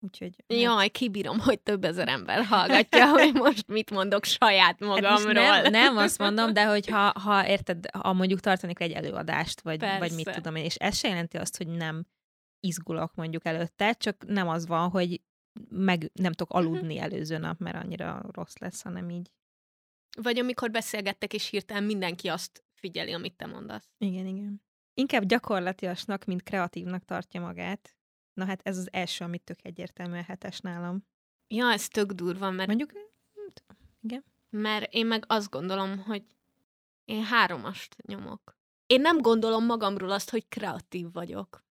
Úgyhogy... 0.00 0.44
Hát... 0.48 0.58
Jaj, 0.60 0.88
kibírom, 0.88 1.38
hogy 1.38 1.60
több 1.60 1.84
ezer 1.84 2.08
ember 2.08 2.44
hallgatja, 2.44 3.10
hogy 3.18 3.32
most 3.34 3.66
mit 3.66 3.90
mondok 3.90 4.24
saját 4.24 4.64
hát 4.64 4.80
magamról. 4.80 5.42
Hát 5.42 5.62
nem, 5.62 5.72
nem 5.72 5.96
azt 5.96 6.18
mondom, 6.18 6.52
de 6.52 6.66
hogy 6.66 6.88
ha, 6.88 7.12
ha 7.20 7.48
érted, 7.48 7.90
ha 7.90 8.12
mondjuk 8.12 8.40
tartanék 8.40 8.80
egy 8.80 8.92
előadást, 8.92 9.60
vagy, 9.60 9.80
vagy 9.98 10.12
mit 10.12 10.30
tudom 10.30 10.54
én, 10.54 10.64
és 10.64 10.74
ez 10.74 10.96
se 10.96 11.08
jelenti 11.08 11.36
azt, 11.36 11.56
hogy 11.56 11.66
nem 11.66 12.06
izgulok 12.60 13.14
mondjuk 13.14 13.44
előtte, 13.44 13.92
csak 13.92 14.26
nem 14.26 14.48
az 14.48 14.66
van, 14.66 14.90
hogy 14.90 15.20
meg 15.68 16.10
nem 16.14 16.32
tudok 16.32 16.52
mhm. 16.52 16.66
aludni 16.66 16.98
előző 16.98 17.38
nap, 17.38 17.58
mert 17.58 17.84
annyira 17.84 18.22
rossz 18.32 18.56
lesz, 18.56 18.82
hanem 18.82 19.10
így. 19.10 19.30
Vagy 20.22 20.38
amikor 20.38 20.70
beszélgettek, 20.70 21.32
és 21.32 21.48
hirtelen 21.48 21.84
mindenki 21.84 22.28
azt 22.28 22.62
figyeli, 22.78 23.12
amit 23.12 23.36
te 23.36 23.46
mondasz. 23.46 23.88
Igen, 23.98 24.26
igen. 24.26 24.62
Inkább 24.94 25.24
gyakorlatiasnak, 25.24 26.24
mint 26.24 26.42
kreatívnak 26.42 27.04
tartja 27.04 27.40
magát. 27.40 27.96
Na 28.34 28.44
hát 28.44 28.60
ez 28.62 28.76
az 28.76 28.88
első, 28.92 29.24
amit 29.24 29.42
tök 29.42 29.58
egyértelműen 29.62 30.24
hetes 30.24 30.60
nálam. 30.60 31.04
Ja, 31.48 31.72
ez 31.72 31.88
tök 31.88 32.12
durva, 32.12 32.50
mert... 32.50 32.68
Mondjuk, 32.68 32.92
igen. 34.02 34.24
Mert 34.50 34.92
én 34.92 35.06
meg 35.06 35.24
azt 35.26 35.50
gondolom, 35.50 35.98
hogy 35.98 36.22
én 37.04 37.24
háromast 37.24 37.96
nyomok. 38.06 38.56
Én 38.86 39.00
nem 39.00 39.20
gondolom 39.20 39.64
magamról 39.64 40.10
azt, 40.10 40.30
hogy 40.30 40.48
kreatív 40.48 41.12
vagyok. 41.12 41.64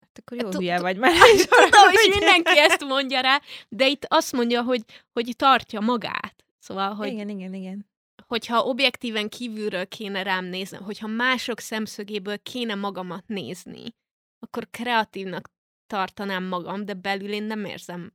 Hát 0.00 0.18
akkor 0.18 0.42
jó 0.42 0.50
hülye 0.50 0.80
vagy 0.80 0.96
már. 0.96 1.12
Tudom, 1.46 1.90
hogy 1.90 2.10
mindenki 2.10 2.58
ezt 2.58 2.84
mondja 2.84 3.20
rá, 3.20 3.40
de 3.68 3.86
itt 3.86 4.04
azt 4.08 4.32
mondja, 4.32 4.62
hogy, 4.62 4.84
hogy 5.12 5.34
tartja 5.36 5.80
magát. 5.80 6.44
Szóval, 6.58 6.94
hogy... 6.94 7.08
Igen, 7.08 7.28
igen, 7.28 7.54
igen. 7.54 7.86
Hogyha 8.34 8.64
objektíven 8.64 9.28
kívülről 9.28 9.88
kéne 9.88 10.22
rám 10.22 10.44
nézni, 10.44 10.76
hogyha 10.76 11.06
mások 11.06 11.60
szemszögéből 11.60 12.38
kéne 12.38 12.74
magamat 12.74 13.26
nézni, 13.26 13.94
akkor 14.38 14.70
kreatívnak 14.70 15.50
tartanám 15.86 16.44
magam, 16.44 16.84
de 16.84 16.94
belül 16.94 17.32
én 17.32 17.42
nem 17.42 17.64
érzem 17.64 18.12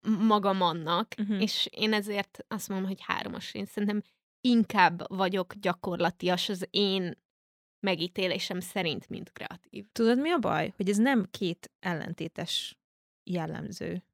magam 0.00 0.60
annak, 0.60 1.14
uh-huh. 1.18 1.42
és 1.42 1.68
én 1.70 1.92
ezért 1.92 2.44
azt 2.48 2.68
mondom, 2.68 2.88
hogy 2.88 3.00
hármas. 3.00 3.54
Én 3.54 3.64
szerintem 3.64 4.02
inkább 4.40 5.16
vagyok 5.16 5.54
gyakorlatias 5.54 6.48
az 6.48 6.66
én 6.70 7.22
megítélésem 7.80 8.60
szerint, 8.60 9.08
mint 9.08 9.32
kreatív. 9.32 9.86
Tudod, 9.92 10.18
mi 10.18 10.30
a 10.30 10.38
baj? 10.38 10.72
Hogy 10.76 10.88
ez 10.88 10.96
nem 10.96 11.26
két 11.30 11.72
ellentétes 11.80 12.78
jellemző. 13.24 14.04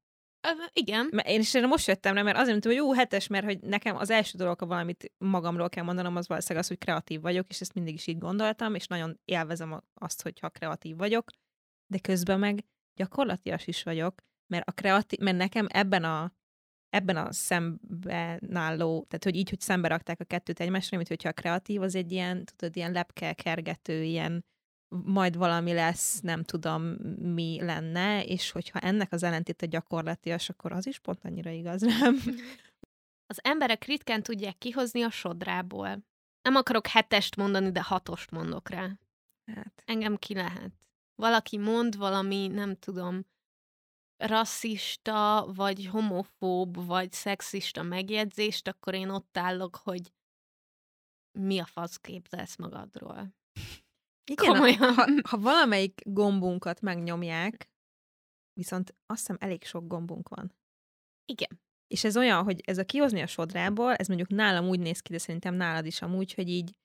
Igen. 0.72 1.08
Mert 1.10 1.28
én 1.28 1.40
is 1.40 1.60
most 1.60 1.86
jöttem 1.86 2.14
rá, 2.14 2.22
mert 2.22 2.36
azért 2.36 2.50
mondtam, 2.50 2.72
hogy 2.72 2.80
jó, 2.80 2.92
hetes, 2.92 3.26
mert 3.26 3.44
hogy 3.44 3.60
nekem 3.60 3.96
az 3.96 4.10
első 4.10 4.38
dolog, 4.38 4.58
ha 4.58 4.66
valamit 4.66 5.12
magamról 5.18 5.68
kell 5.68 5.84
mondanom, 5.84 6.16
az 6.16 6.28
valószínűleg 6.28 6.62
az, 6.62 6.68
hogy 6.68 6.78
kreatív 6.78 7.20
vagyok, 7.20 7.48
és 7.48 7.60
ezt 7.60 7.74
mindig 7.74 7.94
is 7.94 8.06
így 8.06 8.18
gondoltam, 8.18 8.74
és 8.74 8.86
nagyon 8.86 9.20
élvezem 9.24 9.82
azt, 9.94 10.22
hogyha 10.22 10.48
kreatív 10.48 10.96
vagyok, 10.96 11.30
de 11.86 11.98
közben 11.98 12.38
meg 12.38 12.64
gyakorlatias 12.94 13.66
is 13.66 13.82
vagyok, 13.82 14.14
mert, 14.46 14.68
a 14.68 14.72
kreatív, 14.72 15.18
mert 15.18 15.36
nekem 15.36 15.66
ebben 15.68 16.04
a 16.04 16.32
ebben 16.88 17.16
a 17.16 17.32
szemben 17.32 18.56
álló, 18.56 19.04
tehát 19.08 19.24
hogy 19.24 19.36
így, 19.36 19.48
hogy 19.48 19.60
szembe 19.60 19.88
rakták 19.88 20.20
a 20.20 20.24
kettőt 20.24 20.60
egymásra, 20.60 20.96
mint 20.96 21.08
hogyha 21.08 21.28
a 21.28 21.32
kreatív 21.32 21.82
az 21.82 21.94
egy 21.94 22.12
ilyen, 22.12 22.44
tudod, 22.56 22.76
ilyen 22.76 22.92
lepke 22.92 23.32
kergető, 23.32 24.02
ilyen 24.02 24.44
majd 24.88 25.36
valami 25.36 25.72
lesz, 25.72 26.20
nem 26.20 26.42
tudom 26.42 26.82
mi 27.18 27.58
lenne, 27.60 28.24
és 28.24 28.50
hogyha 28.50 28.78
ennek 28.78 29.12
az 29.12 29.22
ellentét 29.22 29.62
a 29.62 29.66
gyakorlatias, 29.66 30.48
akkor 30.48 30.72
az 30.72 30.86
is 30.86 30.98
pont 30.98 31.24
annyira 31.24 31.50
igaz, 31.50 31.80
nem? 31.80 32.18
Az 33.30 33.40
emberek 33.42 33.84
ritkán 33.84 34.22
tudják 34.22 34.58
kihozni 34.58 35.02
a 35.02 35.10
sodrából. 35.10 36.04
Nem 36.42 36.54
akarok 36.54 36.86
hetest 36.86 37.36
mondani, 37.36 37.70
de 37.70 37.82
hatost 37.82 38.30
mondok 38.30 38.68
rá. 38.68 38.90
Hát. 39.54 39.82
Engem 39.84 40.16
ki 40.16 40.34
lehet. 40.34 40.72
Valaki 41.14 41.58
mond 41.58 41.96
valami, 41.96 42.46
nem 42.46 42.76
tudom, 42.76 43.26
rasszista, 44.16 45.48
vagy 45.54 45.86
homofób, 45.86 46.86
vagy 46.86 47.12
szexista 47.12 47.82
megjegyzést, 47.82 48.68
akkor 48.68 48.94
én 48.94 49.08
ott 49.08 49.36
állok, 49.36 49.76
hogy 49.76 50.12
mi 51.38 51.58
a 51.58 51.64
fasz 51.64 51.96
képzelsz 51.96 52.56
magadról. 52.56 53.34
Igen, 54.30 54.52
Komolyan. 54.52 54.94
ha, 54.94 55.04
ha 55.28 55.38
valamelyik 55.38 56.00
gombunkat 56.04 56.80
megnyomják, 56.80 57.70
viszont 58.52 58.94
azt 59.06 59.18
hiszem 59.18 59.36
elég 59.40 59.64
sok 59.64 59.86
gombunk 59.86 60.28
van. 60.28 60.54
Igen. 61.24 61.60
És 61.86 62.04
ez 62.04 62.16
olyan, 62.16 62.44
hogy 62.44 62.60
ez 62.64 62.78
a 62.78 62.84
kihozni 62.84 63.20
a 63.20 63.26
sodrából, 63.26 63.94
ez 63.94 64.06
mondjuk 64.06 64.28
nálam 64.28 64.68
úgy 64.68 64.80
néz 64.80 65.00
ki, 65.00 65.12
de 65.12 65.18
szerintem 65.18 65.54
nálad 65.54 65.86
is 65.86 66.02
amúgy, 66.02 66.34
hogy 66.34 66.48
így 66.48 66.78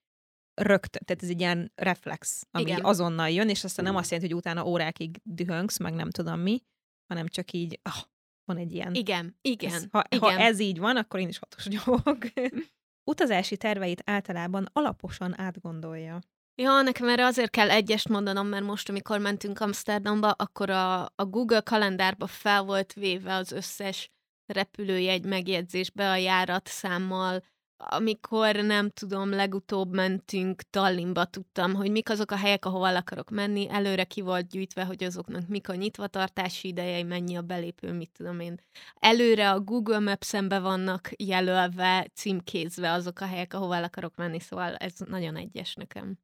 rögtön, 0.54 1.02
tehát 1.06 1.24
ez 1.24 1.30
egy 1.30 1.40
ilyen 1.40 1.72
reflex, 1.76 2.48
ami 2.52 2.64
Igen. 2.64 2.84
azonnal 2.84 3.30
jön, 3.30 3.50
és 3.50 3.64
aztán 3.64 3.86
nem 3.86 3.96
azt 3.96 4.12
jelenti, 4.12 4.32
hogy 4.32 4.42
utána 4.42 4.66
órákig 4.66 5.20
dühöngsz, 5.24 5.80
meg 5.80 5.94
nem 5.94 6.10
tudom 6.10 6.40
mi, 6.40 6.62
hanem 7.08 7.28
csak 7.28 7.52
így, 7.52 7.80
ah, 7.82 8.04
van 8.46 8.58
egy 8.58 8.72
ilyen. 8.72 8.94
Igen, 8.94 9.38
igen, 9.42 9.74
Ez, 9.74 9.86
ha, 9.92 10.04
igen. 10.10 10.22
ha 10.22 10.40
ez 10.40 10.60
így 10.60 10.80
van, 10.80 10.98
akkor 10.98 11.20
én 11.20 11.28
is 11.28 11.38
hatos 11.38 11.68
nyomok. 11.74 12.18
Utazási 13.12 13.58
terveit 13.58 14.02
általában 14.06 14.70
alaposan 14.74 15.40
átgondolja. 15.40 16.20
Ja, 16.56 16.82
nekem 16.82 17.10
erre 17.10 17.26
azért 17.26 17.50
kell 17.50 17.70
egyest 17.70 18.10
mondanom, 18.10 18.48
mert 18.48 18.64
most, 18.64 18.90
amikor 18.90 19.20
mentünk 19.20 19.60
Amsterdamba, 19.60 20.32
akkor 20.32 20.70
a, 20.70 21.02
a 21.04 21.26
Google 21.26 21.62
kalendárba 21.62 22.28
fel 22.28 22.64
volt 22.64 22.94
véve 22.94 23.36
az 23.36 23.52
összes 23.52 24.12
repülőjegy 24.46 25.26
megjegyzésbe 25.26 26.10
a 26.10 26.16
járatszámmal, 26.16 27.44
amikor 27.78 28.56
nem 28.56 28.90
tudom, 28.90 29.30
legutóbb 29.30 29.94
mentünk 29.94 30.62
Tallinnba, 30.62 31.26
tudtam, 31.26 31.74
hogy 31.74 31.92
mik 31.92 32.10
azok 32.10 32.32
a 32.32 32.36
helyek, 32.36 32.66
ahova 32.66 32.88
el 32.88 32.96
akarok 32.96 33.30
menni, 33.30 33.70
előre 33.70 34.04
ki 34.04 34.22
volt 34.22 34.48
gyűjtve, 34.48 34.86
hogy 34.86 35.04
azoknak 35.04 35.48
mik 35.48 35.70
a 35.70 35.76
nyitvatartási 35.76 36.68
idejei, 36.68 37.04
mennyi 37.04 37.36
a 37.36 37.42
belépő, 37.42 37.92
mit 37.92 38.12
tudom 38.12 38.40
én. 38.40 38.60
Előre 39.00 39.52
a 39.52 39.60
Google 39.60 40.00
Maps-en 40.00 40.48
vannak 40.48 41.10
jelölve, 41.18 42.08
címkézve 42.14 42.92
azok 42.92 43.20
a 43.20 43.26
helyek, 43.26 43.54
ahova 43.54 43.76
el 43.76 43.84
akarok 43.84 44.16
menni, 44.16 44.40
szóval 44.40 44.76
ez 44.76 44.94
nagyon 44.98 45.36
egyes 45.36 45.74
nekem. 45.74 46.23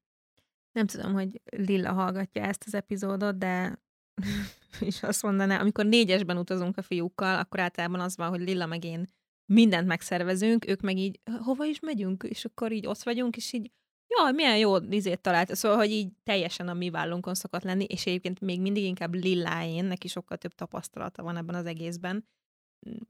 Nem 0.79 0.87
tudom, 0.87 1.13
hogy 1.13 1.41
Lilla 1.45 1.91
hallgatja 1.91 2.41
ezt 2.41 2.63
az 2.65 2.73
epizódot, 2.73 3.37
de 3.37 3.79
és 4.79 5.03
azt 5.03 5.23
mondaná, 5.23 5.59
amikor 5.59 5.85
négyesben 5.85 6.37
utazunk 6.37 6.77
a 6.77 6.81
fiúkkal, 6.81 7.39
akkor 7.39 7.59
általában 7.59 7.99
az 7.99 8.17
van, 8.17 8.29
hogy 8.29 8.39
Lilla 8.39 8.65
meg 8.65 8.83
én 8.83 9.07
mindent 9.45 9.87
megszervezünk, 9.87 10.67
ők 10.67 10.81
meg 10.81 10.97
így, 10.97 11.19
hova 11.43 11.65
is 11.65 11.79
megyünk, 11.79 12.23
és 12.23 12.45
akkor 12.45 12.71
így 12.71 12.87
ott 12.87 13.03
vagyunk, 13.03 13.35
és 13.35 13.53
így, 13.53 13.71
jaj, 14.07 14.31
milyen 14.31 14.57
jó 14.57 14.75
izét 14.77 15.21
talált. 15.21 15.55
Szóval, 15.55 15.77
hogy 15.77 15.91
így 15.91 16.11
teljesen 16.23 16.67
a 16.67 16.73
mi 16.73 16.89
vállunkon 16.89 17.33
szokott 17.33 17.63
lenni, 17.63 17.83
és 17.83 18.05
egyébként 18.05 18.41
még 18.41 18.61
mindig 18.61 18.83
inkább 18.83 19.13
Lilláén, 19.13 19.85
neki 19.85 20.07
sokkal 20.07 20.37
több 20.37 20.53
tapasztalata 20.53 21.23
van 21.23 21.37
ebben 21.37 21.55
az 21.55 21.65
egészben, 21.65 22.27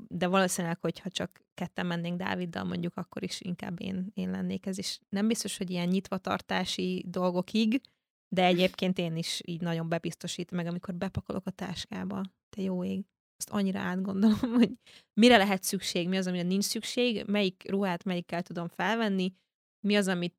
de 0.08 0.28
valószínűleg, 0.28 0.78
hogyha 0.82 1.10
csak 1.10 1.44
ketten 1.54 1.86
mennénk 1.86 2.18
Dáviddal, 2.18 2.64
mondjuk 2.64 2.98
akkor 2.98 3.24
is 3.24 3.42
inkább 3.42 3.82
én, 3.82 4.12
én 4.14 4.30
lennék 4.30 4.66
ez 4.66 4.78
is. 4.78 5.00
Nem 5.10 5.28
biztos, 5.28 5.58
hogy 5.58 5.70
ilyen 5.70 5.88
nyitvatartási 5.88 7.06
dolgokig, 7.08 7.82
de 8.36 8.46
egyébként 8.46 8.98
én 8.98 9.16
is 9.16 9.42
így 9.46 9.62
nagyon 9.62 9.90
bebiztosít, 9.90 10.52
meg 10.52 10.66
amikor 10.68 10.96
bepakolok 10.96 11.46
a 11.46 11.52
táskába, 11.52 12.24
te 12.50 12.62
jó 12.62 12.84
ég, 12.84 13.06
azt 13.38 13.50
annyira 13.50 13.80
átgondolom, 13.80 14.54
hogy 14.60 14.72
mire 15.14 15.38
lehet 15.38 15.64
szükség, 15.64 16.08
mi 16.08 16.18
az, 16.18 16.28
amire 16.28 16.44
nincs 16.44 16.64
szükség, 16.64 17.24
melyik 17.28 17.64
ruhát 17.70 18.04
melyikkel 18.04 18.42
tudom 18.42 18.68
felvenni, 18.68 19.34
mi 19.88 19.96
az, 19.96 20.08
amit 20.08 20.36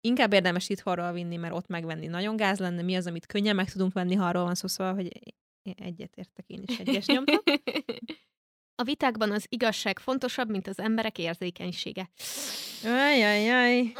inkább 0.00 0.32
érdemes 0.32 0.68
itthonról 0.68 1.12
vinni, 1.12 1.36
mert 1.36 1.54
ott 1.54 1.66
megvenni 1.66 2.06
nagyon 2.06 2.36
gáz 2.36 2.58
lenne, 2.58 2.82
mi 2.82 2.96
az, 2.96 3.06
amit 3.06 3.26
könnyen 3.26 3.54
meg 3.54 3.70
tudunk 3.70 3.92
venni, 3.92 4.14
ha 4.14 4.26
arról 4.26 4.44
van 4.44 4.54
szó, 4.54 4.66
szóval, 4.66 4.94
hogy 4.94 5.34
egyetértek, 5.62 6.44
én 6.46 6.62
is 6.66 6.78
egyes 6.78 7.06
nyomtam. 7.06 7.38
A 8.80 8.84
vitákban 8.84 9.30
az 9.32 9.46
igazság 9.48 9.98
fontosabb, 9.98 10.50
mint 10.50 10.66
az 10.66 10.78
emberek 10.78 11.18
érzékenysége. 11.18 12.10
Ajajaj. 12.84 13.92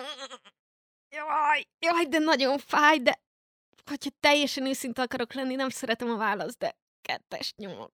Jaj, 1.11 1.67
jaj, 1.79 2.05
de 2.09 2.19
nagyon 2.19 2.59
fáj, 2.59 2.99
de 2.99 3.21
hogyha 3.85 4.11
teljesen 4.21 4.67
őszinte 4.67 5.03
akarok 5.03 5.33
lenni, 5.33 5.55
nem 5.55 5.69
szeretem 5.69 6.11
a 6.11 6.17
választ, 6.17 6.59
de 6.59 6.77
kettest 7.01 7.57
nyomok. 7.57 7.93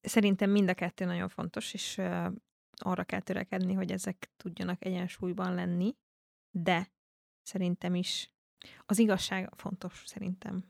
Szerintem 0.00 0.50
mind 0.50 0.68
a 0.68 0.74
kettő 0.74 1.04
nagyon 1.04 1.28
fontos, 1.28 1.74
és 1.74 1.98
uh, 1.98 2.26
arra 2.74 3.04
kell 3.04 3.20
törekedni, 3.20 3.72
hogy 3.72 3.92
ezek 3.92 4.30
tudjanak 4.36 4.84
egyensúlyban 4.84 5.54
lenni, 5.54 5.96
de 6.50 6.88
szerintem 7.42 7.94
is 7.94 8.30
az 8.86 8.98
igazság 8.98 9.48
fontos, 9.56 10.02
szerintem. 10.06 10.64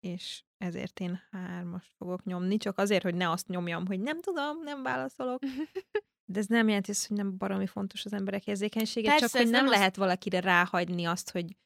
És 0.00 0.42
ezért 0.58 1.00
én 1.00 1.20
hármas 1.30 1.94
fogok 1.96 2.24
nyomni, 2.24 2.56
csak 2.56 2.78
azért, 2.78 3.02
hogy 3.02 3.14
ne 3.14 3.30
azt 3.30 3.48
nyomjam, 3.48 3.86
hogy 3.86 4.00
nem 4.00 4.20
tudom, 4.20 4.62
nem 4.62 4.82
válaszolok. 4.82 5.42
De 6.32 6.38
ez 6.38 6.46
nem 6.46 6.66
jelenti 6.68 6.90
azt, 6.90 7.06
hogy 7.06 7.16
nem 7.16 7.36
baromi 7.36 7.66
fontos 7.66 8.04
az 8.04 8.12
emberek 8.12 8.46
érzékenysége, 8.46 9.08
Persze, 9.08 9.26
csak 9.26 9.36
hogy 9.36 9.50
nem 9.50 9.52
nem 9.60 9.64
azt- 9.64 9.74
lehet 9.78 9.96
valakire 9.96 10.40
ráhagyni 10.40 11.04
azt, 11.04 11.30
hogy 11.30 11.56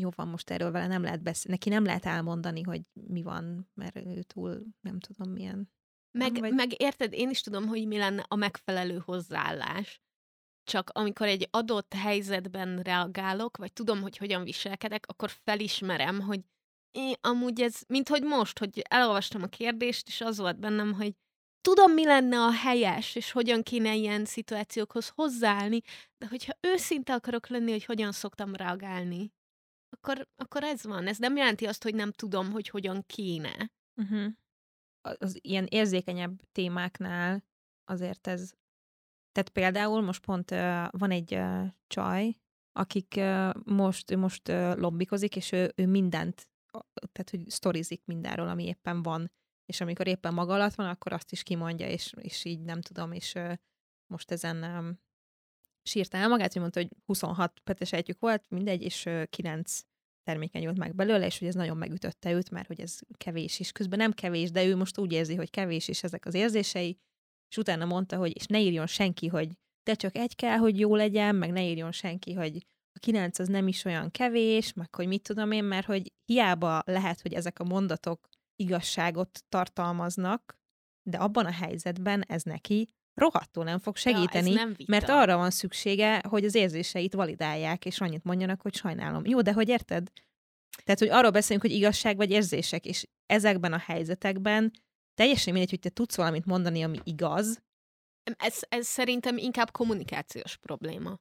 jó 0.00 0.10
van, 0.14 0.28
most 0.28 0.50
erről 0.50 0.70
vele 0.70 0.86
nem 0.86 1.02
lehet 1.02 1.22
beszélni. 1.22 1.50
Neki 1.56 1.68
nem 1.68 1.84
lehet 1.84 2.04
elmondani, 2.06 2.62
hogy 2.62 2.82
mi 2.92 3.22
van, 3.22 3.70
mert 3.74 3.96
ő 3.96 4.22
túl 4.22 4.62
nem 4.80 4.98
tudom 5.00 5.32
milyen. 5.32 5.70
Meg, 6.18 6.38
vagy- 6.38 6.52
meg 6.54 6.80
érted, 6.82 7.12
én 7.12 7.30
is 7.30 7.40
tudom, 7.40 7.66
hogy 7.66 7.86
mi 7.86 7.96
lenne 7.98 8.24
a 8.28 8.34
megfelelő 8.34 8.98
hozzáállás. 9.04 10.00
Csak 10.64 10.90
amikor 10.90 11.26
egy 11.26 11.48
adott 11.50 11.92
helyzetben 11.92 12.80
reagálok, 12.80 13.56
vagy 13.56 13.72
tudom, 13.72 14.00
hogy 14.00 14.16
hogyan 14.16 14.44
viselkedek, 14.44 15.06
akkor 15.06 15.30
felismerem, 15.30 16.20
hogy 16.20 16.40
én, 16.92 17.14
amúgy 17.20 17.60
ez, 17.60 17.80
mint 17.88 18.08
hogy 18.08 18.22
most, 18.22 18.58
hogy 18.58 18.82
elolvastam 18.88 19.42
a 19.42 19.46
kérdést, 19.46 20.08
és 20.08 20.20
az 20.20 20.38
volt 20.38 20.58
bennem, 20.58 20.92
hogy 20.92 21.14
tudom, 21.60 21.92
mi 21.92 22.04
lenne 22.04 22.38
a 22.38 22.52
helyes, 22.52 23.14
és 23.14 23.30
hogyan 23.30 23.62
kéne 23.62 23.94
ilyen 23.94 24.24
szituációkhoz 24.24 25.08
hozzáállni, 25.08 25.80
de 26.18 26.26
hogyha 26.28 26.52
őszinte 26.60 27.14
akarok 27.14 27.48
lenni, 27.48 27.70
hogy 27.70 27.84
hogyan 27.84 28.12
szoktam 28.12 28.54
reagálni, 28.54 29.32
akkor, 29.96 30.28
akkor 30.36 30.62
ez 30.62 30.84
van. 30.84 31.06
Ez 31.06 31.18
nem 31.18 31.36
jelenti 31.36 31.66
azt, 31.66 31.82
hogy 31.82 31.94
nem 31.94 32.12
tudom, 32.12 32.50
hogy 32.50 32.68
hogyan 32.68 33.04
kéne. 33.06 33.70
Uh-huh. 33.96 34.32
Az 35.18 35.38
ilyen 35.40 35.66
érzékenyebb 35.66 36.40
témáknál 36.52 37.44
azért 37.84 38.26
ez... 38.26 38.52
Tehát 39.32 39.48
például 39.48 40.00
most 40.00 40.24
pont 40.24 40.50
uh, 40.50 40.84
van 40.90 41.10
egy 41.10 41.34
uh, 41.34 41.66
csaj, 41.86 42.34
akik 42.72 43.14
uh, 43.16 43.54
most, 43.64 44.16
most 44.16 44.48
uh, 44.48 44.76
lobbikozik, 44.76 45.36
és 45.36 45.52
ő, 45.52 45.72
ő 45.76 45.86
mindent, 45.86 46.48
tehát 47.12 47.30
hogy 47.30 47.48
sztorizik 47.48 48.02
mindenről, 48.04 48.48
ami 48.48 48.64
éppen 48.64 49.02
van. 49.02 49.30
És 49.66 49.80
amikor 49.80 50.06
éppen 50.06 50.34
maga 50.34 50.54
alatt 50.54 50.74
van, 50.74 50.86
akkor 50.86 51.12
azt 51.12 51.32
is 51.32 51.42
kimondja, 51.42 51.88
és, 51.88 52.12
és 52.20 52.44
így 52.44 52.60
nem 52.60 52.80
tudom, 52.80 53.12
és 53.12 53.34
most 54.06 54.30
ezen 54.30 54.62
um, 54.62 55.00
sírta 55.82 56.16
el 56.16 56.28
magát, 56.28 56.52
hogy 56.52 56.60
mondta, 56.60 56.80
hogy 56.80 56.90
26 57.04 57.60
petesejtjük 57.64 58.20
volt, 58.20 58.50
mindegy, 58.50 58.82
és 58.82 59.06
uh, 59.06 59.22
9 59.30 59.80
termékeny 60.22 60.64
volt 60.64 60.78
meg 60.78 60.94
belőle, 60.94 61.26
és 61.26 61.38
hogy 61.38 61.48
ez 61.48 61.54
nagyon 61.54 61.76
megütötte 61.76 62.32
őt, 62.32 62.50
mert 62.50 62.66
hogy 62.66 62.80
ez 62.80 62.98
kevés 63.16 63.60
is. 63.60 63.72
Közben 63.72 63.98
nem 63.98 64.12
kevés, 64.12 64.50
de 64.50 64.64
ő 64.64 64.76
most 64.76 64.98
úgy 64.98 65.12
érzi, 65.12 65.34
hogy 65.34 65.50
kevés 65.50 65.88
is 65.88 66.02
ezek 66.02 66.26
az 66.26 66.34
érzései, 66.34 66.98
és 67.48 67.56
utána 67.56 67.84
mondta, 67.84 68.16
hogy 68.16 68.36
és 68.36 68.46
ne 68.46 68.60
írjon 68.60 68.86
senki, 68.86 69.26
hogy 69.26 69.48
de 69.82 69.94
csak 69.94 70.16
egy 70.16 70.34
kell, 70.34 70.56
hogy 70.56 70.78
jó 70.78 70.94
legyen, 70.94 71.34
meg 71.34 71.52
ne 71.52 71.64
írjon 71.64 71.92
senki, 71.92 72.32
hogy 72.32 72.66
a 72.92 72.98
kilenc 72.98 73.38
az 73.38 73.48
nem 73.48 73.68
is 73.68 73.84
olyan 73.84 74.10
kevés, 74.10 74.72
meg 74.72 74.94
hogy 74.94 75.06
mit 75.06 75.22
tudom 75.22 75.52
én, 75.52 75.64
mert 75.64 75.86
hogy 75.86 76.12
hiába 76.24 76.82
lehet, 76.84 77.20
hogy 77.20 77.32
ezek 77.32 77.58
a 77.58 77.64
mondatok 77.64 78.28
igazságot 78.56 79.44
tartalmaznak, 79.48 80.56
de 81.02 81.18
abban 81.18 81.46
a 81.46 81.52
helyzetben 81.52 82.22
ez 82.22 82.42
neki 82.42 82.88
rohadtul 83.14 83.64
nem 83.64 83.78
fog 83.78 83.96
segíteni, 83.96 84.50
ja, 84.50 84.54
nem 84.54 84.76
mert 84.86 85.08
arra 85.08 85.36
van 85.36 85.50
szüksége, 85.50 86.22
hogy 86.28 86.44
az 86.44 86.54
érzéseit 86.54 87.14
validálják, 87.14 87.84
és 87.84 88.00
annyit 88.00 88.24
mondjanak, 88.24 88.60
hogy 88.60 88.74
sajnálom. 88.74 89.26
Jó, 89.26 89.40
de 89.40 89.52
hogy 89.52 89.68
érted? 89.68 90.10
Tehát, 90.84 91.00
hogy 91.00 91.08
arról 91.08 91.30
beszélünk, 91.30 91.62
hogy 91.62 91.74
igazság 91.74 92.16
vagy 92.16 92.30
érzések, 92.30 92.86
és 92.86 93.06
ezekben 93.26 93.72
a 93.72 93.78
helyzetekben 93.78 94.70
teljesen 95.14 95.52
mindegy, 95.52 95.70
hogy 95.70 95.78
te 95.78 95.88
tudsz 95.88 96.16
valamit 96.16 96.44
mondani, 96.44 96.82
ami 96.82 96.98
igaz, 97.04 97.62
Ez, 98.36 98.58
ez 98.68 98.86
szerintem 98.86 99.36
inkább 99.36 99.70
kommunikációs 99.70 100.56
probléma. 100.56 101.18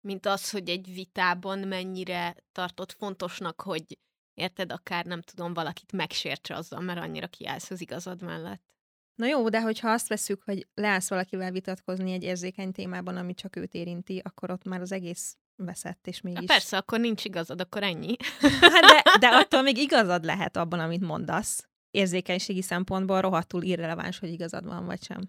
Mint 0.00 0.26
az, 0.26 0.50
hogy 0.50 0.68
egy 0.68 0.94
vitában 0.94 1.58
mennyire 1.58 2.36
tartott 2.52 2.92
fontosnak, 2.92 3.60
hogy 3.60 3.98
érted, 4.34 4.72
akár 4.72 5.04
nem 5.04 5.22
tudom, 5.22 5.54
valakit 5.54 5.92
megsértse 5.92 6.54
azzal, 6.54 6.80
mert 6.80 7.00
annyira 7.00 7.26
kiállsz 7.26 7.70
az 7.70 7.80
igazad 7.80 8.22
mellett. 8.22 8.74
Na 9.14 9.26
jó, 9.26 9.48
de 9.48 9.60
hogyha 9.60 9.90
azt 9.90 10.08
veszük, 10.08 10.42
hogy 10.42 10.66
leállsz 10.74 11.08
valakivel 11.08 11.50
vitatkozni 11.50 12.12
egy 12.12 12.22
érzékeny 12.22 12.72
témában, 12.72 13.16
ami 13.16 13.34
csak 13.34 13.56
őt 13.56 13.74
érinti, 13.74 14.20
akkor 14.24 14.50
ott 14.50 14.64
már 14.64 14.80
az 14.80 14.92
egész 14.92 15.36
veszett, 15.56 16.06
és 16.06 16.20
Na 16.20 16.30
mégis... 16.30 16.46
persze, 16.46 16.76
akkor 16.76 17.00
nincs 17.00 17.24
igazad, 17.24 17.60
akkor 17.60 17.82
ennyi. 17.82 18.16
Hát 18.60 18.84
de, 18.84 19.18
de 19.18 19.28
attól 19.40 19.62
még 19.62 19.76
igazad 19.76 20.24
lehet 20.24 20.56
abban, 20.56 20.80
amit 20.80 21.00
mondasz. 21.00 21.68
Érzékenységi 21.90 22.62
szempontból 22.62 23.20
rohadtul 23.20 23.62
irreleváns, 23.62 24.18
hogy 24.18 24.32
igazad 24.32 24.64
van, 24.64 24.84
vagy 24.84 25.02
sem. 25.02 25.20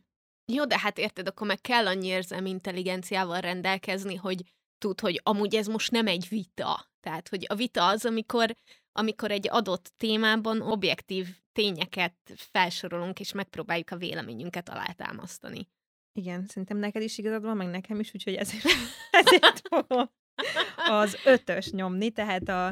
Jó, 0.45 0.65
de 0.65 0.79
hát 0.79 0.97
érted, 0.97 1.27
akkor 1.27 1.47
meg 1.47 1.61
kell 1.61 1.87
annyi 1.87 2.07
érzelmi 2.07 2.49
intelligenciával 2.49 3.39
rendelkezni, 3.39 4.15
hogy 4.15 4.43
tud, 4.81 4.99
hogy 4.99 5.19
amúgy 5.23 5.55
ez 5.55 5.67
most 5.67 5.91
nem 5.91 6.07
egy 6.07 6.27
vita. 6.29 6.89
Tehát, 6.99 7.27
hogy 7.27 7.45
a 7.49 7.55
vita 7.55 7.87
az, 7.87 8.05
amikor, 8.05 8.55
amikor 8.91 9.31
egy 9.31 9.47
adott 9.49 9.91
témában 9.97 10.61
objektív 10.61 11.27
tényeket 11.51 12.15
felsorolunk, 12.35 13.19
és 13.19 13.31
megpróbáljuk 13.31 13.89
a 13.89 13.97
véleményünket 13.97 14.69
alátámasztani. 14.69 15.67
Igen, 16.13 16.45
szerintem 16.47 16.77
neked 16.77 17.01
is 17.01 17.17
igazad 17.17 17.41
van, 17.41 17.57
meg 17.57 17.67
nekem 17.67 17.99
is, 17.99 18.11
úgyhogy 18.13 18.35
ezért, 18.35 18.65
ezért 19.21 19.61
az 20.75 21.17
ötös 21.25 21.69
nyomni, 21.69 22.11
tehát 22.11 22.49
a, 22.49 22.67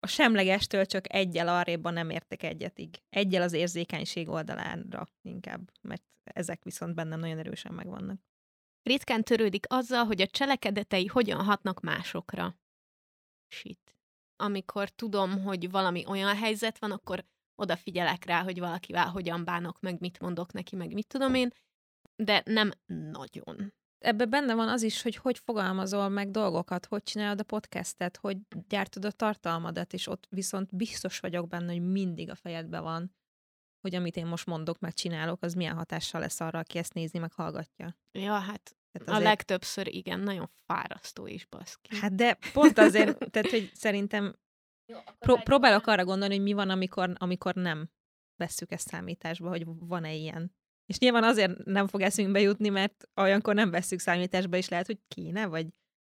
a 0.00 0.06
semlegestől 0.06 0.86
csak 0.86 1.14
egyel 1.14 1.48
arréban 1.48 1.92
nem 1.92 2.10
értek 2.10 2.42
egyetig. 2.42 3.02
Egyel 3.10 3.42
az 3.42 3.52
érzékenység 3.52 4.28
oldalára 4.28 5.08
inkább, 5.22 5.70
mert 5.80 6.02
ezek 6.22 6.62
viszont 6.62 6.94
benne 6.94 7.16
nagyon 7.16 7.38
erősen 7.38 7.72
megvannak. 7.72 8.20
Ritkán 8.86 9.22
törődik 9.22 9.64
azzal, 9.68 10.04
hogy 10.04 10.20
a 10.20 10.26
cselekedetei 10.26 11.06
hogyan 11.06 11.44
hatnak 11.44 11.80
másokra. 11.80 12.56
Shit. 13.48 13.96
Amikor 14.36 14.90
tudom, 14.90 15.42
hogy 15.42 15.70
valami 15.70 16.04
olyan 16.06 16.36
helyzet 16.36 16.78
van, 16.78 16.90
akkor 16.90 17.24
odafigyelek 17.54 18.24
rá, 18.24 18.42
hogy 18.42 18.58
valakivel 18.58 19.08
hogyan 19.08 19.44
bánok, 19.44 19.80
meg 19.80 20.00
mit 20.00 20.20
mondok 20.20 20.52
neki, 20.52 20.76
meg 20.76 20.92
mit 20.92 21.06
tudom 21.06 21.34
én, 21.34 21.52
de 22.16 22.42
nem 22.44 22.70
nagyon. 23.12 23.74
Ebbe 23.98 24.24
benne 24.24 24.54
van 24.54 24.68
az 24.68 24.82
is, 24.82 25.02
hogy 25.02 25.16
hogy 25.16 25.38
fogalmazol 25.38 26.08
meg 26.08 26.30
dolgokat, 26.30 26.86
hogy 26.86 27.02
csinálod 27.02 27.40
a 27.40 27.44
podcastet, 27.44 28.16
hogy 28.16 28.38
gyártod 28.68 29.04
a 29.04 29.10
tartalmadat, 29.10 29.92
és 29.92 30.06
ott 30.06 30.26
viszont 30.30 30.76
biztos 30.76 31.20
vagyok 31.20 31.48
benne, 31.48 31.72
hogy 31.72 31.90
mindig 31.90 32.30
a 32.30 32.34
fejedben 32.34 32.82
van, 32.82 33.14
hogy 33.86 33.94
amit 33.94 34.16
én 34.16 34.26
most 34.26 34.46
mondok, 34.46 34.78
meg 34.78 34.92
csinálok, 34.92 35.42
az 35.42 35.54
milyen 35.54 35.76
hatással 35.76 36.20
lesz 36.20 36.40
arra, 36.40 36.58
aki 36.58 36.78
ezt 36.78 36.94
nézi, 36.94 37.18
meg 37.18 37.32
hallgatja. 37.32 37.96
Ja, 38.12 38.38
hát 38.38 38.76
tehát 38.92 39.08
azért... 39.08 39.26
a 39.26 39.28
legtöbbször 39.28 39.94
igen, 39.94 40.20
nagyon 40.20 40.50
fárasztó 40.66 41.26
is, 41.26 41.46
baszki. 41.46 41.96
Hát 41.96 42.14
de 42.14 42.38
pont 42.52 42.78
azért, 42.78 43.18
tehát 43.30 43.50
hogy 43.50 43.70
szerintem 43.74 44.36
Jó, 44.92 44.98
pró- 45.18 45.42
próbálok 45.42 45.86
arra 45.86 46.04
gondolni, 46.04 46.34
hogy 46.34 46.42
mi 46.42 46.52
van, 46.52 46.70
amikor, 46.70 47.12
amikor 47.18 47.54
nem 47.54 47.90
vesszük 48.36 48.72
ezt 48.72 48.88
számításba, 48.88 49.48
hogy 49.48 49.64
van-e 49.66 50.14
ilyen. 50.14 50.54
És 50.86 50.98
nyilván 50.98 51.24
azért 51.24 51.64
nem 51.64 51.86
fog 51.86 52.00
eszünkbe 52.00 52.40
jutni, 52.40 52.68
mert 52.68 53.08
olyankor 53.14 53.54
nem 53.54 53.70
vesszük 53.70 53.98
számításba, 53.98 54.56
és 54.56 54.68
lehet, 54.68 54.86
hogy 54.86 54.98
kéne, 55.08 55.46
vagy... 55.46 55.66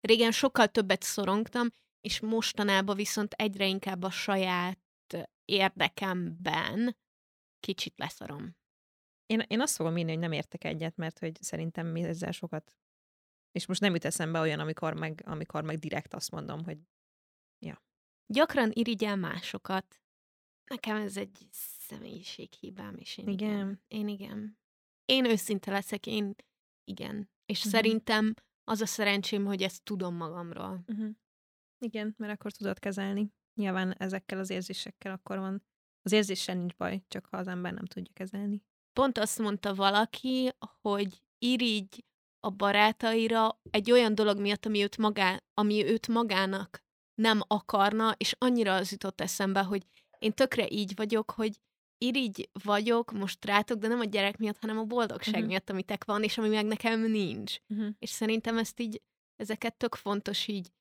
Régen 0.07 0.31
sokkal 0.31 0.67
többet 0.67 1.03
szorongtam, 1.03 1.67
és 2.01 2.19
mostanában 2.19 2.95
viszont 2.95 3.33
egyre 3.33 3.65
inkább 3.65 4.03
a 4.03 4.09
saját 4.09 4.79
érdekemben 5.45 6.97
kicsit 7.61 7.97
leszarom. 7.97 8.55
Én, 9.25 9.43
én 9.47 9.61
azt 9.61 9.75
fogom 9.75 9.97
írni, 9.97 10.11
hogy 10.11 10.19
nem 10.19 10.31
értek 10.31 10.63
egyet, 10.63 10.95
mert 10.95 11.19
hogy 11.19 11.41
szerintem 11.41 11.87
mi 11.87 12.03
ezzel 12.03 12.31
sokat... 12.31 12.75
És 13.51 13.65
most 13.65 13.81
nem 13.81 13.93
jut 13.93 14.05
eszembe 14.05 14.39
olyan, 14.39 14.59
amikor 14.59 14.93
meg, 14.93 15.21
amikor 15.25 15.63
meg 15.63 15.77
direkt 15.77 16.13
azt 16.13 16.31
mondom, 16.31 16.63
hogy 16.63 16.77
ja. 17.59 17.83
Gyakran 18.25 18.71
irigyel 18.73 19.15
másokat. 19.15 20.01
Nekem 20.65 20.95
ez 20.95 21.17
egy 21.17 21.47
személyiséghibám, 21.51 22.95
és 22.97 23.17
én 23.17 23.27
igen. 23.27 23.49
igen. 23.49 23.81
Én 23.87 24.07
igen. 24.07 24.59
Én 25.05 25.25
őszinte 25.25 25.71
leszek, 25.71 26.05
én 26.05 26.35
igen. 26.83 27.29
És 27.45 27.57
uh-huh. 27.57 27.73
szerintem 27.73 28.33
az 28.63 28.81
a 28.81 28.85
szerencsém, 28.85 29.45
hogy 29.45 29.63
ezt 29.63 29.83
tudom 29.83 30.15
magamról. 30.15 30.83
Uh-huh. 30.87 31.09
Igen, 31.77 32.13
mert 32.17 32.33
akkor 32.33 32.51
tudod 32.51 32.79
kezelni. 32.79 33.33
Nyilván 33.53 33.93
ezekkel 33.97 34.39
az 34.39 34.49
érzésekkel 34.49 35.11
akkor 35.11 35.37
van. 35.37 35.63
Az 36.01 36.11
érzéssel 36.11 36.55
nincs 36.55 36.75
baj, 36.75 37.01
csak 37.07 37.25
ha 37.25 37.37
az 37.37 37.47
ember 37.47 37.73
nem 37.73 37.85
tudja 37.85 38.13
kezelni. 38.13 38.63
Pont 38.93 39.17
azt 39.17 39.39
mondta 39.39 39.75
valaki, 39.75 40.49
hogy 40.81 41.21
irigy 41.37 42.05
a 42.39 42.49
barátaira 42.49 43.59
egy 43.69 43.91
olyan 43.91 44.15
dolog 44.15 44.39
miatt, 44.39 44.65
ami 44.65 44.81
őt, 44.83 44.97
magá, 44.97 45.43
ami 45.53 45.85
őt 45.85 46.07
magának 46.07 46.83
nem 47.21 47.41
akarna, 47.47 48.15
és 48.17 48.35
annyira 48.37 48.75
az 48.75 48.91
jutott 48.91 49.21
eszembe, 49.21 49.61
hogy 49.61 49.85
én 50.19 50.33
tökre 50.33 50.69
így 50.69 50.95
vagyok, 50.95 51.31
hogy 51.31 51.59
irigy 51.97 52.49
vagyok 52.63 53.11
most 53.11 53.45
rátok, 53.45 53.77
de 53.77 53.87
nem 53.87 53.99
a 53.99 54.03
gyerek 54.03 54.37
miatt, 54.37 54.57
hanem 54.57 54.77
a 54.77 54.83
boldogság 54.83 55.33
uh-huh. 55.33 55.49
miatt, 55.49 55.69
amitek 55.69 56.05
van, 56.05 56.23
és 56.23 56.37
ami 56.37 56.49
meg 56.49 56.65
nekem 56.65 56.99
nincs. 56.99 57.57
Uh-huh. 57.67 57.87
És 57.99 58.09
szerintem 58.09 58.57
ezt 58.57 58.79
így, 58.79 59.01
ezeket 59.35 59.77
tök 59.77 59.95
fontos 59.95 60.47
így 60.47 60.71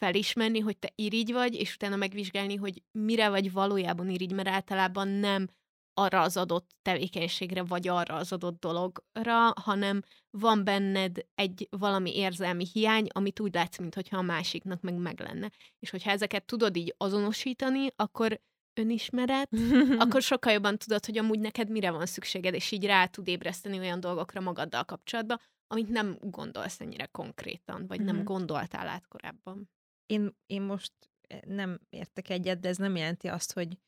felismerni, 0.00 0.58
hogy 0.58 0.78
te 0.78 0.92
irigy 0.94 1.32
vagy, 1.32 1.54
és 1.54 1.74
utána 1.74 1.96
megvizsgálni, 1.96 2.56
hogy 2.56 2.82
mire 2.90 3.28
vagy 3.28 3.52
valójában 3.52 4.10
irigy, 4.10 4.32
mert 4.32 4.48
általában 4.48 5.08
nem 5.08 5.48
arra 5.94 6.20
az 6.20 6.36
adott 6.36 6.70
tevékenységre, 6.82 7.62
vagy 7.62 7.88
arra 7.88 8.14
az 8.14 8.32
adott 8.32 8.60
dologra, 8.60 9.52
hanem 9.62 10.02
van 10.30 10.64
benned 10.64 11.18
egy 11.34 11.68
valami 11.70 12.16
érzelmi 12.16 12.66
hiány, 12.72 13.06
amit 13.12 13.40
úgy 13.40 13.54
látsz, 13.54 13.78
mintha 13.78 14.16
a 14.16 14.22
másiknak 14.22 14.80
meg 14.80 14.94
meg 14.94 15.20
lenne. 15.20 15.50
És 15.78 15.90
hogyha 15.90 16.10
ezeket 16.10 16.44
tudod 16.44 16.76
így 16.76 16.94
azonosítani, 16.96 17.86
akkor 17.96 18.40
önismeret, 18.80 19.50
akkor 20.02 20.22
sokkal 20.22 20.52
jobban 20.52 20.78
tudod, 20.78 21.06
hogy 21.06 21.18
amúgy 21.18 21.40
neked 21.40 21.70
mire 21.70 21.90
van 21.90 22.06
szükséged, 22.06 22.54
és 22.54 22.70
így 22.70 22.84
rá 22.84 23.06
tud 23.06 23.28
ébreszteni 23.28 23.78
olyan 23.78 24.00
dolgokra 24.00 24.40
magaddal 24.40 24.84
kapcsolatban, 24.84 25.40
amit 25.66 25.88
nem 25.88 26.16
gondolsz 26.20 26.80
ennyire 26.80 27.06
konkrétan, 27.06 27.86
vagy 27.86 28.00
nem 28.00 28.16
mhm. 28.16 28.24
gondoltál 28.24 28.88
át 28.88 29.08
korábban. 29.08 29.70
Én, 30.10 30.36
én 30.46 30.62
most 30.62 30.92
eh, 31.20 31.40
nem 31.40 31.80
értek 31.88 32.28
egyet, 32.28 32.60
de 32.60 32.68
ez 32.68 32.76
nem 32.76 32.96
jelenti 32.96 33.28
azt, 33.28 33.52
hogy 33.52 33.78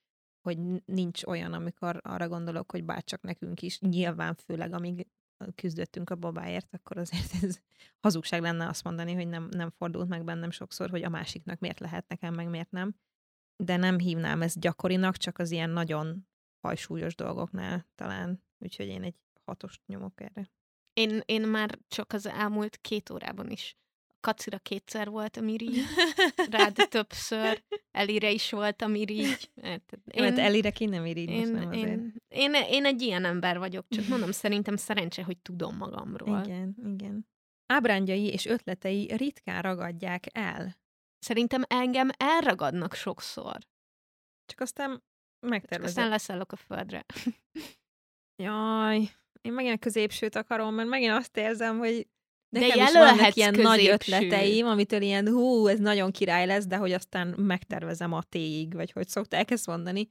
hogy 0.42 0.58
nincs 0.84 1.24
olyan, 1.24 1.52
amikor 1.52 2.00
arra 2.02 2.28
gondolok, 2.28 2.70
hogy 2.70 2.84
bárcsak 2.84 3.22
nekünk 3.22 3.62
is, 3.62 3.78
nyilván 3.80 4.34
főleg 4.34 4.72
amíg 4.72 5.06
küzdöttünk 5.54 6.10
a 6.10 6.14
babáért, 6.14 6.74
akkor 6.74 6.96
azért 6.96 7.34
ez 7.44 7.60
hazugság 8.00 8.40
lenne 8.40 8.68
azt 8.68 8.84
mondani, 8.84 9.12
hogy 9.12 9.28
nem, 9.28 9.48
nem 9.50 9.70
fordult 9.70 10.08
meg 10.08 10.24
bennem 10.24 10.50
sokszor, 10.50 10.90
hogy 10.90 11.02
a 11.02 11.08
másiknak 11.08 11.58
miért 11.58 11.80
lehet 11.80 12.08
nekem, 12.08 12.34
meg 12.34 12.48
miért 12.48 12.70
nem. 12.70 12.94
De 13.56 13.76
nem 13.76 13.98
hívnám 13.98 14.42
ezt 14.42 14.60
gyakorinak, 14.60 15.16
csak 15.16 15.38
az 15.38 15.50
ilyen 15.50 15.70
nagyon 15.70 16.28
hajsúlyos 16.60 17.14
dolgoknál 17.14 17.86
talán. 17.94 18.42
Úgyhogy 18.58 18.86
én 18.86 19.02
egy 19.02 19.16
hatost 19.44 19.86
nyomok 19.86 20.20
erre. 20.20 20.50
Én, 20.92 21.20
én 21.24 21.48
már 21.48 21.78
csak 21.88 22.12
az 22.12 22.26
elmúlt 22.26 22.76
két 22.76 23.10
órában 23.10 23.50
is 23.50 23.76
Kacira 24.22 24.58
kétszer 24.58 25.08
volt 25.08 25.36
a 25.36 25.40
mirigy, 25.40 25.80
rád 26.50 26.86
többször, 26.88 27.62
Elire 27.90 28.30
is 28.30 28.50
volt 28.50 28.82
a 28.82 28.86
mirigy. 28.86 29.50
Hát, 29.62 29.98
én, 30.10 30.22
Mert 30.22 30.38
Elire 30.38 30.70
ki 30.70 30.84
nem 30.84 31.06
irigy, 31.06 31.28
én, 31.28 31.38
most 31.38 31.52
nem 31.52 31.68
azért. 31.68 31.88
Én, 31.88 32.14
én, 32.28 32.54
én 32.54 32.84
egy 32.84 33.02
ilyen 33.02 33.24
ember 33.24 33.58
vagyok, 33.58 33.86
csak 33.88 34.08
mondom, 34.12 34.32
szerintem 34.32 34.76
szerencse, 34.76 35.24
hogy 35.24 35.38
tudom 35.38 35.76
magamról. 35.76 36.42
Igen, 36.44 36.76
igen. 36.84 37.26
Ábrándjai 37.66 38.26
és 38.26 38.46
ötletei 38.46 39.16
ritkán 39.16 39.62
ragadják 39.62 40.26
el. 40.32 40.80
Szerintem 41.18 41.62
engem 41.68 42.08
elragadnak 42.16 42.94
sokszor. 42.94 43.58
Csak 44.44 44.60
aztán 44.60 45.02
megtervezem. 45.40 45.86
Aztán 45.88 46.08
leszállok 46.08 46.52
a 46.52 46.56
földre. 46.56 47.04
Jaj, 48.42 48.98
én 49.40 49.52
megint 49.52 49.74
a 49.74 49.78
középsőt 49.78 50.36
akarom, 50.36 50.74
mert 50.74 50.88
megint 50.88 51.12
azt 51.12 51.36
érzem, 51.36 51.78
hogy 51.78 52.08
Nekem 52.52 52.78
de 52.78 52.84
is 52.84 52.92
vannak 52.92 53.36
ilyen 53.36 53.52
középső. 53.52 53.76
nagy 53.76 53.86
ötleteim, 53.86 54.66
amitől 54.66 55.02
ilyen 55.02 55.28
hú, 55.28 55.66
ez 55.66 55.78
nagyon 55.78 56.10
király 56.10 56.46
lesz, 56.46 56.66
de 56.66 56.76
hogy 56.76 56.92
aztán 56.92 57.28
megtervezem 57.28 58.12
a 58.12 58.22
téig, 58.22 58.74
vagy 58.74 58.92
hogy 58.92 59.08
szokták 59.08 59.50
ezt 59.50 59.66
mondani, 59.66 60.10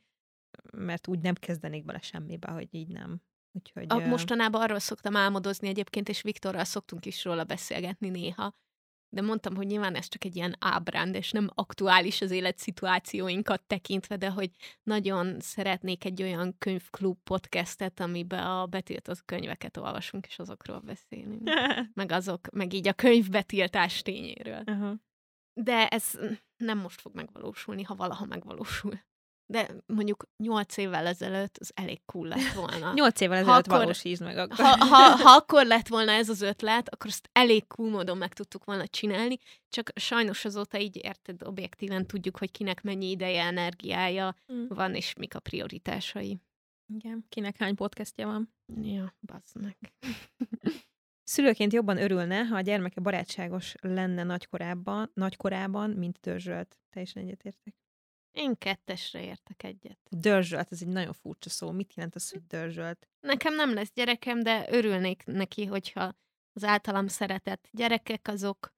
mert 0.78 1.08
úgy 1.08 1.20
nem 1.20 1.34
kezdenék 1.34 1.86
bele 1.86 2.00
semmibe, 2.02 2.52
hogy 2.52 2.68
így 2.72 2.88
nem. 2.88 3.22
Úgyhogy, 3.52 3.86
a, 3.88 4.00
mostanában 4.00 4.62
arról 4.62 4.80
szoktam 4.80 5.16
álmodozni 5.16 5.68
egyébként, 5.68 6.10
és 6.10 6.22
Viktorral 6.22 6.64
szoktunk 6.64 7.06
is 7.06 7.24
róla 7.24 7.44
beszélgetni 7.44 8.10
néha, 8.10 8.56
de 9.14 9.22
mondtam, 9.22 9.56
hogy 9.56 9.68
nyilván 9.68 9.96
ez 9.96 10.08
csak 10.08 10.24
egy 10.24 10.36
ilyen 10.36 10.56
ábránd, 10.60 11.16
és 11.16 11.32
nem 11.32 11.50
aktuális 11.54 12.22
az 12.22 12.32
életszituációinkat 12.32 13.62
tekintve, 13.62 14.18
de 14.18 14.30
hogy 14.30 14.52
nagyon 14.84 15.40
szeretnék 15.40 16.06
egy 16.06 16.22
olyan 16.22 16.56
könyvklub 16.58 17.18
podcastet, 17.24 18.00
amiben 18.00 18.44
a 18.44 18.66
betiltott 18.66 19.26
könyveket 19.26 19.78
olvasunk, 19.78 20.26
és 20.26 20.40
azokról 20.40 20.80
beszélünk. 20.80 21.50
meg 21.94 22.12
azok, 22.12 22.52
meg 22.52 22.74
így 22.74 22.88
a 22.88 22.94
könyvbetiltás 22.94 24.02
tényéről. 24.02 24.64
Uh-huh. 24.66 24.94
De 25.54 25.88
ez 25.88 26.20
nem 26.58 26.78
most 26.78 27.02
fog 27.02 27.16
megvalósulni, 27.16 27.84
ha 27.84 27.96
valaha 27.96 28.26
megvalósul 28.26 29.00
de 29.52 29.70
mondjuk 29.86 30.28
nyolc 30.38 30.78
évvel 30.78 31.08
ezelőtt 31.08 31.58
az 31.58 31.72
elég 31.76 32.02
cool 32.06 32.28
lett 32.28 32.54
volna. 32.54 32.94
Nyolc 32.96 33.22
évvel 33.22 33.38
ezelőtt 33.38 33.66
akkor, 33.68 33.78
valósítsd 33.78 34.24
meg 34.24 34.38
akkor. 34.38 34.66
Ha, 34.66 34.86
ha, 34.86 35.16
ha 35.16 35.30
akkor 35.30 35.66
lett 35.66 35.88
volna 35.88 36.12
ez 36.12 36.30
az 36.30 36.42
ötlet, 36.42 36.90
akkor 36.90 37.10
azt 37.10 37.30
elég 37.32 37.68
cool 37.68 37.90
módon 37.90 38.18
meg 38.18 38.34
tudtuk 38.34 38.64
volna 38.64 38.88
csinálni, 38.88 39.38
csak 39.70 39.92
sajnos 39.96 40.46
azóta 40.46 40.80
így 40.80 41.00
érted, 41.04 41.44
objektíven 41.44 42.08
tudjuk, 42.08 42.38
hogy 42.38 42.52
kinek 42.52 42.82
mennyi 42.82 43.10
ideje, 43.10 43.44
energiája 43.44 44.36
mm. 44.54 44.66
van, 44.68 44.96
és 44.96 45.14
mik 45.14 45.36
a 45.36 45.40
prioritásai. 45.40 46.40
Igen, 46.94 47.26
kinek 47.30 47.58
hány 47.58 47.76
podcastja 47.76 48.28
van. 48.28 48.54
Ja, 48.82 49.16
meg. 49.54 49.78
Szülőként 51.24 51.74
jobban 51.74 51.98
örülne, 51.98 52.44
ha 52.44 52.56
a 52.56 52.62
gyermeke 52.62 53.02
barátságos 53.02 53.74
lenne 53.82 54.24
nagykorában, 54.24 55.12
nagykorában 55.14 55.90
mint 55.90 56.20
törzsölt. 56.20 56.80
Teljesen 56.90 57.24
egyetértek. 57.24 57.81
Én 58.32 58.58
kettesre 58.58 59.24
értek 59.24 59.64
egyet. 59.64 60.00
Dörzsölt, 60.10 60.72
ez 60.72 60.82
egy 60.82 60.88
nagyon 60.88 61.14
furcsa 61.14 61.50
szó. 61.50 61.72
Mit 61.72 61.94
jelent 61.94 62.16
az, 62.16 62.30
hogy 62.32 62.46
dörzsölt? 62.48 63.08
Nekem 63.20 63.56
nem 63.56 63.74
lesz 63.74 63.92
gyerekem, 63.94 64.44
de 64.44 64.66
örülnék 64.70 65.24
neki, 65.26 65.66
hogyha 65.66 66.16
az 66.54 66.64
általam 66.64 67.08
szeretett 67.08 67.68
gyerekek 67.72 68.28
azok 68.28 68.74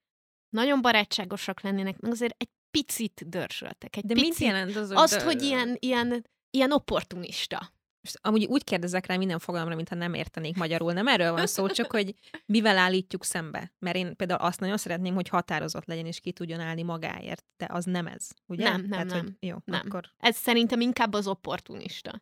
nagyon 0.49 0.81
barátságosak 0.81 1.61
lennének, 1.61 1.99
meg 1.99 2.11
azért 2.11 2.35
egy 2.37 2.49
picit 2.71 3.29
dörzsöltek. 3.29 3.95
Egy 3.95 4.05
De 4.05 4.13
picit. 4.13 4.29
mit 4.29 4.37
jelent 4.37 4.75
az, 4.75 4.87
hogy 4.87 4.97
Azt, 4.97 5.11
dörzsölt? 5.13 5.33
hogy 5.33 5.43
ilyen, 5.43 5.77
ilyen, 5.79 6.25
ilyen 6.49 6.71
opportunista. 6.71 7.72
Most 8.03 8.19
amúgy 8.21 8.45
úgy 8.45 8.63
kérdezek 8.63 9.05
rá 9.05 9.17
minden 9.17 9.39
fogalomra, 9.39 9.75
mintha 9.75 9.95
nem 9.95 10.13
értenék 10.13 10.57
magyarul. 10.57 10.93
Nem 10.93 11.07
erről 11.07 11.31
van 11.31 11.47
szó, 11.47 11.67
csak 11.67 11.91
hogy 11.91 12.15
mivel 12.45 12.77
állítjuk 12.77 13.23
szembe. 13.23 13.73
Mert 13.79 13.95
én 13.95 14.15
például 14.15 14.39
azt 14.39 14.59
nagyon 14.59 14.77
szeretném, 14.77 15.13
hogy 15.13 15.27
határozott 15.27 15.85
legyen, 15.85 16.05
és 16.05 16.19
ki 16.19 16.31
tudjon 16.31 16.59
állni 16.59 16.83
magáért. 16.83 17.45
De 17.57 17.67
az 17.69 17.85
nem 17.85 18.07
ez, 18.07 18.29
ugye? 18.45 18.63
Nem, 18.69 18.79
nem, 18.81 18.89
Tehát, 18.89 19.05
nem. 19.05 19.19
Hogy 19.19 19.35
jó, 19.39 19.57
Nem. 19.65 19.81
akkor 19.85 20.11
Ez 20.17 20.35
szerintem 20.35 20.81
inkább 20.81 21.13
az 21.13 21.27
opportunista. 21.27 22.21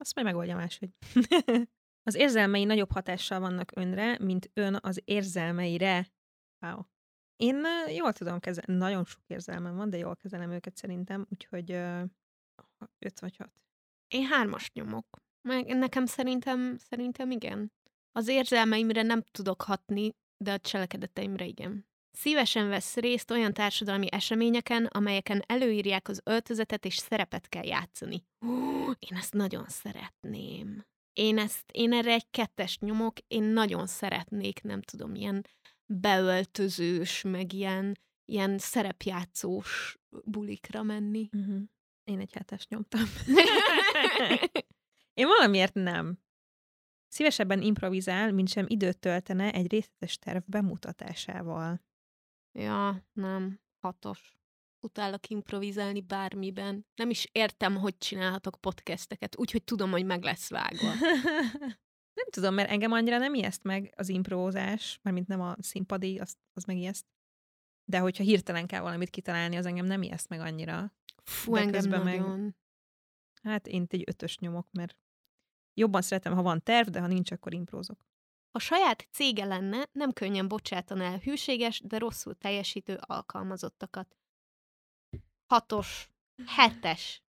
azt 0.00 0.14
majd 0.14 0.26
megoldja 0.26 0.56
máshogy. 0.56 0.90
az 2.08 2.14
érzelmei 2.14 2.64
nagyobb 2.64 2.92
hatással 2.92 3.40
vannak 3.40 3.72
önre, 3.74 4.18
mint 4.20 4.50
ön 4.54 4.78
az 4.80 5.02
érzelmeire. 5.04 6.08
Wow. 6.60 6.80
Én 7.36 7.64
jól 7.96 8.12
tudom 8.12 8.40
kezelni, 8.40 8.74
nagyon 8.74 9.04
sok 9.04 9.22
érzelmem 9.26 9.76
van, 9.76 9.90
de 9.90 9.96
jól 9.96 10.16
kezelem 10.16 10.50
őket 10.50 10.76
szerintem, 10.76 11.26
úgyhogy 11.30 11.72
ö, 11.72 12.02
öt 12.98 13.20
vagy 13.20 13.36
hat. 13.36 13.52
Én 14.08 14.26
hármas 14.26 14.70
nyomok. 14.72 15.06
Meg 15.48 15.76
nekem 15.76 16.06
szerintem, 16.06 16.76
szerintem 16.78 17.30
igen. 17.30 17.72
Az 18.12 18.28
érzelmeimre 18.28 19.02
nem 19.02 19.22
tudok 19.22 19.62
hatni, 19.62 20.14
de 20.44 20.52
a 20.52 20.58
cselekedeteimre 20.58 21.44
igen. 21.44 21.86
Szívesen 22.10 22.68
vesz 22.68 22.96
részt 22.96 23.30
olyan 23.30 23.52
társadalmi 23.52 24.06
eseményeken, 24.10 24.84
amelyeken 24.84 25.42
előírják 25.46 26.08
az 26.08 26.20
öltözetet 26.24 26.84
és 26.84 26.96
szerepet 26.96 27.48
kell 27.48 27.64
játszani. 27.64 28.24
Hú, 28.38 28.90
én 28.98 29.16
ezt 29.16 29.32
nagyon 29.32 29.64
szeretném. 29.66 30.84
Én, 31.12 31.38
ezt, 31.38 31.64
én 31.72 31.92
erre 31.92 32.12
egy 32.12 32.30
kettest 32.30 32.80
nyomok, 32.80 33.18
én 33.26 33.42
nagyon 33.42 33.86
szeretnék, 33.86 34.62
nem 34.62 34.82
tudom, 34.82 35.14
ilyen 35.14 35.46
beöltözős, 35.86 37.22
meg 37.22 37.52
ilyen, 37.52 37.98
ilyen 38.24 38.58
szerepjátszós 38.58 39.98
bulikra 40.24 40.82
menni. 40.82 41.28
Uh-huh. 41.32 41.62
Én 42.08 42.20
egy 42.20 42.32
hetest 42.32 42.68
nyomtam. 42.68 43.00
Én 45.20 45.26
valamiért 45.26 45.74
nem. 45.74 46.18
Szívesebben 47.08 47.62
improvizál, 47.62 48.32
mint 48.32 48.48
sem 48.48 48.64
időt 48.68 48.98
töltene 48.98 49.52
egy 49.52 49.70
részletes 49.70 50.18
terv 50.18 50.42
bemutatásával. 50.46 51.84
Ja, 52.52 53.08
nem. 53.12 53.60
Hatos. 53.80 54.36
Utálok 54.80 55.28
improvizálni 55.28 56.00
bármiben. 56.00 56.86
Nem 56.94 57.10
is 57.10 57.28
értem, 57.32 57.76
hogy 57.76 57.98
csinálhatok 57.98 58.60
podcasteket, 58.60 59.38
úgyhogy 59.38 59.64
tudom, 59.64 59.90
hogy 59.90 60.04
meg 60.04 60.22
lesz 60.22 60.50
vágva. 60.50 60.92
nem 62.18 62.26
tudom, 62.30 62.54
mert 62.54 62.70
engem 62.70 62.92
annyira 62.92 63.18
nem 63.18 63.34
ijeszt 63.34 63.62
meg 63.62 63.92
az 63.96 64.08
improvózás, 64.08 64.98
mármint 65.02 65.26
nem 65.26 65.40
a 65.40 65.54
színpadi, 65.58 66.18
az, 66.18 66.36
az 66.52 66.64
meg 66.64 66.76
ijeszt. 66.76 67.06
De 67.84 67.98
hogyha 67.98 68.22
hirtelen 68.22 68.66
kell 68.66 68.80
valamit 68.80 69.10
kitalálni, 69.10 69.56
az 69.56 69.66
engem 69.66 69.86
nem 69.86 70.02
ijeszt 70.02 70.28
meg 70.28 70.40
annyira. 70.40 70.92
Fú, 71.28 71.52
De 71.52 71.60
engem 71.60 71.74
közben 71.80 72.02
meg- 72.02 72.20
nagyon. 72.20 72.56
Hát 73.42 73.66
én 73.66 73.86
egy 73.88 74.04
ötös 74.06 74.38
nyomok, 74.38 74.68
mert 74.72 74.96
jobban 75.74 76.02
szeretem, 76.02 76.34
ha 76.34 76.42
van 76.42 76.62
terv, 76.62 76.88
de 76.88 77.00
ha 77.00 77.06
nincs, 77.06 77.30
akkor 77.30 77.54
imprózok. 77.54 78.06
Ha 78.50 78.58
saját 78.58 79.08
cége 79.10 79.44
lenne, 79.44 79.88
nem 79.92 80.12
könnyen 80.12 80.48
bocsátan 80.48 81.00
el 81.00 81.18
hűséges, 81.18 81.80
de 81.80 81.98
rosszul 81.98 82.34
teljesítő 82.34 82.98
alkalmazottakat. 83.00 84.16
Hatos. 85.46 86.10
Hetes. 86.46 87.22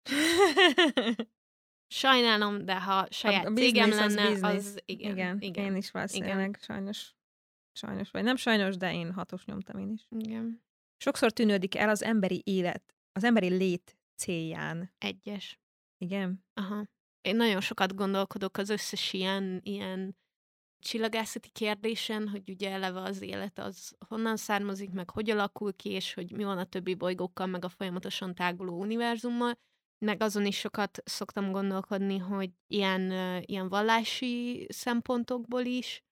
Sajnálom, 1.88 2.66
de 2.66 2.82
ha 2.82 3.08
saját 3.10 3.46
a 3.46 3.54
cégem 3.54 3.92
az 3.92 3.98
lenne, 3.98 4.30
business. 4.30 4.56
az 4.56 4.82
igen. 4.86 5.12
igen, 5.12 5.38
igen. 5.40 5.66
én 5.66 5.76
is 5.76 5.92
valószínűleg 5.92 6.58
sajnos. 6.62 7.14
Sajnos, 7.72 8.12
vagy 8.12 8.24
nem 8.24 8.36
sajnos, 8.36 8.78
de 8.78 8.94
én 8.94 9.14
hatos 9.14 9.46
nyomtam 9.46 9.80
én 9.80 9.92
is. 9.92 10.08
igen. 10.10 10.64
Sokszor 10.98 11.32
tűnődik 11.32 11.76
el 11.76 11.90
az 11.90 12.04
emberi 12.04 12.42
élet, 12.46 12.96
az 13.12 13.24
emberi 13.24 13.48
lét 13.48 13.98
célján. 14.16 14.94
Egyes. 14.98 15.60
Igen? 15.98 16.46
Aha. 16.54 16.86
Én 17.22 17.36
nagyon 17.36 17.62
sokat 17.62 17.96
gondolkodok 17.96 18.58
az 18.58 18.70
összes 18.70 19.14
ilyen, 19.14 19.60
ilyen 19.64 20.18
csillagászati 20.80 21.50
kérdésen, 21.50 22.28
hogy 22.28 22.50
ugye 22.50 22.72
eleve 22.72 23.02
az 23.02 23.22
élet 23.22 23.60
az 23.60 23.96
honnan 24.08 24.38
származik, 24.38 24.92
meg 24.92 25.10
hogy 25.10 25.30
alakul 25.30 25.76
ki, 25.76 25.90
és 25.90 26.14
hogy 26.14 26.32
mi 26.32 26.44
van 26.44 26.58
a 26.58 26.66
többi 26.66 26.96
bolygókkal, 26.96 27.48
meg 27.48 27.66
a 27.66 27.70
folyamatosan 27.70 28.36
táguló 28.36 28.80
univerzummal. 28.80 29.58
Meg 30.06 30.22
azon 30.22 30.46
is 30.46 30.58
sokat 30.58 31.02
szoktam 31.06 31.52
gondolkodni, 31.52 32.18
hogy 32.18 32.52
ilyen, 32.68 33.12
ilyen 33.46 33.70
vallási 33.70 34.66
szempontokból 34.70 35.66
is, 35.66 36.04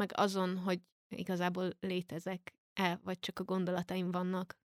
meg 0.00 0.10
azon, 0.14 0.58
hogy 0.58 0.80
igazából 1.08 1.70
létezek-e, 1.80 3.00
vagy 3.02 3.18
csak 3.18 3.38
a 3.38 3.44
gondolataim 3.44 4.10
vannak. 4.10 4.58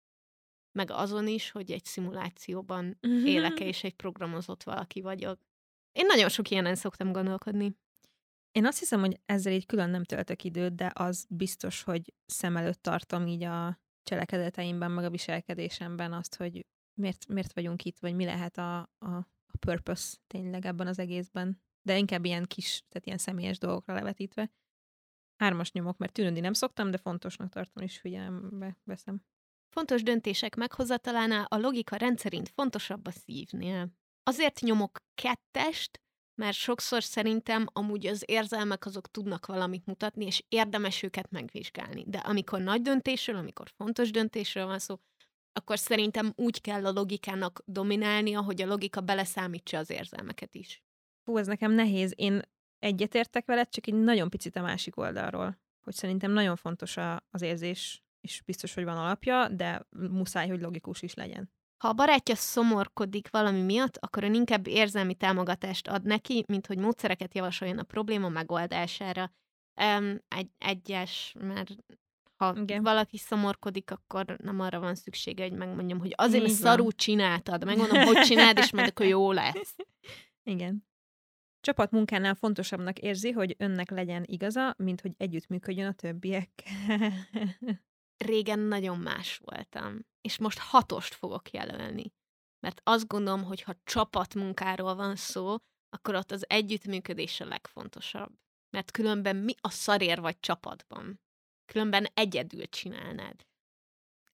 Meg 0.73 0.91
azon 0.91 1.27
is, 1.27 1.51
hogy 1.51 1.70
egy 1.70 1.85
szimulációban 1.85 2.99
élek-e, 3.25 3.64
és 3.64 3.85
egy 3.85 3.95
programozott 3.95 4.62
valaki 4.62 5.01
vagyok. 5.01 5.41
Én 5.93 6.07
nagyon 6.07 6.29
sok 6.29 6.51
ilyenen 6.51 6.75
szoktam 6.75 7.12
gondolkodni. 7.12 7.77
Én 8.53 8.66
azt 8.66 8.79
hiszem, 8.79 9.01
hogy 9.01 9.20
ezzel 9.25 9.53
így 9.53 9.66
külön 9.66 9.91
nem 9.91 10.05
töltök 10.05 10.45
időt, 10.45 10.75
de 10.75 10.91
az 10.95 11.27
biztos, 11.29 11.83
hogy 11.83 12.14
szem 12.27 12.57
előtt 12.57 12.83
tartom 12.83 13.27
így 13.27 13.43
a 13.43 13.81
cselekedeteimben, 14.03 14.91
meg 14.91 15.05
a 15.05 15.11
viselkedésemben 15.11 16.12
azt, 16.12 16.35
hogy 16.35 16.66
miért, 17.01 17.27
miért 17.27 17.53
vagyunk 17.53 17.85
itt, 17.85 17.99
vagy 17.99 18.14
mi 18.14 18.25
lehet 18.25 18.59
a, 18.59 18.79
a, 18.81 19.14
a 19.47 19.59
purpose 19.59 20.16
tényleg 20.27 20.66
ebben 20.66 20.87
az 20.87 20.99
egészben. 20.99 21.62
De 21.83 21.99
inkább 21.99 22.25
ilyen 22.25 22.45
kis, 22.45 22.83
tehát 22.89 23.07
ilyen 23.07 23.18
személyes 23.18 23.59
dolgokra 23.59 23.95
levetítve. 23.95 24.51
Hármas 25.37 25.73
nyomok, 25.73 25.99
mert 25.99 26.12
tűnődni 26.12 26.41
nem 26.41 26.53
szoktam, 26.53 26.91
de 26.91 26.97
fontosnak 26.97 27.49
tartom 27.49 27.83
és 27.83 27.99
figyelembe 27.99 28.79
veszem. 28.85 29.23
Fontos 29.73 30.03
döntések 30.03 30.57
meghozatalánál 30.57 31.45
a 31.49 31.57
logika 31.57 31.97
rendszerint 31.97 32.49
fontosabb 32.49 33.07
a 33.07 33.11
szívnél. 33.11 33.89
Azért 34.23 34.61
nyomok 34.61 34.99
kettest, 35.14 36.01
mert 36.35 36.57
sokszor 36.57 37.03
szerintem 37.03 37.66
amúgy 37.73 38.07
az 38.07 38.23
érzelmek 38.27 38.87
azok 38.87 39.11
tudnak 39.11 39.47
valamit 39.47 39.87
mutatni, 39.87 40.25
és 40.25 40.45
érdemes 40.49 41.03
őket 41.03 41.31
megvizsgálni. 41.31 42.05
De 42.07 42.18
amikor 42.18 42.61
nagy 42.61 42.83
döntésről, 42.83 43.37
amikor 43.37 43.70
fontos 43.77 44.11
döntésről 44.11 44.66
van 44.66 44.79
szó, 44.79 45.01
akkor 45.53 45.79
szerintem 45.79 46.33
úgy 46.37 46.61
kell 46.61 46.87
a 46.87 46.93
logikának 46.93 47.62
dominálnia, 47.64 48.43
hogy 48.43 48.62
a 48.62 48.66
logika 48.66 49.01
beleszámítsa 49.01 49.79
az 49.79 49.91
érzelmeket 49.91 50.55
is. 50.55 50.83
Hú, 51.25 51.37
ez 51.37 51.47
nekem 51.47 51.73
nehéz. 51.73 52.12
Én 52.16 52.43
egyetértek 52.79 53.47
veled, 53.47 53.68
csak 53.68 53.87
egy 53.87 53.95
nagyon 53.95 54.31
picit 54.31 54.57
a 54.57 54.62
másik 54.62 54.97
oldalról. 54.97 55.61
Hogy 55.83 55.95
szerintem 55.95 56.31
nagyon 56.31 56.57
fontos 56.57 56.97
a, 56.97 57.23
az 57.31 57.43
érzés, 57.43 58.01
és 58.23 58.43
biztos, 58.45 58.75
hogy 58.75 58.85
van 58.85 58.97
alapja, 58.97 59.49
de 59.49 59.87
muszáj, 59.91 60.49
hogy 60.49 60.61
logikus 60.61 61.03
is 61.03 61.14
legyen. 61.14 61.51
Ha 61.77 61.89
a 61.89 61.93
barátja 61.93 62.35
szomorkodik 62.35 63.31
valami 63.31 63.61
miatt, 63.61 63.97
akkor 63.97 64.25
ön 64.25 64.35
inkább 64.35 64.66
érzelmi 64.66 65.14
támogatást 65.14 65.89
ad 65.89 66.03
neki, 66.03 66.45
mint 66.49 66.66
hogy 66.66 66.79
módszereket 66.79 67.35
javasoljon 67.35 67.79
a 67.79 67.83
probléma 67.83 68.29
megoldására. 68.29 69.33
Um, 69.83 70.18
egy, 70.29 70.51
egyes, 70.59 71.35
mert 71.39 71.75
ha 72.37 72.55
Igen. 72.57 72.83
Valaki 72.83 73.18
szomorkodik, 73.18 73.91
akkor 73.91 74.37
nem 74.43 74.61
arra 74.61 74.81
van 74.81 74.95
szüksége, 74.95 75.43
hogy 75.43 75.53
megmondjam, 75.53 75.99
hogy 75.99 76.12
azért, 76.16 76.43
mert 76.43 76.55
szarú 76.55 76.93
csináltad. 76.93 77.64
Megmondom, 77.64 78.03
hogy 78.03 78.20
csináld, 78.20 78.59
és 78.59 78.73
majd 78.73 78.89
akkor 78.89 79.07
jó 79.07 79.33
lesz. 79.33 79.77
Igen. 80.55 80.87
Csapatmunkánál 81.61 82.35
fontosabbnak 82.35 82.99
érzi, 82.99 83.31
hogy 83.31 83.55
önnek 83.59 83.91
legyen 83.91 84.23
igaza, 84.27 84.75
mint 84.79 85.01
hogy 85.01 85.12
együttműködjön 85.16 85.87
a 85.87 85.93
többiekkel. 85.93 87.12
Régen 88.23 88.59
nagyon 88.59 88.99
más 88.99 89.37
voltam, 89.37 90.07
és 90.20 90.39
most 90.39 90.59
hatost 90.59 91.14
fogok 91.14 91.51
jelölni. 91.51 92.12
Mert 92.61 92.81
azt 92.85 93.07
gondolom, 93.07 93.45
hogy 93.45 93.62
ha 93.62 93.81
csapatmunkáról 93.85 94.95
van 94.95 95.16
szó, 95.16 95.57
akkor 95.89 96.14
ott 96.14 96.31
az 96.31 96.45
együttműködés 96.49 97.41
a 97.41 97.45
legfontosabb. 97.45 98.33
Mert 98.70 98.91
különben 98.91 99.37
mi 99.37 99.55
a 99.61 99.70
szarér 99.70 100.20
vagy 100.20 100.41
csapatban? 100.41 101.20
Különben 101.64 102.07
egyedül 102.14 102.68
csinálnád. 102.68 103.47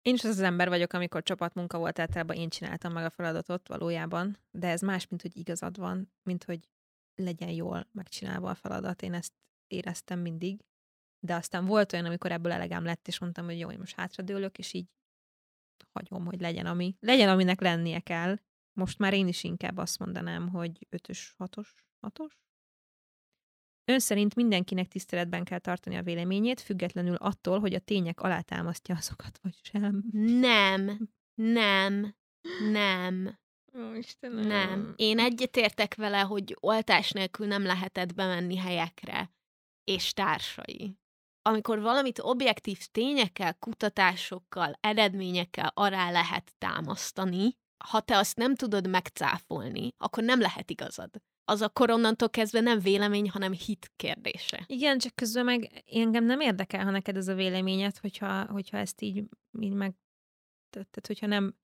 Én 0.03 0.15
is 0.15 0.25
az 0.25 0.31
az 0.31 0.41
ember 0.41 0.69
vagyok, 0.69 0.93
amikor 0.93 1.23
csapatmunka 1.23 1.79
volt, 1.79 1.99
általában 1.99 2.37
én 2.37 2.49
csináltam 2.49 2.93
meg 2.93 3.05
a 3.05 3.11
feladatot 3.11 3.69
valójában, 3.69 4.39
de 4.51 4.69
ez 4.69 4.81
más, 4.81 5.07
mint 5.07 5.23
hogy 5.23 5.37
igazad 5.37 5.79
van, 5.79 6.13
mint 6.23 6.45
hogy 6.45 6.69
legyen 7.15 7.51
jól 7.51 7.89
megcsinálva 7.93 8.51
a 8.51 8.55
feladat. 8.55 9.03
Én 9.03 9.15
ezt 9.15 9.33
éreztem 9.67 10.21
mindig. 10.21 10.65
De 11.21 11.35
aztán 11.35 11.65
volt 11.65 11.93
olyan, 11.93 12.05
amikor 12.05 12.33
ebből 12.33 12.53
elegám 12.53 12.85
lett, 12.85 13.09
és 13.09 13.19
mondtam, 13.19 13.45
hogy 13.45 13.59
jó, 13.59 13.71
én 13.71 13.79
most 13.79 13.97
hátradőlök, 13.97 14.59
és 14.59 14.73
így 14.73 14.87
hagyom, 15.93 16.25
hogy 16.25 16.41
legyen, 16.41 16.67
ami, 16.67 16.97
legyen, 17.01 17.29
aminek 17.29 17.61
lennie 17.61 18.01
kell. 18.01 18.39
Most 18.73 18.99
már 18.99 19.15
én 19.15 19.29
is 19.29 19.45
inkább 19.45 19.77
azt 19.77 19.99
mondanám, 19.99 20.49
hogy 20.49 20.87
ötös, 20.89 21.35
hatos, 21.39 21.75
hatos. 22.01 22.41
Ön 23.85 23.99
szerint 23.99 24.35
mindenkinek 24.35 24.89
tiszteletben 24.89 25.45
kell 25.45 25.59
tartani 25.59 25.97
a 25.97 26.03
véleményét, 26.03 26.61
függetlenül 26.61 27.15
attól, 27.15 27.61
hogy 27.61 27.75
a 27.75 27.79
tények 27.79 28.21
alátámasztja 28.21 28.97
azokat, 28.97 29.39
vagy 29.43 29.55
sem. 29.63 30.05
Nem, 30.13 31.09
nem, 31.35 32.17
Nem. 32.71 33.39
Ó, 33.75 33.93
Istenem. 33.93 34.47
Nem. 34.47 34.93
Én 34.97 35.19
egyetértek 35.19 35.95
vele, 35.95 36.21
hogy 36.21 36.57
oltás 36.61 37.11
nélkül 37.11 37.47
nem 37.47 37.63
lehetett 37.63 38.15
bemenni 38.15 38.57
helyekre, 38.57 39.31
és 39.85 40.13
társai. 40.13 40.99
Amikor 41.49 41.81
valamit 41.81 42.19
objektív 42.23 42.87
tényekkel, 42.93 43.55
kutatásokkal, 43.55 44.79
eredményekkel 44.81 45.71
ará 45.75 46.11
lehet 46.11 46.55
támasztani, 46.59 47.57
ha 47.85 48.01
te 48.01 48.17
azt 48.17 48.37
nem 48.37 48.55
tudod 48.55 48.89
megcáfolni, 48.89 49.95
akkor 49.99 50.23
nem 50.23 50.41
lehet 50.41 50.71
igazad. 50.71 51.11
Az 51.45 51.63
akkor 51.63 51.91
onnantól 51.91 52.31
kezdve 52.31 52.61
nem 52.61 52.79
vélemény, 52.79 53.31
hanem 53.31 53.53
hit 53.53 53.93
kérdése. 53.97 54.65
Igen, 54.67 54.99
csak 54.99 55.15
közben 55.15 55.45
meg 55.45 55.83
engem 55.93 56.25
nem 56.25 56.41
érdekel, 56.41 56.85
ha 56.85 56.91
neked 56.91 57.17
ez 57.17 57.29
a 57.29 57.35
véleményed, 57.35 57.99
hogyha, 57.99 58.45
hogyha 58.45 58.77
ezt 58.77 59.01
így, 59.01 59.25
így 59.61 59.73
meg... 59.73 59.95
Tehát, 60.71 61.07
hogyha 61.07 61.27
nem 61.27 61.55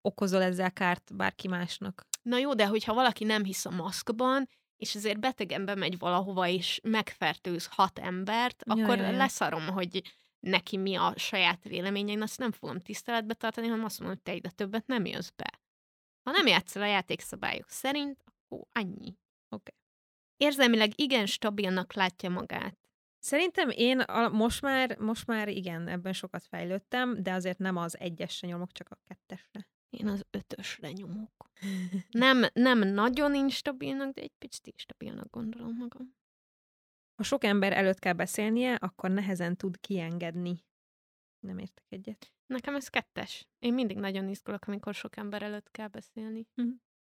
okozol 0.00 0.42
ezzel 0.42 0.72
kárt 0.72 1.16
bárki 1.16 1.48
másnak. 1.48 2.06
Na 2.22 2.38
jó, 2.38 2.54
de 2.54 2.66
hogyha 2.66 2.94
valaki 2.94 3.24
nem 3.24 3.44
hisz 3.44 3.64
a 3.64 3.70
maszkban, 3.70 4.48
és 4.84 4.94
ezért 4.94 5.20
betegen 5.20 5.64
bemegy 5.64 5.98
valahova, 5.98 6.48
és 6.48 6.80
megfertőz 6.82 7.66
hat 7.70 7.98
embert, 7.98 8.62
akkor 8.66 8.98
ja, 8.98 9.10
ja. 9.10 9.16
leszarom, 9.16 9.66
hogy 9.66 10.02
neki 10.40 10.76
mi 10.76 10.94
a 10.94 11.12
saját 11.16 11.64
véleménye, 11.64 12.12
én 12.12 12.22
azt 12.22 12.38
nem 12.38 12.52
fogom 12.52 12.80
tiszteletbe 12.80 13.34
tartani, 13.34 13.66
hanem 13.66 13.84
azt 13.84 13.98
mondom, 13.98 14.16
hogy 14.16 14.24
te 14.24 14.38
ide 14.38 14.50
többet 14.50 14.86
nem 14.86 15.06
jössz 15.06 15.30
be. 15.36 15.60
Ha 16.22 16.30
nem 16.30 16.46
játszol 16.46 16.82
a 16.82 16.86
játékszabályok 16.86 17.68
szerint, 17.68 18.18
akkor 18.26 18.66
annyi. 18.72 19.16
Oké. 19.48 19.74
Érzelmileg 20.36 20.92
igen 21.00 21.26
stabilnak 21.26 21.92
látja 21.92 22.30
magát. 22.30 22.76
Szerintem 23.18 23.70
én 23.70 24.00
a, 24.00 24.28
most, 24.28 24.62
már, 24.62 24.98
most 24.98 25.26
már 25.26 25.48
igen, 25.48 25.88
ebben 25.88 26.12
sokat 26.12 26.44
fejlődtem, 26.44 27.22
de 27.22 27.32
azért 27.32 27.58
nem 27.58 27.76
az 27.76 27.98
egyesre 27.98 28.48
nyomok, 28.48 28.72
csak 28.72 28.90
a 28.90 28.98
kettesre. 29.04 29.68
Én 29.96 30.08
az 30.08 30.24
ötösre 30.30 30.92
nyomok. 30.92 31.50
Nem, 32.10 32.44
nem 32.52 32.78
nagyon 32.78 33.34
instabilnak, 33.34 34.14
de 34.14 34.20
egy 34.20 34.32
picit 34.38 34.66
instabilnak 34.66 35.30
gondolom 35.30 35.76
magam. 35.76 36.14
Ha 37.14 37.22
sok 37.22 37.44
ember 37.44 37.72
előtt 37.72 37.98
kell 37.98 38.12
beszélnie, 38.12 38.74
akkor 38.74 39.10
nehezen 39.10 39.56
tud 39.56 39.80
kiengedni. 39.80 40.64
Nem 41.40 41.58
értek 41.58 41.84
egyet. 41.88 42.32
Nekem 42.46 42.74
ez 42.74 42.88
kettes. 42.88 43.48
Én 43.58 43.74
mindig 43.74 43.96
nagyon 43.96 44.28
izgulok, 44.28 44.66
amikor 44.66 44.94
sok 44.94 45.16
ember 45.16 45.42
előtt 45.42 45.70
kell 45.70 45.88
beszélni. 45.88 46.46
Mhm. 46.54 46.68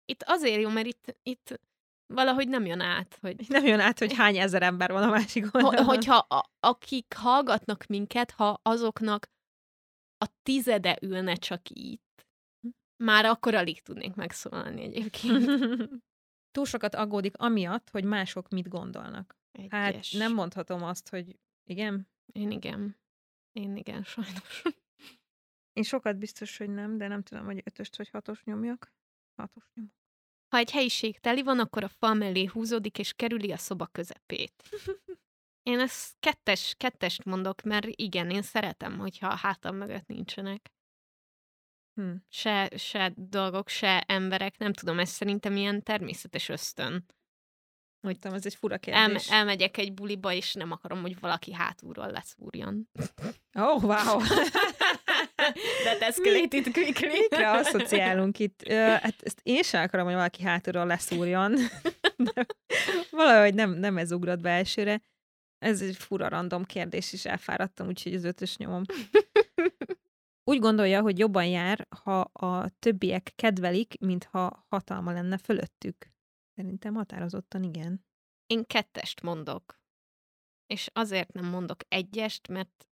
Itt 0.05 0.23
azért 0.23 0.61
jó, 0.61 0.69
mert 0.69 0.87
itt, 0.87 1.17
itt 1.23 1.59
valahogy 2.13 2.47
nem 2.47 2.65
jön 2.65 2.79
át, 2.79 3.17
hogy, 3.21 3.45
Nem 3.47 3.65
jön 3.65 3.79
át, 3.79 3.99
hogy 3.99 4.13
hány 4.13 4.37
ezer 4.37 4.61
ember 4.61 4.91
van 4.91 5.03
a 5.03 5.09
másik 5.09 5.55
oldalon. 5.55 5.85
hogyha 5.85 6.15
a, 6.15 6.49
akik 6.59 7.13
hallgatnak 7.13 7.85
minket, 7.85 8.31
ha 8.31 8.59
azoknak 8.61 9.29
a 10.17 10.27
tizede 10.43 10.97
ülne 11.01 11.35
csak 11.35 11.69
itt, 11.69 12.08
már 13.03 13.25
akkor 13.25 13.53
alig 13.53 13.81
tudnék 13.81 14.15
megszólalni 14.15 14.81
egyébként. 14.81 15.45
Túl 16.51 16.65
sokat 16.65 16.95
aggódik 16.95 17.37
amiatt, 17.37 17.89
hogy 17.89 18.03
mások 18.03 18.49
mit 18.49 18.67
gondolnak. 18.67 19.37
Hát 19.69 19.93
Egyes. 19.93 20.11
nem 20.11 20.33
mondhatom 20.33 20.83
azt, 20.83 21.09
hogy 21.09 21.39
igen. 21.63 22.07
Én 22.31 22.51
igen. 22.51 22.97
Én 23.51 23.75
igen, 23.75 24.03
sajnos. 24.03 24.61
Én 25.73 25.83
sokat 25.83 26.17
biztos, 26.17 26.57
hogy 26.57 26.69
nem, 26.69 26.97
de 26.97 27.07
nem 27.07 27.23
tudom, 27.23 27.45
hogy 27.45 27.61
ötöst 27.65 27.97
vagy 27.97 28.09
hatos 28.09 28.43
nyomjak. 28.43 28.93
Hatos 29.35 29.63
nyomok. 29.73 29.93
Ha 30.49 30.57
egy 30.57 30.71
helyiség 30.71 31.19
teli 31.19 31.43
van, 31.43 31.59
akkor 31.59 31.83
a 31.83 31.87
fal 31.87 32.13
mellé 32.13 32.45
húzódik, 32.45 32.99
és 32.99 33.13
kerüli 33.13 33.51
a 33.51 33.57
szoba 33.57 33.85
közepét. 33.85 34.63
Én 35.63 35.79
ezt 35.79 36.15
kettes, 36.19 36.75
kettest 36.77 37.23
mondok, 37.23 37.61
mert 37.61 37.87
igen, 37.89 38.29
én 38.29 38.41
szeretem, 38.41 38.97
hogyha 38.97 39.27
a 39.27 39.35
hátam 39.35 39.75
mögött 39.75 40.07
nincsenek. 40.07 40.71
Hm. 41.99 42.11
Se, 42.29 42.69
se 42.77 43.13
dolgok, 43.15 43.69
se 43.69 44.03
emberek, 44.07 44.57
nem 44.57 44.73
tudom, 44.73 44.99
ez 44.99 45.09
szerintem 45.09 45.55
ilyen 45.55 45.83
természetes 45.83 46.49
ösztön. 46.49 47.05
Hogy 48.01 48.19
tudom, 48.19 48.37
ez 48.37 48.45
egy 48.45 48.55
fura 48.55 48.73
El, 48.73 48.79
kérdés. 48.79 49.31
elmegyek 49.31 49.77
egy 49.77 49.93
buliba, 49.93 50.33
és 50.33 50.53
nem 50.53 50.71
akarom, 50.71 51.01
hogy 51.01 51.19
valaki 51.19 51.53
hátulról 51.53 52.11
leszúrjon. 52.11 52.89
Oh, 53.53 53.83
wow! 53.83 54.19
That 55.83 56.01
escalated 56.01 56.71
quickly. 56.71 57.07
Mikre 57.07 57.51
asszociálunk 57.51 58.39
itt? 58.39 58.61
Ö, 58.67 58.73
hát 58.75 59.15
ezt 59.21 59.39
én 59.43 59.63
sem 59.63 59.83
akarom, 59.83 60.05
hogy 60.05 60.15
valaki 60.15 60.43
hátulról 60.43 60.85
leszúrjon. 60.85 61.55
De 62.15 62.45
valahogy 63.11 63.53
nem, 63.53 63.71
nem 63.71 63.97
ez 63.97 64.11
ugrott 64.11 64.39
be 64.41 64.49
elsőre. 64.49 65.01
Ez 65.57 65.81
egy 65.81 65.95
fura 65.95 66.29
random 66.29 66.65
kérdés, 66.65 67.13
és 67.13 67.25
elfáradtam, 67.25 67.87
úgyhogy 67.87 68.13
az 68.13 68.23
ötös 68.23 68.57
nyomom. 68.57 68.83
Úgy 70.49 70.59
gondolja, 70.59 71.01
hogy 71.01 71.19
jobban 71.19 71.45
jár, 71.45 71.87
ha 72.03 72.19
a 72.21 72.69
többiek 72.69 73.31
kedvelik, 73.35 73.99
mintha 73.99 74.65
hatalma 74.69 75.11
lenne 75.11 75.37
fölöttük. 75.37 76.11
Szerintem 76.55 76.93
határozottan 76.93 77.63
igen. 77.63 78.05
Én 78.45 78.65
kettest 78.65 79.21
mondok. 79.21 79.79
És 80.67 80.89
azért 80.93 81.33
nem 81.33 81.45
mondok 81.45 81.79
egyest, 81.87 82.47
mert 82.47 82.87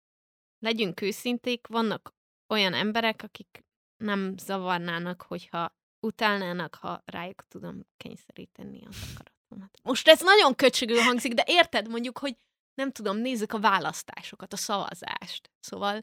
legyünk 0.60 1.02
őszinték, 1.02 1.68
vannak 1.68 2.16
olyan 2.54 2.74
emberek, 2.74 3.24
akik 3.24 3.64
nem 3.98 4.38
zavarnának, 4.38 5.22
hogyha 5.22 5.76
utálnának, 6.00 6.76
ha 6.76 7.02
rájuk 7.06 7.48
tudom 7.48 7.86
kényszeríteni 7.98 8.86
az 8.86 9.14
akaratomat. 9.14 9.80
Most 9.84 10.08
ez 10.08 10.22
nagyon 10.22 10.56
köcsögül 10.56 11.00
hangzik, 11.00 11.34
de 11.34 11.44
érted 11.48 11.90
mondjuk, 11.90 12.18
hogy 12.18 12.38
nem 12.74 12.92
tudom, 12.92 13.18
nézzük 13.18 13.54
a 13.54 13.60
választásokat, 13.60 14.54
a 14.54 14.58
szavazást. 14.58 15.52
Szóval 15.60 16.02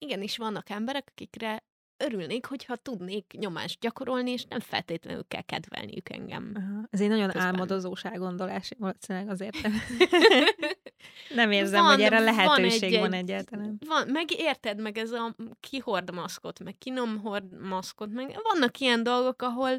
igenis 0.00 0.36
vannak 0.36 0.68
emberek, 0.68 1.08
akikre 1.10 1.64
örülnék, 2.04 2.46
hogyha 2.46 2.76
tudnék 2.76 3.32
nyomást 3.38 3.80
gyakorolni, 3.80 4.30
és 4.30 4.44
nem 4.44 4.60
feltétlenül 4.60 5.24
kell 5.28 5.40
kedvelniük 5.42 6.08
engem. 6.08 6.52
Aha. 6.56 6.86
Ez 6.90 7.00
egy 7.00 7.08
nagyon 7.08 7.26
Közben. 7.26 7.42
álmodozós 7.46 8.04
elgondolás, 8.04 8.70
valószínűleg 8.78 9.28
azért 9.28 9.62
nem. 9.62 9.72
nem 11.34 11.50
érzem, 11.52 11.82
Van- 11.82 11.94
hogy 11.94 12.02
erre 12.02 12.16
van 12.16 12.24
lehetőség 12.34 12.94
egy- 12.94 13.00
van 13.00 13.12
egy- 13.12 13.22
egyáltalán. 13.30 13.78
Van, 13.86 14.08
meg 14.08 14.30
érted 14.30 14.80
meg 14.80 14.98
ez 14.98 15.10
a 15.10 15.36
ki 15.60 15.78
hord 15.78 16.14
maszkot, 16.14 16.64
meg 16.64 16.78
ki 16.78 16.90
nem 16.90 17.18
hord 17.18 17.60
maszkot, 17.60 18.10
meg 18.12 18.40
vannak 18.42 18.78
ilyen 18.78 19.02
dolgok, 19.02 19.42
ahol 19.42 19.70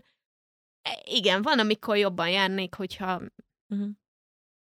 e, 0.81 1.01
igen, 1.03 1.41
van, 1.41 1.59
amikor 1.59 1.97
jobban 1.97 2.29
járnék, 2.29 2.75
hogyha 2.75 3.21
Uh-huh. 3.69 3.89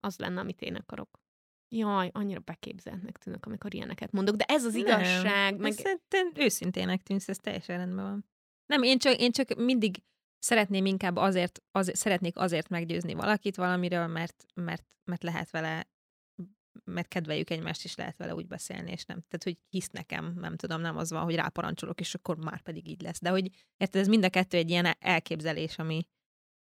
az 0.00 0.18
lenne, 0.18 0.40
amit 0.40 0.60
én 0.62 0.74
akarok. 0.74 1.22
Jaj, 1.68 2.10
annyira 2.12 2.40
beképzeltnek 2.40 3.18
tűnök, 3.18 3.46
amikor 3.46 3.74
ilyeneket 3.74 4.12
mondok, 4.12 4.36
de 4.36 4.44
ez 4.44 4.64
az 4.64 4.72
Nem. 4.72 4.82
igazság, 4.82 5.50
meg 5.50 5.60
Meg... 5.60 5.72
Szerintem 5.72 6.32
őszintének 6.34 7.02
tűnsz, 7.02 7.28
ez 7.28 7.38
teljesen 7.38 7.76
rendben 7.76 8.04
van. 8.04 8.26
Nem, 8.66 8.82
én 8.82 8.98
csak, 8.98 9.20
én 9.20 9.32
csak 9.32 9.54
mindig 9.54 10.02
szeretném 10.38 10.86
inkább 10.86 11.16
azért, 11.16 11.62
azért, 11.70 11.96
szeretnék 11.96 12.36
azért 12.36 12.68
meggyőzni 12.68 13.14
valakit 13.14 13.56
valamiről, 13.56 14.06
mert, 14.06 14.44
mert, 14.54 14.84
mert 15.04 15.22
lehet 15.22 15.50
vele, 15.50 15.88
mert 16.84 17.08
kedveljük 17.08 17.50
egymást, 17.50 17.84
és 17.84 17.94
lehet 17.94 18.16
vele 18.16 18.34
úgy 18.34 18.46
beszélni, 18.46 18.90
és 18.90 19.04
nem, 19.04 19.16
tehát, 19.16 19.44
hogy 19.44 19.58
hisz 19.68 19.88
nekem, 19.88 20.34
nem 20.36 20.56
tudom, 20.56 20.80
nem 20.80 20.96
az 20.96 21.10
van, 21.10 21.22
hogy 21.22 21.34
ráparancsolok, 21.34 22.00
és 22.00 22.14
akkor 22.14 22.36
már 22.36 22.60
pedig 22.60 22.88
így 22.88 23.02
lesz. 23.02 23.20
De 23.20 23.30
hogy 23.30 23.50
érted, 23.76 24.00
ez 24.00 24.08
mind 24.08 24.24
a 24.24 24.30
kettő 24.30 24.56
egy 24.56 24.70
ilyen 24.70 24.96
elképzelés, 24.98 25.78
ami 25.78 26.06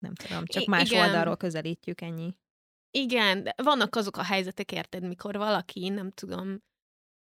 nem 0.03 0.13
tudom, 0.13 0.45
csak 0.45 0.63
I- 0.63 0.69
más 0.69 0.89
igen. 0.89 1.05
oldalról 1.05 1.37
közelítjük, 1.37 2.01
ennyi. 2.01 2.33
Igen, 2.97 3.43
de 3.43 3.53
vannak 3.63 3.95
azok 3.95 4.17
a 4.17 4.23
helyzetek, 4.23 4.71
érted, 4.71 5.03
mikor 5.03 5.37
valaki, 5.37 5.89
nem 5.89 6.11
tudom, 6.11 6.59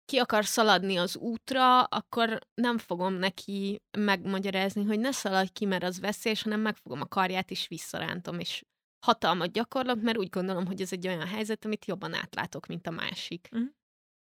ki 0.04 0.18
akar 0.18 0.44
szaladni 0.44 0.96
az 0.96 1.16
útra, 1.16 1.82
akkor 1.82 2.38
nem 2.54 2.78
fogom 2.78 3.14
neki 3.14 3.82
megmagyarázni, 3.98 4.84
hogy 4.84 4.98
ne 4.98 5.12
szaladj 5.12 5.52
ki, 5.52 5.64
mert 5.64 5.82
az 5.82 6.00
veszélyes, 6.00 6.42
hanem 6.42 6.60
megfogom 6.60 7.00
a 7.00 7.06
karját, 7.06 7.50
és 7.50 7.68
visszarántom, 7.68 8.38
és 8.38 8.64
hatalmat 9.06 9.52
gyakorlok, 9.52 10.00
mert 10.02 10.18
úgy 10.18 10.28
gondolom, 10.28 10.66
hogy 10.66 10.80
ez 10.80 10.92
egy 10.92 11.06
olyan 11.06 11.26
helyzet, 11.26 11.64
amit 11.64 11.84
jobban 11.84 12.14
átlátok, 12.14 12.66
mint 12.66 12.86
a 12.86 12.90
másik. 12.90 13.48
Mhm. 13.50 13.64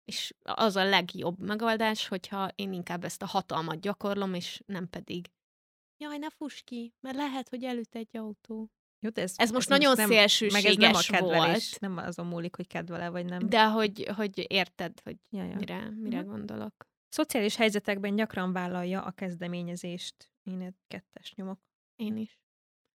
És 0.04 0.34
az 0.42 0.76
a 0.76 0.84
legjobb 0.84 1.38
megoldás, 1.38 2.08
hogyha 2.08 2.50
én 2.54 2.72
inkább 2.72 3.04
ezt 3.04 3.22
a 3.22 3.26
hatalmat 3.26 3.80
gyakorlom, 3.80 4.34
és 4.34 4.60
nem 4.66 4.88
pedig 4.88 5.30
jaj, 5.96 6.18
ne 6.18 6.30
fuss 6.30 6.62
ki, 6.62 6.94
mert 7.00 7.16
lehet, 7.16 7.48
hogy 7.48 7.64
előtt 7.64 7.94
egy 7.94 8.16
autó. 8.16 8.70
Jó, 9.02 9.08
de 9.10 9.22
ez, 9.22 9.32
Ez 9.36 9.50
most 9.50 9.68
nagyon 9.68 9.94
nem, 9.96 10.08
meg 10.08 10.18
ez 10.18 10.38
nem 10.38 10.50
a 10.50 10.58
szélsőséges 10.58 11.06
kedvelés, 11.06 11.70
volt. 11.70 11.80
nem 11.80 11.96
azon 11.96 12.26
múlik, 12.26 12.56
hogy 12.56 12.66
kedvele 12.66 13.08
vagy 13.08 13.24
nem. 13.24 13.48
De 13.48 13.64
hogy, 13.64 14.10
hogy 14.16 14.44
érted, 14.48 15.00
hogy 15.04 15.16
ja, 15.30 15.44
ja. 15.44 15.54
mire, 15.56 15.90
mire 15.90 16.20
Mhm. 16.20 16.30
gondolok. 16.30 16.86
Szociális 17.08 17.56
helyzetekben 17.56 18.16
gyakran 18.16 18.52
vállalja 18.52 19.02
a 19.02 19.10
kezdeményezést. 19.10 20.30
Én 20.42 20.60
egy 20.60 20.74
kettes 20.88 21.32
nyomok. 21.34 21.58
Én 21.96 22.16
is. 22.16 22.40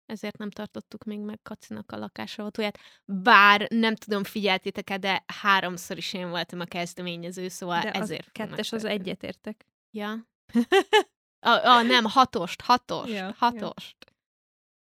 Ezért 0.05 0.37
nem 0.37 0.49
tartottuk 0.49 1.03
még 1.03 1.19
meg 1.19 1.39
Kacinak 1.43 1.91
a 1.91 1.97
lakásautóját. 1.97 2.79
Bár 3.05 3.67
nem 3.69 3.95
tudom, 3.95 4.23
figyeltétek-e, 4.23 4.97
de 4.97 5.23
háromszor 5.41 5.97
is 5.97 6.13
én 6.13 6.29
voltam 6.29 6.59
a 6.59 6.65
kezdeményező, 6.65 7.47
szóval 7.47 7.81
De 7.81 7.91
ezért 7.91 8.23
fog 8.23 8.31
kettes 8.31 8.71
az 8.71 8.83
egyetértek. 8.83 9.65
Ja. 9.91 10.27
A, 11.39 11.49
a, 11.67 11.81
nem, 11.81 12.03
hatost, 12.05 12.61
hatost, 12.61 13.11
Ja, 13.11 13.35
ja. 13.53 13.73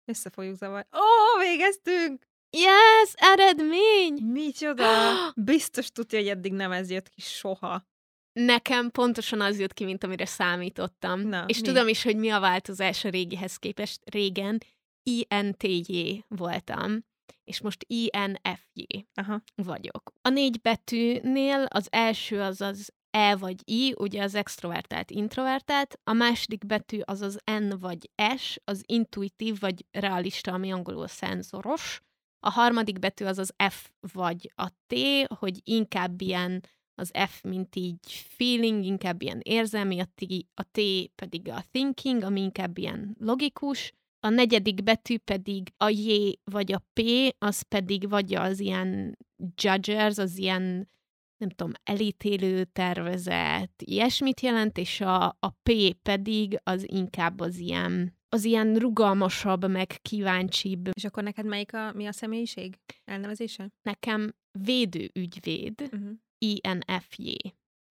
Össze 0.09 0.29
fogjuk 0.29 0.55
zavarni. 0.55 0.87
Ó, 0.93 1.39
végeztünk! 1.39 2.27
Yes, 2.49 3.13
eredmény! 3.13 4.13
Micsoda! 4.23 4.85
Biztos 5.35 5.91
tudja, 5.91 6.19
hogy 6.19 6.27
eddig 6.27 6.53
nem 6.53 6.71
ez 6.71 6.89
jött 6.89 7.09
ki 7.09 7.21
soha. 7.21 7.85
Nekem 8.33 8.91
pontosan 8.91 9.41
az 9.41 9.59
jött 9.59 9.73
ki, 9.73 9.85
mint 9.85 10.03
amire 10.03 10.25
számítottam. 10.25 11.19
Na, 11.19 11.45
és 11.47 11.59
mi? 11.59 11.67
tudom 11.67 11.87
is, 11.87 12.03
hogy 12.03 12.17
mi 12.17 12.29
a 12.29 12.39
változás 12.39 13.05
a 13.05 13.09
régihez 13.09 13.55
képest. 13.55 14.01
Régen 14.09 14.57
INTJ 15.03 16.19
voltam, 16.27 17.05
és 17.43 17.61
most 17.61 17.85
INFJ 17.87 19.05
Aha. 19.13 19.41
vagyok. 19.55 20.13
A 20.21 20.29
négy 20.29 20.61
betűnél 20.61 21.65
az 21.69 21.87
első 21.91 22.41
az 22.41 22.61
az 22.61 22.93
E 23.17 23.35
vagy 23.35 23.61
I, 23.65 23.93
ugye 23.97 24.23
az 24.23 24.35
extrovertált, 24.35 25.11
introvertált, 25.11 25.99
a 26.03 26.13
második 26.13 26.65
betű 26.65 26.99
az 27.03 27.21
az 27.21 27.39
N 27.59 27.73
vagy 27.79 28.09
S, 28.37 28.59
az 28.63 28.83
intuitív 28.85 29.59
vagy 29.59 29.85
realista, 29.91 30.53
ami 30.53 30.71
angolul 30.71 31.07
szenzoros, 31.07 32.01
a 32.39 32.49
harmadik 32.49 32.99
betű 32.99 33.25
az 33.25 33.37
az 33.37 33.53
F 33.69 33.89
vagy 34.13 34.51
a 34.55 34.69
T, 34.69 34.95
hogy 35.27 35.59
inkább 35.63 36.21
ilyen 36.21 36.63
az 36.95 37.11
F, 37.27 37.41
mint 37.41 37.75
így 37.75 38.11
feeling, 38.11 38.83
inkább 38.83 39.21
ilyen 39.21 39.39
érzelmi, 39.43 39.99
a 39.99 40.05
T, 40.15 40.25
a 40.53 40.63
T 40.63 40.79
pedig 41.15 41.49
a 41.49 41.63
thinking, 41.71 42.23
ami 42.23 42.41
inkább 42.41 42.77
ilyen 42.77 43.15
logikus, 43.19 43.93
a 44.19 44.29
negyedik 44.29 44.83
betű 44.83 45.17
pedig 45.17 45.73
a 45.77 45.89
J 45.89 46.31
vagy 46.43 46.71
a 46.71 46.83
P, 46.93 47.01
az 47.37 47.61
pedig 47.61 48.09
vagy 48.09 48.35
az 48.35 48.59
ilyen 48.59 49.17
judgers, 49.55 50.17
az 50.17 50.37
ilyen 50.37 50.89
nem 51.37 51.49
tudom, 51.49 51.71
elítélő 51.83 52.63
tervezet, 52.63 53.71
ilyesmit 53.77 54.41
jelent, 54.41 54.77
és 54.77 55.01
a, 55.01 55.25
a 55.25 55.49
P 55.63 55.71
pedig 56.01 56.59
az 56.63 56.91
inkább 56.91 57.39
az 57.39 57.57
ilyen, 57.57 58.17
az 58.29 58.43
ilyen 58.43 58.75
rugalmasabb, 58.75 59.69
meg 59.69 59.87
kíváncsibb. 60.01 60.89
És 60.93 61.03
akkor 61.03 61.23
neked 61.23 61.45
melyik 61.45 61.73
a, 61.73 61.91
mi 61.93 62.05
a 62.05 62.11
személyiség 62.11 62.79
elnevezése? 63.03 63.69
Nekem 63.81 64.35
védőügyvéd, 64.59 65.81
Uh-huh. 65.81 66.11
INFJ. 66.37 67.35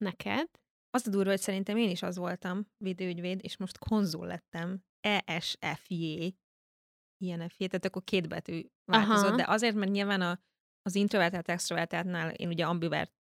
Neked? 0.05 0.49
Az 0.90 1.07
a 1.07 1.11
durva, 1.11 1.30
hogy 1.30 1.40
szerintem 1.40 1.76
én 1.76 1.90
is 1.90 2.03
az 2.03 2.16
voltam, 2.16 2.66
védőügyvéd, 2.84 3.40
és 3.42 3.57
most 3.57 3.78
konzul 3.78 4.26
lettem. 4.26 4.84
ESFJ. 5.01 6.34
INFJ, 7.24 7.64
tehát 7.64 7.84
akkor 7.84 8.05
két 8.05 8.28
betű 8.28 8.62
változott, 8.84 9.26
Aha. 9.26 9.36
de 9.36 9.44
azért, 9.47 9.74
mert 9.74 9.90
nyilván 9.90 10.20
a, 10.20 10.40
az 10.82 10.94
introvertált, 10.94 11.49
extrovertáltnál 11.49 12.30
én 12.30 12.49
ugye 12.49 12.66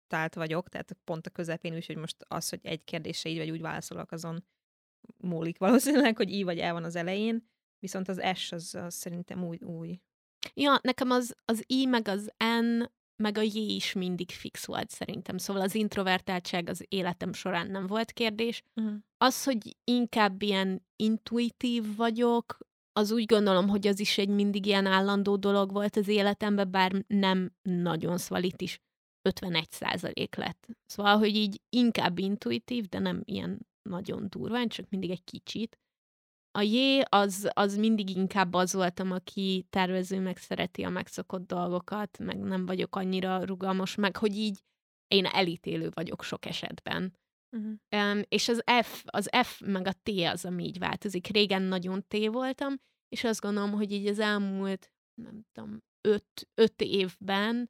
ambivertált 0.06 0.36
vagyok, 0.36 0.70
tehát 0.70 0.98
pont 1.04 1.28
a 1.28 1.30
közepén 1.30 1.74
is, 1.76 1.86
hogy 1.86 1.98
most 1.98 2.16
az, 2.28 2.50
hogy 2.50 2.60
egy 2.64 2.84
kérdésre 2.84 3.30
így 3.30 3.38
vagy 3.38 3.52
úgy 3.52 3.62
válaszolok, 3.62 4.12
azon 4.12 4.46
múlik 5.18 5.58
valószínűleg, 5.58 6.18
hogy 6.18 6.32
így 6.32 6.44
vagy 6.44 6.60
el 6.60 6.74
van 6.74 6.84
az 6.84 6.96
elején, 6.96 7.48
viszont 7.80 8.08
az 8.08 8.22
S 8.34 8.52
az, 8.52 8.76
az 8.76 8.94
szerintem 8.94 9.44
új, 9.44 9.58
új. 9.62 10.00
Ja, 10.54 10.80
nekem 10.82 11.10
az, 11.10 11.36
az 11.46 11.64
I, 11.68 11.86
meg 11.86 12.08
az 12.08 12.32
N, 12.62 12.84
meg 13.24 13.38
a 13.38 13.42
J 13.42 13.76
is 13.76 13.94
mindig 13.94 14.32
fix 14.32 14.66
volt 14.66 14.90
szerintem. 14.90 15.38
Szóval 15.38 15.62
az 15.62 15.76
introvertáltság 15.76 16.70
az 16.70 16.86
életem 16.90 17.34
során 17.34 17.68
nem 17.68 17.88
volt 17.88 18.12
kérdés. 18.12 18.64
Uh-huh. 18.76 18.96
Az, 19.18 19.44
hogy 19.44 19.76
inkább 19.84 20.42
ilyen 20.42 20.86
intuitív 20.96 21.96
vagyok, 21.96 22.58
az 22.98 23.12
úgy 23.12 23.26
gondolom, 23.26 23.68
hogy 23.68 23.88
az 23.88 24.00
is 24.00 24.18
egy 24.18 24.30
mindig 24.30 24.66
ilyen 24.66 24.86
állandó 24.86 25.36
dolog 25.36 25.72
volt 25.72 25.96
az 25.96 26.08
életemben, 26.08 26.72
bár 26.72 27.04
nem 27.08 27.56
nagyon, 27.62 28.18
szóval 28.18 28.44
itt 28.44 28.62
is 28.62 28.85
51 29.26 29.72
százalék 29.72 30.36
lett. 30.36 30.68
Szóval, 30.86 31.18
hogy 31.18 31.36
így 31.36 31.62
inkább 31.70 32.18
intuitív, 32.18 32.86
de 32.86 33.00
nem 33.00 33.22
ilyen 33.24 33.68
nagyon 33.90 34.28
durván, 34.30 34.68
csak 34.68 34.90
mindig 34.90 35.10
egy 35.10 35.24
kicsit. 35.24 35.80
A 36.52 36.62
J 36.62 37.02
az, 37.10 37.50
az 37.54 37.78
mindig 37.78 38.10
inkább 38.10 38.54
az 38.54 38.74
voltam, 38.74 39.12
aki 39.12 39.66
tervező, 39.70 40.20
meg 40.20 40.38
szereti 40.38 40.84
a 40.84 40.90
megszokott 40.90 41.48
dolgokat, 41.48 42.18
meg 42.18 42.38
nem 42.38 42.66
vagyok 42.66 42.96
annyira 42.96 43.44
rugalmas, 43.44 43.96
meg 43.96 44.18
hogy 44.18 44.36
így 44.36 44.64
én 45.08 45.26
elítélő 45.26 45.90
vagyok 45.94 46.24
sok 46.24 46.46
esetben. 46.46 47.18
Uh-huh. 47.58 47.74
Um, 47.92 48.22
és 48.28 48.48
az 48.48 48.64
F, 48.82 49.04
az 49.06 49.30
F 49.44 49.60
meg 49.60 49.88
a 49.88 49.94
T 50.04 50.10
az, 50.10 50.46
ami 50.46 50.64
így 50.64 50.80
változik. 50.80 51.28
Régen 51.28 51.62
nagyon 51.62 52.06
T 52.08 52.28
voltam, 52.28 52.74
és 53.08 53.24
azt 53.24 53.42
gondolom, 53.42 53.72
hogy 53.72 53.92
így 53.92 54.08
az 54.08 54.20
elmúlt, 54.20 54.92
nem 55.22 55.42
tudom, 55.52 55.84
öt, 56.02 56.50
öt 56.54 56.82
évben 56.82 57.70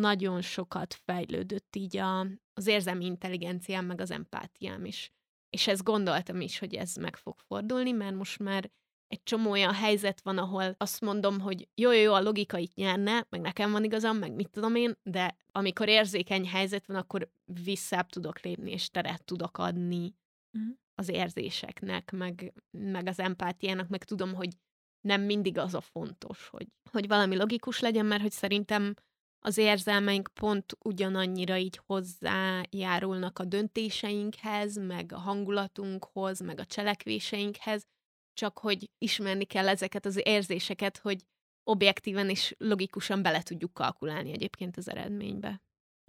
nagyon 0.00 0.42
sokat 0.42 0.94
fejlődött 0.94 1.76
így 1.76 1.96
a, 1.96 2.20
az 2.52 2.66
érzelmi 2.66 3.04
intelligenciám, 3.04 3.86
meg 3.86 4.00
az 4.00 4.10
empátiám 4.10 4.84
is. 4.84 5.12
És 5.50 5.66
ezt 5.66 5.82
gondoltam 5.82 6.40
is, 6.40 6.58
hogy 6.58 6.74
ez 6.74 6.94
meg 6.94 7.16
fog 7.16 7.38
fordulni, 7.38 7.92
mert 7.92 8.14
most 8.14 8.38
már 8.38 8.70
egy 9.06 9.22
csomó 9.22 9.50
olyan 9.50 9.74
helyzet 9.74 10.20
van, 10.20 10.38
ahol 10.38 10.74
azt 10.78 11.00
mondom, 11.00 11.40
hogy 11.40 11.68
jó, 11.74 11.90
jó, 11.92 12.00
jó, 12.00 12.12
a 12.12 12.20
logika 12.20 12.58
itt 12.58 12.74
nyerne, 12.74 13.26
meg 13.28 13.40
nekem 13.40 13.70
van 13.70 13.84
igazam, 13.84 14.16
meg 14.16 14.32
mit 14.34 14.50
tudom 14.50 14.74
én, 14.74 14.98
de 15.02 15.36
amikor 15.52 15.88
érzékeny 15.88 16.46
helyzet 16.46 16.86
van, 16.86 16.96
akkor 16.96 17.30
visszább 17.44 18.08
tudok 18.08 18.40
lépni, 18.40 18.70
és 18.70 18.90
teret 18.90 19.24
tudok 19.24 19.58
adni 19.58 20.14
Mhm. 20.58 20.70
az 20.94 21.08
érzéseknek, 21.08 22.10
meg, 22.10 22.52
meg 22.70 23.06
az 23.06 23.18
empátiának, 23.18 23.88
meg 23.88 24.04
tudom, 24.04 24.34
hogy 24.34 24.56
nem 25.00 25.22
mindig 25.22 25.58
az 25.58 25.74
a 25.74 25.80
fontos, 25.80 26.48
hogy, 26.48 26.66
hogy 26.90 27.08
valami 27.08 27.36
logikus 27.36 27.80
legyen, 27.80 28.06
mert 28.06 28.22
hogy 28.22 28.30
szerintem 28.30 28.94
az 29.42 29.56
érzelmeink 29.56 30.28
pont 30.34 30.76
ugyanannyira 30.84 31.56
így 31.56 31.80
hozzájárulnak 31.86 33.38
a 33.38 33.44
döntéseinkhez, 33.44 34.76
meg 34.76 35.12
a 35.12 35.18
hangulatunkhoz, 35.18 36.40
meg 36.40 36.58
a 36.58 36.64
cselekvéseinkhez, 36.64 37.86
csak 38.32 38.58
hogy 38.58 38.90
ismerni 38.98 39.44
kell 39.44 39.68
ezeket 39.68 40.06
az 40.06 40.20
érzéseket, 40.26 40.98
hogy 40.98 41.24
objektíven 41.64 42.30
és 42.30 42.54
logikusan 42.58 43.22
bele 43.22 43.42
tudjuk 43.42 43.74
kalkulálni 43.74 44.32
egyébként 44.32 44.76
az 44.76 44.88
eredménybe. 44.88 45.62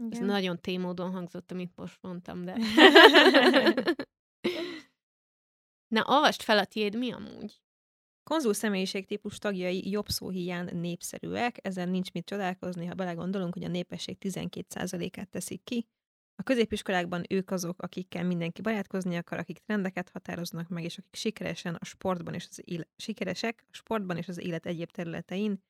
Ez 0.09 0.17
Igen. 0.17 0.25
nagyon 0.25 0.59
témódon 0.59 1.11
hangzott, 1.11 1.51
amit 1.51 1.75
most 1.75 1.97
mondtam, 2.01 2.45
de... 2.45 2.55
Na, 5.95 6.03
olvast 6.05 6.43
fel 6.43 6.57
a 6.57 6.65
tiéd, 6.65 6.97
mi 6.97 7.11
amúgy? 7.11 7.61
Konzul 8.32 8.53
személyiségtípus 8.53 9.38
tagjai 9.38 9.89
jobb 9.89 10.07
szó 10.07 10.29
hiány 10.29 10.79
népszerűek, 10.79 11.57
ezen 11.61 11.89
nincs 11.89 12.11
mit 12.11 12.25
csodálkozni, 12.25 12.86
ha 12.86 12.93
belegondolunk, 12.93 13.53
hogy 13.53 13.63
a 13.63 13.67
népesség 13.67 14.17
12%-át 14.19 15.29
teszik 15.29 15.63
ki. 15.63 15.88
A 16.36 16.43
középiskolákban 16.43 17.23
ők 17.29 17.51
azok, 17.51 17.82
akikkel 17.82 18.23
mindenki 18.23 18.61
barátkozni 18.61 19.15
akar, 19.15 19.38
akik 19.38 19.57
trendeket 19.57 20.09
határoznak 20.09 20.67
meg, 20.67 20.84
és 20.84 20.97
akik 20.97 21.15
sikeresen 21.15 21.75
a 21.75 21.86
sportban 21.86 22.34
és 22.34 22.47
az 22.49 22.61
éle- 22.65 22.88
sikeresek 22.97 23.65
a 23.67 23.75
sportban 23.75 24.17
és 24.17 24.27
az 24.27 24.39
élet 24.39 24.65
egyéb 24.65 24.91
területein. 24.91 25.63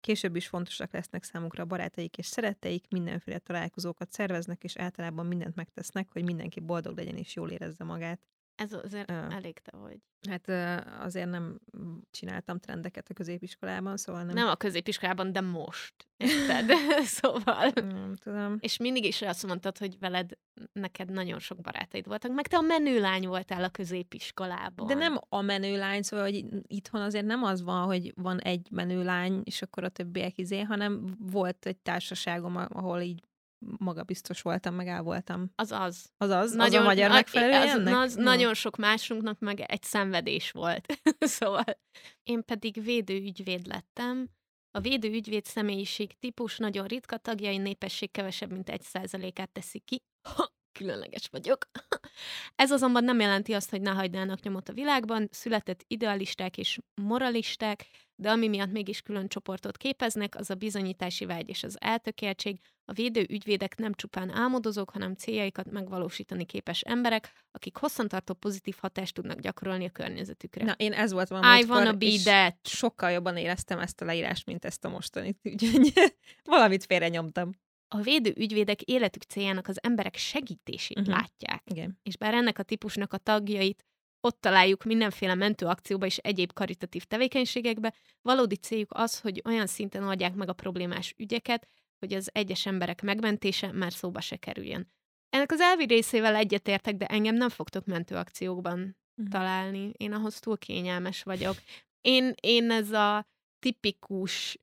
Később 0.00 0.36
is 0.36 0.46
fontosak 0.46 0.92
lesznek 0.92 1.24
számukra 1.24 1.62
a 1.62 1.66
barátaik 1.66 2.18
és 2.18 2.26
szeretteik, 2.26 2.84
mindenféle 2.88 3.38
találkozókat 3.38 4.10
szerveznek, 4.10 4.64
és 4.64 4.76
általában 4.76 5.26
mindent 5.26 5.54
megtesznek, 5.54 6.12
hogy 6.12 6.24
mindenki 6.24 6.60
boldog 6.60 6.96
legyen 6.96 7.16
és 7.16 7.34
jól 7.34 7.50
érezze 7.50 7.84
magát. 7.84 8.26
Ez 8.62 8.72
azért 8.72 9.10
Ö. 9.10 9.14
elég 9.30 9.58
te 9.58 9.76
vagy. 9.76 9.98
Hát 10.28 10.48
ö, 10.48 10.76
azért 11.00 11.30
nem 11.30 11.60
csináltam 12.10 12.58
trendeket 12.58 13.08
a 13.08 13.14
középiskolában, 13.14 13.96
szóval 13.96 14.22
nem, 14.22 14.34
Nem 14.34 14.48
a 14.48 14.54
középiskolában, 14.54 15.32
de 15.32 15.40
most. 15.40 15.94
Érted? 16.16 16.70
szóval... 17.20 17.70
nem 17.74 18.14
tudom. 18.14 18.56
És 18.60 18.76
mindig 18.76 19.04
is 19.04 19.22
azt 19.22 19.46
mondtad, 19.46 19.78
hogy 19.78 19.98
veled, 19.98 20.30
neked 20.72 21.10
nagyon 21.10 21.38
sok 21.38 21.60
barátaid 21.60 22.06
voltak, 22.06 22.34
meg 22.34 22.46
te 22.46 22.56
a 22.56 22.60
menőlány 22.60 23.26
voltál 23.26 23.64
a 23.64 23.68
középiskolában. 23.68 24.86
De 24.86 24.94
nem 24.94 25.18
a 25.28 25.40
menő 25.40 25.76
lány, 25.76 26.02
szóval, 26.02 26.24
hogy 26.24 26.44
itthon 26.66 27.00
azért 27.00 27.26
nem 27.26 27.42
az 27.42 27.62
van, 27.62 27.84
hogy 27.84 28.12
van 28.16 28.40
egy 28.40 28.68
menő 28.70 29.02
lány, 29.02 29.40
és 29.44 29.62
akkor 29.62 29.84
a 29.84 29.88
többiek 29.88 30.38
izé, 30.38 30.60
hanem 30.60 31.16
volt 31.18 31.66
egy 31.66 31.78
társaságom, 31.78 32.56
ahol 32.56 33.00
így 33.00 33.22
magabiztos 33.78 34.42
voltam, 34.42 34.74
meg 34.74 34.88
el 34.88 35.02
voltam. 35.02 35.52
Az 35.54 35.72
az. 35.72 36.10
Az 36.16 36.30
az? 36.30 36.54
az 36.58 36.72
a 36.72 36.82
magyar 36.82 37.10
megfelelő 37.10 37.68
az, 37.68 37.78
ennek? 37.78 37.94
az, 37.94 38.16
Jó. 38.16 38.22
Nagyon 38.22 38.54
sok 38.54 38.76
másunknak 38.76 39.38
meg 39.38 39.60
egy 39.60 39.82
szenvedés 39.82 40.50
volt. 40.50 41.00
szóval 41.18 41.64
én 42.22 42.44
pedig 42.44 42.82
védőügyvéd 42.82 43.66
lettem. 43.66 44.28
A 44.70 44.80
védőügyvéd 44.80 45.44
személyiség 45.44 46.18
típus 46.18 46.56
nagyon 46.58 46.86
ritka 46.86 47.16
tagjai, 47.16 47.58
népesség 47.58 48.10
kevesebb, 48.10 48.52
mint 48.52 48.68
egy 48.68 48.82
százalékát 48.82 49.50
teszi 49.50 49.78
ki. 49.78 50.02
Ha, 50.28 50.52
különleges 50.72 51.28
vagyok. 51.30 51.70
Ez 52.56 52.70
azonban 52.70 53.04
nem 53.04 53.20
jelenti 53.20 53.52
azt, 53.52 53.70
hogy 53.70 53.80
ne 53.80 53.90
hagynának 53.90 54.42
nyomot 54.42 54.68
a 54.68 54.72
világban. 54.72 55.28
Született 55.30 55.84
idealisták 55.86 56.56
és 56.56 56.78
moralisták, 56.94 57.86
de 58.14 58.30
ami 58.30 58.48
miatt 58.48 58.70
mégis 58.70 59.00
külön 59.00 59.28
csoportot 59.28 59.76
képeznek, 59.76 60.36
az 60.36 60.50
a 60.50 60.54
bizonyítási 60.54 61.24
vágy 61.24 61.48
és 61.48 61.62
az 61.62 61.76
eltökéltség. 61.80 62.58
A 62.84 62.92
védő 62.92 63.26
ügyvédek 63.28 63.76
nem 63.76 63.94
csupán 63.94 64.30
álmodozók, 64.30 64.90
hanem 64.90 65.14
céljaikat 65.14 65.70
megvalósítani 65.70 66.44
képes 66.44 66.80
emberek, 66.80 67.32
akik 67.50 67.76
hosszantartó 67.76 68.34
pozitív 68.34 68.76
hatást 68.80 69.14
tudnak 69.14 69.38
gyakorolni 69.38 69.86
a 69.86 69.90
környezetükre. 69.90 70.64
Na, 70.64 70.72
én 70.72 70.92
ez 70.92 71.12
voltam 71.12 71.42
a 71.42 71.58
I 71.58 71.64
wanna 71.68 71.92
be 71.92 72.18
that. 72.24 72.56
sokkal 72.62 73.10
jobban 73.10 73.36
éreztem 73.36 73.78
ezt 73.78 74.00
a 74.00 74.04
leírást, 74.04 74.46
mint 74.46 74.64
ezt 74.64 74.84
a 74.84 74.88
mostanit, 74.88 75.38
úgyhogy 75.52 75.92
valamit 76.44 76.84
félre 76.84 77.08
nyomtam. 77.08 77.50
A 77.94 78.00
védő 78.00 78.32
ügyvédek 78.36 78.82
életük 78.82 79.22
céljának 79.22 79.68
az 79.68 79.78
emberek 79.82 80.16
segítését 80.16 80.98
uh-huh. 80.98 81.14
látják. 81.14 81.62
Igen. 81.70 81.98
És 82.02 82.16
bár 82.16 82.34
ennek 82.34 82.58
a 82.58 82.62
típusnak 82.62 83.12
a 83.12 83.16
tagjait 83.16 83.84
ott 84.20 84.40
találjuk 84.40 84.84
mindenféle 84.84 85.34
mentőakcióba 85.34 86.06
és 86.06 86.16
egyéb 86.16 86.52
karitatív 86.52 87.04
tevékenységekbe, 87.04 87.94
valódi 88.22 88.56
céljuk 88.56 88.92
az, 88.94 89.20
hogy 89.20 89.42
olyan 89.44 89.66
szinten 89.66 90.04
oldják 90.04 90.34
meg 90.34 90.48
a 90.48 90.52
problémás 90.52 91.14
ügyeket, 91.18 91.68
hogy 91.98 92.12
az 92.12 92.30
egyes 92.32 92.66
emberek 92.66 93.02
megmentése 93.02 93.72
már 93.72 93.92
szóba 93.92 94.20
se 94.20 94.36
kerüljön. 94.36 94.90
ennek 95.30 95.52
az 95.52 95.60
elvi 95.60 95.84
részével 95.86 96.34
egyetértek, 96.34 96.94
de 96.96 97.06
engem 97.06 97.34
nem 97.34 97.48
fogtok 97.48 97.84
mentőakciókban 97.84 98.96
Mhm. 99.14 99.30
találni. 99.30 99.92
Én 99.96 100.12
ahhoz 100.12 100.38
túl 100.38 100.58
kényelmes 100.58 101.22
vagyok. 101.22 101.54
Én, 102.00 102.32
én 102.40 102.70
ez 102.70 102.90
a 102.90 103.26
tipikus 103.58 104.58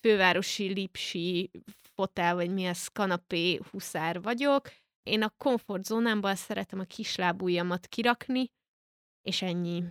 fővárosi 0.00 0.72
lipsi 0.72 1.50
fotel, 1.94 2.34
vagy 2.34 2.50
mi 2.50 2.64
ez, 2.64 2.86
kanapé 2.86 3.60
huszár 3.70 4.22
vagyok. 4.22 4.70
Én 5.02 5.22
a 5.22 5.34
komfortzónámban 5.36 6.34
szeretem 6.34 6.78
a 6.78 6.84
kislábújamat 6.84 7.86
kirakni, 7.86 8.50
és 9.22 9.42
ennyi, 9.42 9.84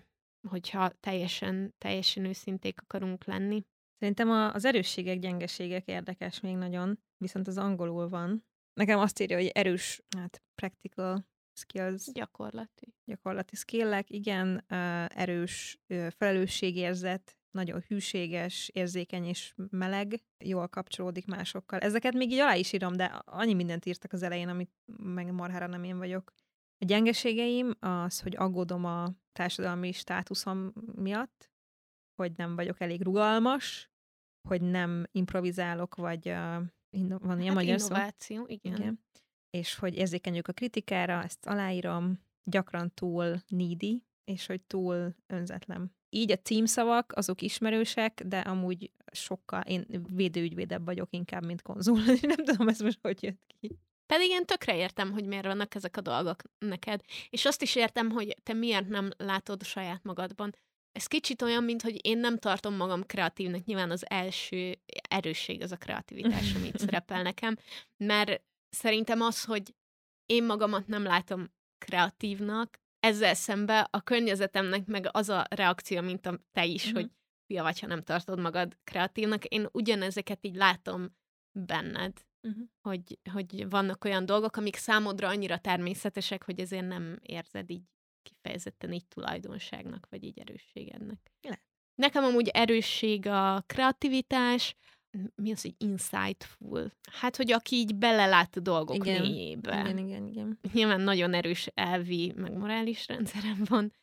hogyha 0.49 0.89
teljesen, 0.89 1.73
teljesen 1.77 2.25
őszinték 2.25 2.81
akarunk 2.81 3.23
lenni. 3.23 3.65
Szerintem 3.99 4.29
az 4.29 4.65
erősségek, 4.65 5.19
gyengeségek 5.19 5.87
érdekes 5.87 6.39
még 6.39 6.55
nagyon, 6.55 6.99
viszont 7.17 7.47
az 7.47 7.57
angolul 7.57 8.09
van. 8.09 8.45
Nekem 8.73 8.99
azt 8.99 9.19
írja, 9.19 9.37
hogy 9.37 9.47
erős, 9.47 10.01
hát 10.17 10.43
practical 10.55 11.27
skills, 11.53 12.11
Gyakorlati. 12.11 12.93
gyakorlati 13.05 13.55
skillek, 13.55 14.09
igen, 14.09 14.63
erős 15.07 15.79
felelősségérzet, 16.09 17.36
nagyon 17.51 17.83
hűséges, 17.87 18.69
érzékeny 18.73 19.25
és 19.25 19.53
meleg, 19.69 20.23
jól 20.37 20.67
kapcsolódik 20.67 21.25
másokkal. 21.25 21.79
Ezeket 21.79 22.13
még 22.13 22.31
így 22.31 22.39
alá 22.39 22.55
is 22.55 22.73
írom, 22.73 22.95
de 22.95 23.05
annyi 23.25 23.53
mindent 23.53 23.85
írtak 23.85 24.13
az 24.13 24.23
elején, 24.23 24.47
amit 24.47 24.71
meg 24.97 25.31
marhára 25.31 25.67
nem 25.67 25.83
én 25.83 25.97
vagyok. 25.97 26.33
A 26.79 26.85
gyengeségeim 26.85 27.73
az, 27.79 28.19
hogy 28.19 28.35
aggódom 28.35 28.85
a 28.85 29.11
társadalmi 29.31 29.91
státuszom 29.91 30.73
miatt, 30.95 31.51
hogy 32.15 32.31
nem 32.35 32.55
vagyok 32.55 32.79
elég 32.79 33.01
rugalmas, 33.01 33.91
hogy 34.47 34.61
nem 34.61 35.05
improvizálok, 35.11 35.95
vagy 35.95 36.29
uh, 36.29 36.61
inno- 36.89 37.21
van 37.21 37.39
ilyen 37.39 37.55
Hát 37.55 37.63
magyar 37.63 37.79
szó? 37.79 37.87
innováció, 37.87 38.45
igen. 38.47 38.75
Igen. 38.75 39.05
És 39.49 39.75
hogy 39.75 39.95
érzékenyük 39.95 40.47
a 40.47 40.53
kritikára, 40.53 41.23
ezt 41.23 41.45
aláírom, 41.45 42.19
gyakran 42.43 42.93
túl 42.93 43.41
needy, 43.47 44.03
és 44.23 44.45
hogy 44.45 44.61
túl 44.61 45.15
önzetlen. 45.27 45.95
Így 46.09 46.31
a 46.31 46.37
címszavak, 46.37 47.13
azok 47.15 47.41
ismerősek, 47.41 48.21
de 48.25 48.39
amúgy 48.39 48.91
sokkal, 49.11 49.61
én 49.61 49.85
védőügyvédebb 50.09 50.85
vagyok 50.85 51.07
inkább, 51.11 51.45
mint 51.45 51.61
konzul. 51.61 52.01
Nem 52.21 52.45
tudom, 52.45 52.67
ez 52.67 52.79
most 52.79 52.99
hogy 53.01 53.23
jött 53.23 53.53
ki. 53.59 53.77
Pedig 54.05 54.29
én 54.29 54.45
tökre 54.45 54.77
értem, 54.77 55.11
hogy 55.11 55.25
miért 55.25 55.45
vannak 55.45 55.75
ezek 55.75 55.97
a 55.97 56.01
dolgok 56.01 56.41
neked. 56.59 57.01
És 57.29 57.45
azt 57.45 57.61
is 57.61 57.75
értem, 57.75 58.09
hogy 58.09 58.35
te 58.43 58.53
miért 58.53 58.87
nem 58.87 59.09
látod 59.17 59.63
saját 59.63 60.03
magadban. 60.03 60.55
Ez 60.91 61.07
kicsit 61.07 61.41
olyan, 61.41 61.63
mint 61.63 61.81
hogy 61.81 62.05
én 62.05 62.17
nem 62.17 62.37
tartom 62.37 62.75
magam 62.75 63.05
kreatívnek. 63.05 63.65
Nyilván 63.65 63.91
az 63.91 64.09
első 64.09 64.79
erősség 65.09 65.61
az 65.61 65.71
a 65.71 65.77
kreativitás, 65.77 66.55
amit 66.55 66.79
szerepel 66.87 67.21
nekem. 67.21 67.55
Mert 67.97 68.41
szerintem 68.69 69.21
az, 69.21 69.43
hogy 69.43 69.75
én 70.25 70.45
magamat 70.45 70.87
nem 70.87 71.03
látom 71.03 71.51
kreatívnak, 71.77 72.79
ezzel 73.07 73.33
szemben 73.33 73.87
a 73.89 74.01
környezetemnek 74.01 74.85
meg 74.85 75.07
az 75.11 75.29
a 75.29 75.45
reakció, 75.49 76.01
mint 76.01 76.25
a 76.25 76.39
te 76.51 76.65
is, 76.65 76.85
Mhm. 76.85 76.93
hogy 76.95 77.09
fia 77.45 77.63
vagy, 77.63 77.79
ha 77.79 77.87
nem 77.87 78.03
tartod 78.03 78.39
magad 78.39 78.77
kreatívnak. 78.83 79.45
Én 79.45 79.67
ugyanezeket 79.71 80.45
így 80.45 80.55
látom 80.55 81.15
benned 81.51 82.25
Uh-huh. 82.41 82.63
hogy, 82.81 83.19
hogy 83.31 83.69
vannak 83.69 84.03
olyan 84.05 84.25
dolgok, 84.25 84.57
amik 84.57 84.75
számodra 84.75 85.27
annyira 85.27 85.57
természetesek, 85.57 86.43
hogy 86.43 86.59
ezért 86.59 86.87
nem 86.87 87.19
érzed 87.21 87.69
így 87.69 87.83
kifejezetten 88.23 88.91
így 88.93 89.07
tulajdonságnak, 89.07 90.07
vagy 90.09 90.23
így 90.23 90.39
erősségednek. 90.39 91.31
Lehet. 91.41 91.61
Nekem 91.95 92.23
amúgy 92.23 92.47
erősség 92.47 93.27
a 93.27 93.63
kreativitás, 93.65 94.75
mi 95.35 95.51
az, 95.51 95.61
hogy 95.61 95.75
insightful? 95.77 96.91
Hát, 97.11 97.35
hogy 97.35 97.51
aki 97.51 97.75
így 97.75 97.95
belelát 97.95 98.55
a 98.55 98.59
dolgok 98.59 98.95
Igen. 98.95 99.21
mélyébe. 99.21 99.79
Igen, 99.79 99.97
igen, 99.97 100.27
igen. 100.27 100.59
Nyilván 100.73 101.01
nagyon 101.01 101.33
erős 101.33 101.67
elvi, 101.73 102.33
meg 102.35 102.57
morális 102.57 103.07
rendszerem 103.07 103.61
van. 103.65 103.93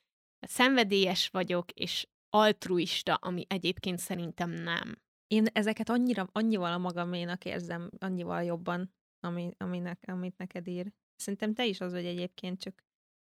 Szenvedélyes 0.41 1.29
vagyok, 1.29 1.73
és 1.73 2.07
altruista, 2.29 3.15
ami 3.15 3.45
egyébként 3.49 3.99
szerintem 3.99 4.51
nem. 4.51 4.99
Én 5.27 5.47
ezeket 5.53 5.89
annyira, 5.89 6.29
annyival 6.33 6.73
a 6.73 6.79
magaménak 6.79 7.45
érzem, 7.45 7.91
annyival 7.99 8.43
jobban, 8.43 8.95
ami, 9.21 9.51
aminek, 9.57 10.05
amit 10.07 10.37
neked 10.37 10.67
ír. 10.67 10.93
Szerintem 11.17 11.55
te 11.55 11.67
is 11.67 11.81
az 11.81 11.93
vagy 11.93 12.05
egyébként, 12.05 12.61
csak 12.61 12.85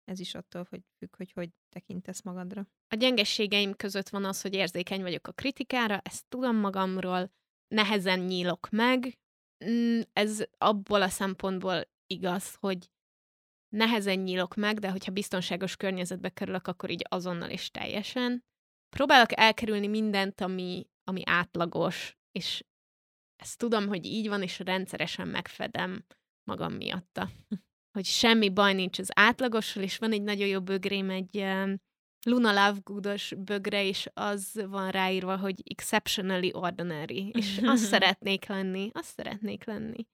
ez 0.05 0.21
is 0.21 0.35
attól, 0.35 0.67
hogy 0.71 0.81
függ, 0.99 1.17
hogy 1.17 1.33
hogy 1.33 1.51
tekintesz 1.69 2.23
magadra. 2.23 2.67
A 2.89 2.95
gyengességeim 2.95 3.75
között 3.75 4.09
van 4.09 4.25
az, 4.25 4.41
hogy 4.41 4.55
érzékeny 4.55 5.03
vagyok 5.03 5.27
a 5.27 5.33
kritikára, 5.33 6.01
ezt 6.05 6.25
tudom 6.29 6.57
magamról, 6.57 7.31
nehezen 7.75 8.19
nyílok 8.21 8.71
meg. 8.71 9.19
Mm, 9.65 10.01
Ez 10.13 10.45
abból 10.59 11.03
a 11.03 11.09
szempontból 11.09 11.91
igaz, 12.07 12.55
hogy 12.55 12.91
nehezen 13.69 14.19
nyílok 14.19 14.55
meg, 14.55 14.79
de 14.79 14.91
hogyha 14.91 15.13
biztonságos 15.13 15.77
környezetbe 15.77 16.29
kerülök, 16.29 16.67
akkor 16.67 16.91
így 16.91 17.07
azonnal 17.09 17.51
és 17.51 17.71
teljesen. 17.71 18.45
Próbálok 18.97 19.39
elkerülni 19.39 19.87
mindent, 19.87 20.41
ami, 20.41 20.87
ami 21.05 21.23
átlagos, 21.25 22.19
és 22.33 22.65
ezt 23.37 23.59
tudom, 23.59 23.87
hogy 23.87 24.05
így 24.05 24.29
van, 24.29 24.43
és 24.43 24.59
rendszeresen 24.59 25.29
megfedem 25.29 26.05
magam 26.45 26.73
miatta. 26.73 27.31
Hogy 27.93 28.05
semmi 28.05 28.51
baj 28.51 28.75
nincs 28.75 28.99
az 28.99 29.09
átlagossal, 29.15 29.83
és 29.83 29.99
van 29.99 30.13
egy 30.13 30.23
nagyon 30.23 30.47
jó 30.49 30.63
bögrém, 30.63 31.11
egy 31.11 31.37
Luna 32.23 32.53
Lovegood-os 32.53 33.35
bögre, 33.39 33.85
és 33.85 34.09
az 34.15 34.65
van 34.69 34.91
ráírva, 34.91 35.37
hogy 35.37 35.63
exceptionally 35.65 36.51
ordinary, 36.53 37.31
és 37.35 37.61
azt 37.63 37.85
szeretnék 37.93 38.47
lenni, 38.47 38.91
azt 38.93 39.15
szeretnék 39.15 39.65
lenni. 39.65 40.07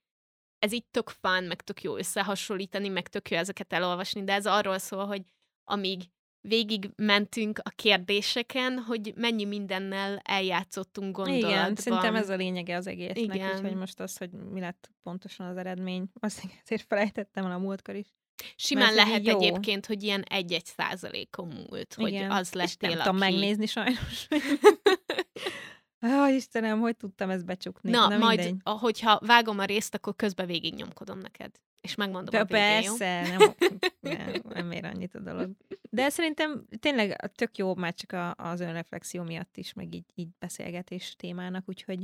Ez 0.59 0.73
így 0.73 0.87
tök 0.91 1.09
fun, 1.09 1.45
meg 1.45 1.63
tök 1.63 1.83
jó 1.83 1.97
összehasonlítani, 1.97 2.89
meg 2.89 3.09
tök 3.09 3.31
jó 3.31 3.37
ezeket 3.37 3.73
elolvasni, 3.73 4.25
de 4.25 4.33
ez 4.33 4.47
arról 4.47 4.79
szól, 4.79 5.07
hogy 5.07 5.23
amíg 5.65 6.03
végig 6.49 6.91
mentünk 6.97 7.59
a 7.63 7.71
kérdéseken, 7.71 8.79
hogy 8.79 9.13
mennyi 9.17 9.45
mindennel 9.45 10.19
eljátszottunk 10.25 11.17
gondolatban. 11.17 11.51
Igen, 11.51 11.75
szerintem 11.75 12.15
ez 12.15 12.29
a 12.29 12.37
lényege 12.37 12.77
az 12.77 12.87
egésznek, 12.87 13.35
Igen. 13.35 13.57
úgyhogy 13.57 13.75
most 13.75 14.01
az, 14.01 14.17
hogy 14.17 14.31
mi 14.31 14.61
lett 14.61 14.91
pontosan 15.03 15.47
az 15.47 15.57
eredmény, 15.57 16.11
azt 16.21 16.43
ezért 16.65 16.87
felejtettem 16.87 17.45
el 17.45 17.53
a 17.53 17.59
múltkor 17.59 17.95
is. 17.95 18.07
Simán 18.57 18.85
mert 18.85 18.97
lehet 18.97 19.27
jó. 19.27 19.37
egyébként, 19.37 19.87
hogy 19.87 20.03
ilyen 20.03 20.23
egy-egy 20.23 20.65
százalékon 20.65 21.49
múlt, 21.49 21.95
hogy 21.95 22.09
Igen, 22.09 22.31
az 22.31 22.49
és 22.49 22.55
lettél, 22.55 22.89
nem 22.89 22.99
tudom 22.99 23.17
aki... 23.23 23.33
megnézni 23.33 23.67
sajnos. 23.67 24.27
Ah, 26.01 26.35
Istenem, 26.35 26.81
hogy 26.81 26.97
tudtam 26.97 27.31
ezt 27.31 27.45
becsukni? 27.45 27.91
Na, 27.91 28.09
Na 28.09 28.19
majd, 28.19 28.39
mindegy. 28.39 28.61
hogyha 28.65 29.21
vágom 29.27 29.59
a 29.59 29.65
részt, 29.65 29.95
akkor 29.95 30.17
közben 30.17 30.47
végig 30.47 30.75
nyomkodom 30.75 31.19
neked. 31.19 31.51
És 31.81 31.95
megmondom 31.95 32.31
De 32.31 32.41
a 32.41 32.45
végén, 32.45 32.83
jó? 32.83 32.97
persze, 32.97 33.37
nem, 33.37 33.55
nem, 34.01 34.43
nem 34.49 34.73
ér 34.73 34.85
annyit 34.85 35.15
a 35.15 35.21
dolog. 35.21 35.51
De 35.91 36.09
szerintem 36.09 36.67
tényleg 36.81 37.31
tök 37.35 37.57
jó 37.57 37.75
már 37.75 37.95
csak 37.95 38.13
a, 38.13 38.35
az 38.35 38.61
önreflexió 38.61 39.23
miatt 39.23 39.57
is, 39.57 39.73
meg 39.73 39.95
így, 39.95 40.05
így 40.15 40.29
beszélgetés 40.39 41.15
témának, 41.17 41.65
úgyhogy, 41.67 41.99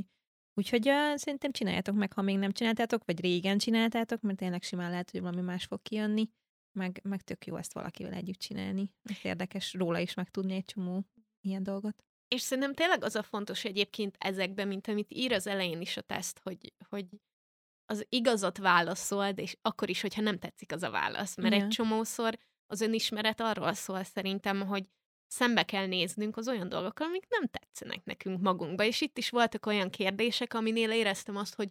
úgyhogy 0.53 0.89
uh, 0.89 1.15
szerintem 1.15 1.51
csináljátok 1.51 1.95
meg, 1.95 2.13
ha 2.13 2.21
még 2.21 2.37
nem 2.37 2.51
csináltátok, 2.51 3.05
vagy 3.05 3.21
régen 3.21 3.57
csináltátok, 3.57 4.21
mert 4.21 4.37
tényleg 4.37 4.63
simán 4.63 4.89
lehet, 4.89 5.11
hogy 5.11 5.21
valami 5.21 5.41
más 5.41 5.65
fog 5.65 5.81
kijönni, 5.81 6.29
meg, 6.71 6.99
meg 7.03 7.21
tök 7.21 7.45
jó 7.45 7.55
ezt 7.55 7.73
valakivel 7.73 8.13
együtt 8.13 8.39
csinálni. 8.39 8.91
Ez 9.03 9.17
érdekes 9.21 9.73
róla 9.73 9.99
is 9.99 10.13
megtudni 10.13 10.53
egy 10.53 10.65
csomó 10.65 11.05
ilyen 11.41 11.63
dolgot. 11.63 12.03
És 12.27 12.41
szerintem 12.41 12.73
tényleg 12.73 13.03
az 13.03 13.15
a 13.15 13.23
fontos 13.23 13.63
egyébként 13.63 14.15
ezekben, 14.19 14.67
mint 14.67 14.87
amit 14.87 15.13
ír 15.13 15.31
az 15.31 15.47
elején 15.47 15.81
is 15.81 15.97
a 15.97 16.01
teszt, 16.01 16.39
hogy, 16.43 16.73
hogy 16.89 17.05
az 17.85 18.05
igazat 18.09 18.57
válaszold, 18.57 19.39
és 19.39 19.57
akkor 19.61 19.89
is, 19.89 20.01
hogyha 20.01 20.21
nem 20.21 20.39
tetszik 20.39 20.71
az 20.71 20.83
a 20.83 20.89
válasz. 20.89 21.35
Mert 21.35 21.53
Igen. 21.53 21.65
egy 21.65 21.71
csomószor 21.71 22.37
az 22.65 22.81
önismeret 22.81 23.41
arról 23.41 23.73
szól 23.73 24.03
szerintem, 24.03 24.67
hogy 24.67 24.85
szembe 25.33 25.63
kell 25.63 25.85
néznünk 25.85 26.37
az 26.37 26.47
olyan 26.47 26.69
dolgokkal, 26.69 27.07
amik 27.07 27.25
nem 27.29 27.47
tetszenek 27.47 28.03
nekünk 28.03 28.41
magunkba. 28.41 28.83
És 28.83 29.01
itt 29.01 29.17
is 29.17 29.29
voltak 29.29 29.65
olyan 29.65 29.89
kérdések, 29.89 30.53
aminél 30.53 30.91
éreztem 30.91 31.35
azt, 31.35 31.55
hogy 31.55 31.69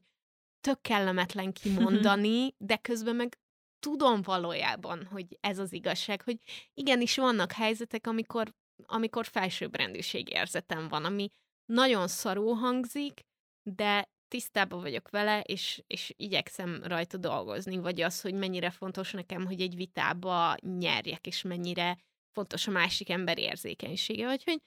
tök 0.60 0.80
kellemetlen 0.80 1.52
kimondani, 1.52 2.54
de 2.68 2.76
közben 2.76 3.16
meg 3.16 3.38
tudom 3.78 4.22
valójában, 4.22 5.06
hogy 5.06 5.38
ez 5.40 5.58
az 5.58 5.72
igazság, 5.72 6.22
hogy 6.22 6.38
igenis 6.74 7.16
vannak 7.16 7.52
helyzetek, 7.52 8.06
amikor, 8.06 8.54
amikor 8.86 9.26
felsőbbrendűség 9.26 10.28
érzetem 10.28 10.88
van, 10.88 11.04
ami 11.04 11.28
nagyon 11.64 12.08
szarú 12.08 12.48
hangzik, 12.48 13.20
de 13.62 14.10
tisztában 14.28 14.80
vagyok 14.80 15.10
vele, 15.10 15.40
és, 15.40 15.82
és 15.86 16.12
igyekszem 16.16 16.82
rajta 16.84 17.16
dolgozni, 17.16 17.76
vagy 17.76 18.00
az, 18.00 18.20
hogy 18.20 18.34
mennyire 18.34 18.70
fontos 18.70 19.12
nekem, 19.12 19.46
hogy 19.46 19.60
egy 19.60 19.76
vitába 19.76 20.54
nyerjek, 20.60 21.26
és 21.26 21.42
mennyire 21.42 21.98
fontos 22.32 22.66
a 22.66 22.70
másik 22.70 23.10
ember 23.10 23.38
érzékenysége, 23.38 24.26
vagy 24.26 24.44
hogy 24.44 24.60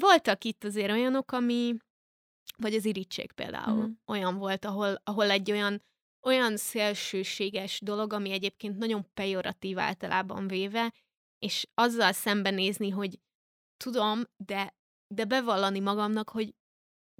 voltak 0.00 0.44
itt 0.44 0.64
azért 0.64 0.90
olyanok, 0.90 1.32
ami, 1.32 1.74
vagy 2.56 2.74
az 2.74 2.84
irítség 2.84 3.32
például, 3.32 3.78
uh-huh. 3.78 3.92
olyan 4.06 4.38
volt, 4.38 4.64
ahol, 4.64 5.00
ahol 5.04 5.30
egy 5.30 5.50
olyan, 5.50 5.82
olyan 6.26 6.56
szélsőséges 6.56 7.80
dolog, 7.80 8.12
ami 8.12 8.30
egyébként 8.30 8.78
nagyon 8.78 9.06
pejoratív 9.14 9.78
általában 9.78 10.48
véve, 10.48 10.94
és 11.38 11.66
azzal 11.74 12.12
szembenézni, 12.12 12.90
hogy 12.90 13.20
tudom, 13.76 14.22
de, 14.36 14.76
de 15.14 15.24
bevallani 15.24 15.80
magamnak, 15.80 16.30
hogy 16.30 16.54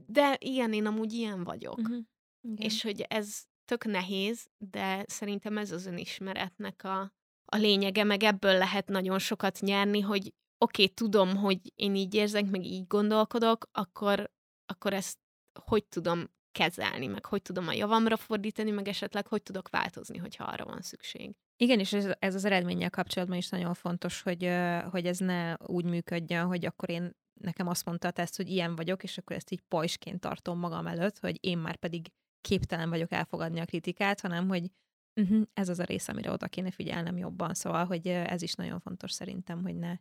de 0.07 0.36
igen, 0.41 0.72
én 0.72 0.86
amúgy 0.86 1.12
ilyen 1.12 1.45
vagyok. 1.45 1.78
Uh-huh. 1.78 2.05
Igen. 2.41 2.66
És 2.66 2.82
hogy 2.82 3.01
ez 3.01 3.45
tök 3.64 3.84
nehéz, 3.84 4.51
de 4.59 5.05
szerintem 5.07 5.59
ez 5.59 5.70
az 5.70 5.86
önismeretnek 5.86 6.84
a, 6.84 7.12
a 7.57 7.57
lényege, 7.57 8.05
meg 8.05 8.22
ebből 8.22 8.59
lehet 8.59 8.88
nagyon 8.88 9.18
sokat 9.18 9.59
nyerni, 9.61 10.01
hogy 10.01 10.34
oké, 10.59 10.82
okay, 10.82 10.94
tudom, 10.94 11.36
hogy 11.36 11.72
én 11.74 11.94
így 11.94 12.14
érzek, 12.14 12.51
meg 12.51 12.64
így 12.64 12.86
gondolkodok, 12.86 13.68
akkor, 13.72 14.30
akkor 14.66 14.92
ezt 14.92 15.18
hogy 15.64 15.84
tudom 15.84 16.24
kezelni, 16.53 17.07
meg 17.07 17.26
hogy 17.26 17.42
tudom 17.42 17.68
a 17.68 17.72
javamra 17.72 18.16
fordítani, 18.16 18.70
meg 18.70 18.88
esetleg 18.88 19.26
hogy 19.26 19.42
tudok 19.42 19.68
változni, 19.68 20.18
hogyha 20.18 20.44
arra 20.44 20.64
van 20.64 20.80
szükség. 20.80 21.34
Igen, 21.57 21.78
és 21.78 21.92
ez, 21.92 22.12
ez 22.18 22.34
az 22.34 22.44
eredménnyel 22.44 22.90
kapcsolatban 22.90 23.36
is 23.36 23.48
nagyon 23.48 23.74
fontos, 23.74 24.22
hogy, 24.22 24.51
hogy 24.90 25.07
ez 25.07 25.18
ne 25.18 25.55
úgy 25.55 25.84
működjön, 25.84 26.46
hogy 26.46 26.66
akkor 26.66 26.90
én 26.90 27.11
nekem 27.40 27.68
azt 27.68 27.84
mondta 27.84 28.09
a 28.09 28.11
teszt, 28.11 28.36
hogy 28.36 28.48
ilyen 28.48 28.76
vagyok, 28.76 29.03
és 29.03 29.18
akkor 29.18 29.36
ezt 29.36 29.51
így 29.51 29.61
pajsként 29.68 30.20
tartom 30.20 30.59
magam 30.59 30.86
előtt, 30.86 31.18
hogy 31.18 31.36
én 31.40 31.59
már 31.59 31.76
pedig 31.76 32.07
képtelen 32.40 32.88
vagyok 32.88 33.12
elfogadni 33.12 33.61
a 33.61 33.64
kritikát, 33.64 34.20
hanem 34.20 34.48
hogy 34.48 34.70
uh-huh, 35.16 35.42
ez 35.52 35.68
az 35.68 35.78
a 35.78 35.84
rész, 35.84 36.08
amire 36.08 36.30
oda 36.30 36.46
kéne 36.46 36.70
figyelnem 36.70 37.16
jobban. 37.16 37.54
Szóval, 37.54 37.84
hogy 37.84 38.06
ez 38.06 38.42
is 38.42 38.54
nagyon 38.54 38.80
fontos 38.80 39.12
szerintem, 39.12 39.62
hogy 39.62 39.76
ne, 39.76 39.96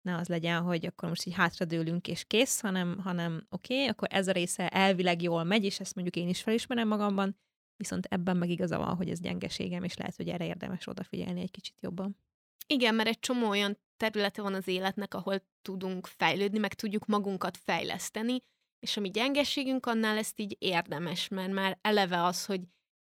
ne 0.00 0.16
az 0.16 0.28
legyen, 0.28 0.62
hogy 0.62 0.86
akkor 0.86 1.08
most 1.08 1.26
így 1.26 1.34
hátradőlünk 1.34 2.08
és 2.08 2.24
kész, 2.24 2.60
hanem, 2.60 2.98
hanem 2.98 3.46
oké, 3.50 3.74
okay, 3.74 3.86
akkor 3.86 4.08
ez 4.10 4.28
a 4.28 4.32
része 4.32 4.68
elvileg 4.68 5.22
jól 5.22 5.44
megy, 5.44 5.64
és 5.64 5.80
ezt 5.80 5.94
mondjuk 5.94 6.16
én 6.16 6.28
is 6.28 6.42
felismerem 6.42 6.88
magamban, 6.88 7.36
viszont 7.76 8.06
ebben 8.06 8.36
meg 8.36 8.50
igaza 8.50 8.78
van, 8.78 8.96
hogy 8.96 9.10
ez 9.10 9.20
gyengeségem, 9.20 9.84
és 9.84 9.96
lehet, 9.96 10.16
hogy 10.16 10.28
erre 10.28 10.46
érdemes 10.46 10.86
odafigyelni 10.86 11.40
egy 11.40 11.50
kicsit 11.50 11.80
jobban. 11.80 12.18
Igen, 12.66 12.94
mert 12.94 13.08
egy 13.08 13.18
csomó 13.18 13.48
olyan 13.48 13.78
területe 13.96 14.42
van 14.42 14.54
az 14.54 14.68
életnek, 14.68 15.14
ahol 15.14 15.46
tudunk 15.62 16.06
fejlődni, 16.06 16.58
meg 16.58 16.74
tudjuk 16.74 17.06
magunkat 17.06 17.56
fejleszteni, 17.56 18.42
és 18.78 18.96
ami 18.96 19.10
gyengeségünk, 19.10 19.86
annál 19.86 20.18
ezt 20.18 20.40
így 20.40 20.56
érdemes, 20.58 21.28
mert 21.28 21.52
már 21.52 21.78
eleve 21.80 22.22
az, 22.22 22.44
hogy 22.44 22.60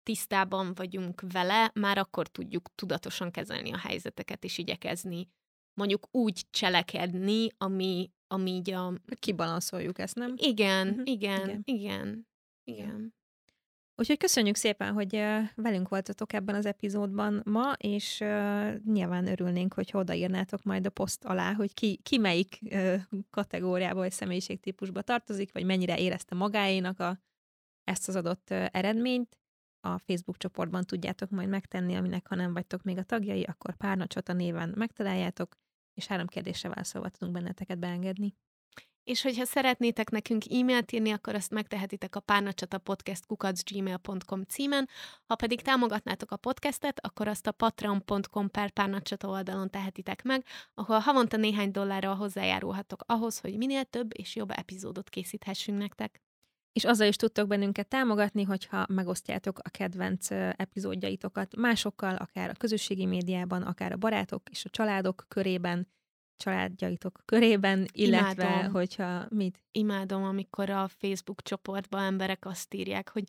tisztában 0.10 0.74
vagyunk 0.74 1.24
vele, 1.32 1.72
már 1.74 1.98
akkor 1.98 2.28
tudjuk 2.28 2.70
tudatosan 2.76 3.32
kezelni 3.32 3.72
a 3.72 3.78
helyzeteket, 3.78 4.44
és 4.44 4.58
igyekezni 4.58 5.28
mondjuk 5.74 6.08
úgy 6.12 6.46
cselekedni, 6.50 7.48
ami, 7.58 8.12
ami 8.28 8.52
így 8.52 8.72
a... 8.72 8.94
Kibalanszoljuk 9.20 10.00
ezt, 10.00 10.16
nem? 10.16 10.34
Igen, 10.36 10.88
uh-huh. 10.88 11.08
igen, 11.08 11.50
igen, 11.50 11.62
igen, 11.66 12.28
igen. 12.64 13.14
Úgyhogy 13.96 14.18
köszönjük 14.18 14.56
szépen, 14.56 14.94
hogy 14.94 15.12
velünk 15.56 15.90
voltatok 15.90 16.34
ebben 16.34 16.56
az 16.56 16.66
epizódban 16.66 17.42
ma, 17.46 17.74
és 17.74 18.18
nyilván 18.86 19.28
örülnénk, 19.28 19.74
hogy 19.74 19.90
odaírnátok 19.94 20.64
majd 20.64 20.86
a 20.86 20.90
poszt 20.90 21.26
alá, 21.26 21.54
hogy 21.54 21.74
ki, 21.74 22.00
ki 22.04 22.18
melyik 22.18 22.60
kategóriába 23.30 24.00
vagy 24.00 24.12
személyiségtípusba 24.12 25.02
tartozik, 25.02 25.54
vagy 25.54 25.66
mennyire 25.66 26.00
érezte 26.00 26.36
magáénak 26.36 27.00
a, 27.00 27.20
ezt 27.84 28.08
az 28.08 28.16
adott 28.16 28.50
eredményt. 28.50 29.38
A 29.82 29.98
Facebook 29.98 30.38
csoportban 30.38 30.84
tudjátok 30.84 31.30
majd 31.30 31.50
megtenni, 31.50 31.96
aminek 31.96 32.28
ha 32.28 32.36
nem 32.36 32.54
vagytok 32.54 32.84
még 32.84 32.98
a 32.98 33.04
tagjai, 33.04 33.44
akkor 33.44 33.76
Párnacsata 33.76 34.34
néven 34.34 34.74
megtaláljátok, 34.76 35.58
és 35.94 36.06
három 36.06 36.28
kérdésre 36.28 36.70
válaszolva 36.70 37.10
tudunk 37.10 37.34
benneteket 37.34 37.80
beengedni. 37.80 38.36
És 39.10 39.22
hogyha 39.22 39.46
szeretnétek 39.46 40.10
nekünk 40.10 40.44
e-mailt 40.52 40.92
írni, 40.92 41.12
akkor 41.12 41.36
azt 41.36 41.52
megtehetitek 41.52 42.16
a 42.16 42.20
párnacsata 42.20 42.78
podcast 42.78 43.26
kukacgmail.com 43.26 44.44
címen. 44.44 44.90
Ha 45.26 45.36
pedig 45.36 45.62
támogatnátok 45.62 46.32
a 46.32 46.38
podcastet, 46.38 47.06
akkor 47.06 47.28
azt 47.28 47.48
a 47.48 47.52
patreon.com 47.52 48.50
per 48.50 48.72
párnacsata 48.72 49.28
oldalon 49.28 49.70
tehetitek 49.70 50.24
meg, 50.24 50.46
ahol 50.74 51.00
havonta 51.00 51.38
néhány 51.38 51.72
dollárral 51.72 52.16
hozzájárulhatok 52.16 53.04
ahhoz, 53.06 53.40
hogy 53.40 53.58
minél 53.58 53.84
több 53.84 54.18
és 54.18 54.36
jobb 54.36 54.52
epizódot 54.52 55.10
készíthessünk 55.10 55.78
nektek. 55.78 56.22
És 56.80 56.86
azzal 56.86 57.08
is 57.08 57.16
tudtok 57.16 57.48
bennünket 57.48 57.88
támogatni, 57.88 58.44
hogyha 58.44 58.86
megosztjátok 58.90 59.60
a 59.60 59.70
kedvenc 59.70 60.32
epizódjaitokat 60.56 61.56
másokkal, 61.56 62.16
akár 62.16 62.50
a 62.50 62.54
közösségi 62.54 63.06
médiában, 63.06 63.62
akár 63.62 63.92
a 63.92 63.98
barátok 63.98 64.50
és 64.50 64.66
a 64.66 64.70
családok 64.70 65.26
körében, 65.28 65.88
családjaitok 66.38 67.22
körében, 67.26 67.88
illetve 67.92 68.44
Imádom. 68.44 68.72
hogyha 68.72 69.26
mit? 69.30 69.64
Imádom, 69.72 70.24
amikor 70.24 70.70
a 70.70 70.88
Facebook 70.88 71.42
csoportban 71.42 72.04
emberek 72.04 72.46
azt 72.46 72.74
írják, 72.74 73.10
hogy 73.10 73.24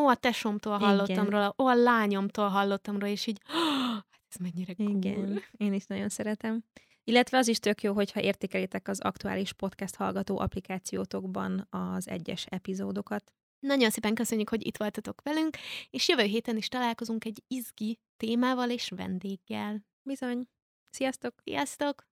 ó, 0.00 0.06
a 0.06 0.14
tesomtól 0.14 0.78
hallottam 0.78 1.26
Igen. 1.26 1.30
róla, 1.30 1.54
ó, 1.58 1.66
a 1.66 1.74
lányomtól 1.74 2.48
hallottam 2.48 2.98
róla, 2.98 3.12
és 3.12 3.26
így, 3.26 3.40
hát 3.92 4.20
ez 4.28 4.36
mennyire 4.40 4.74
cool. 4.74 4.90
Igen, 4.90 5.42
én 5.56 5.72
is 5.72 5.86
nagyon 5.86 6.08
szeretem. 6.08 6.64
Illetve 7.08 7.38
az 7.38 7.48
is 7.48 7.58
tök 7.58 7.82
jó, 7.82 7.92
hogyha 7.92 8.20
értékelitek 8.20 8.88
az 8.88 9.00
aktuális 9.00 9.52
podcast 9.52 9.94
hallgató 9.94 10.38
applikációtokban 10.38 11.66
az 11.70 12.08
egyes 12.08 12.46
epizódokat. 12.46 13.32
Nagyon 13.58 13.90
szépen 13.90 14.14
köszönjük, 14.14 14.48
hogy 14.48 14.66
itt 14.66 14.76
voltatok 14.76 15.22
velünk, 15.22 15.56
és 15.90 16.08
jövő 16.08 16.22
héten 16.22 16.56
is 16.56 16.68
találkozunk 16.68 17.24
egy 17.24 17.42
izgi 17.48 17.98
témával 18.16 18.70
és 18.70 18.88
vendéggel. 18.88 19.84
Bizony. 20.02 20.46
Sziasztok! 20.90 21.34
Sziasztok! 21.44 22.06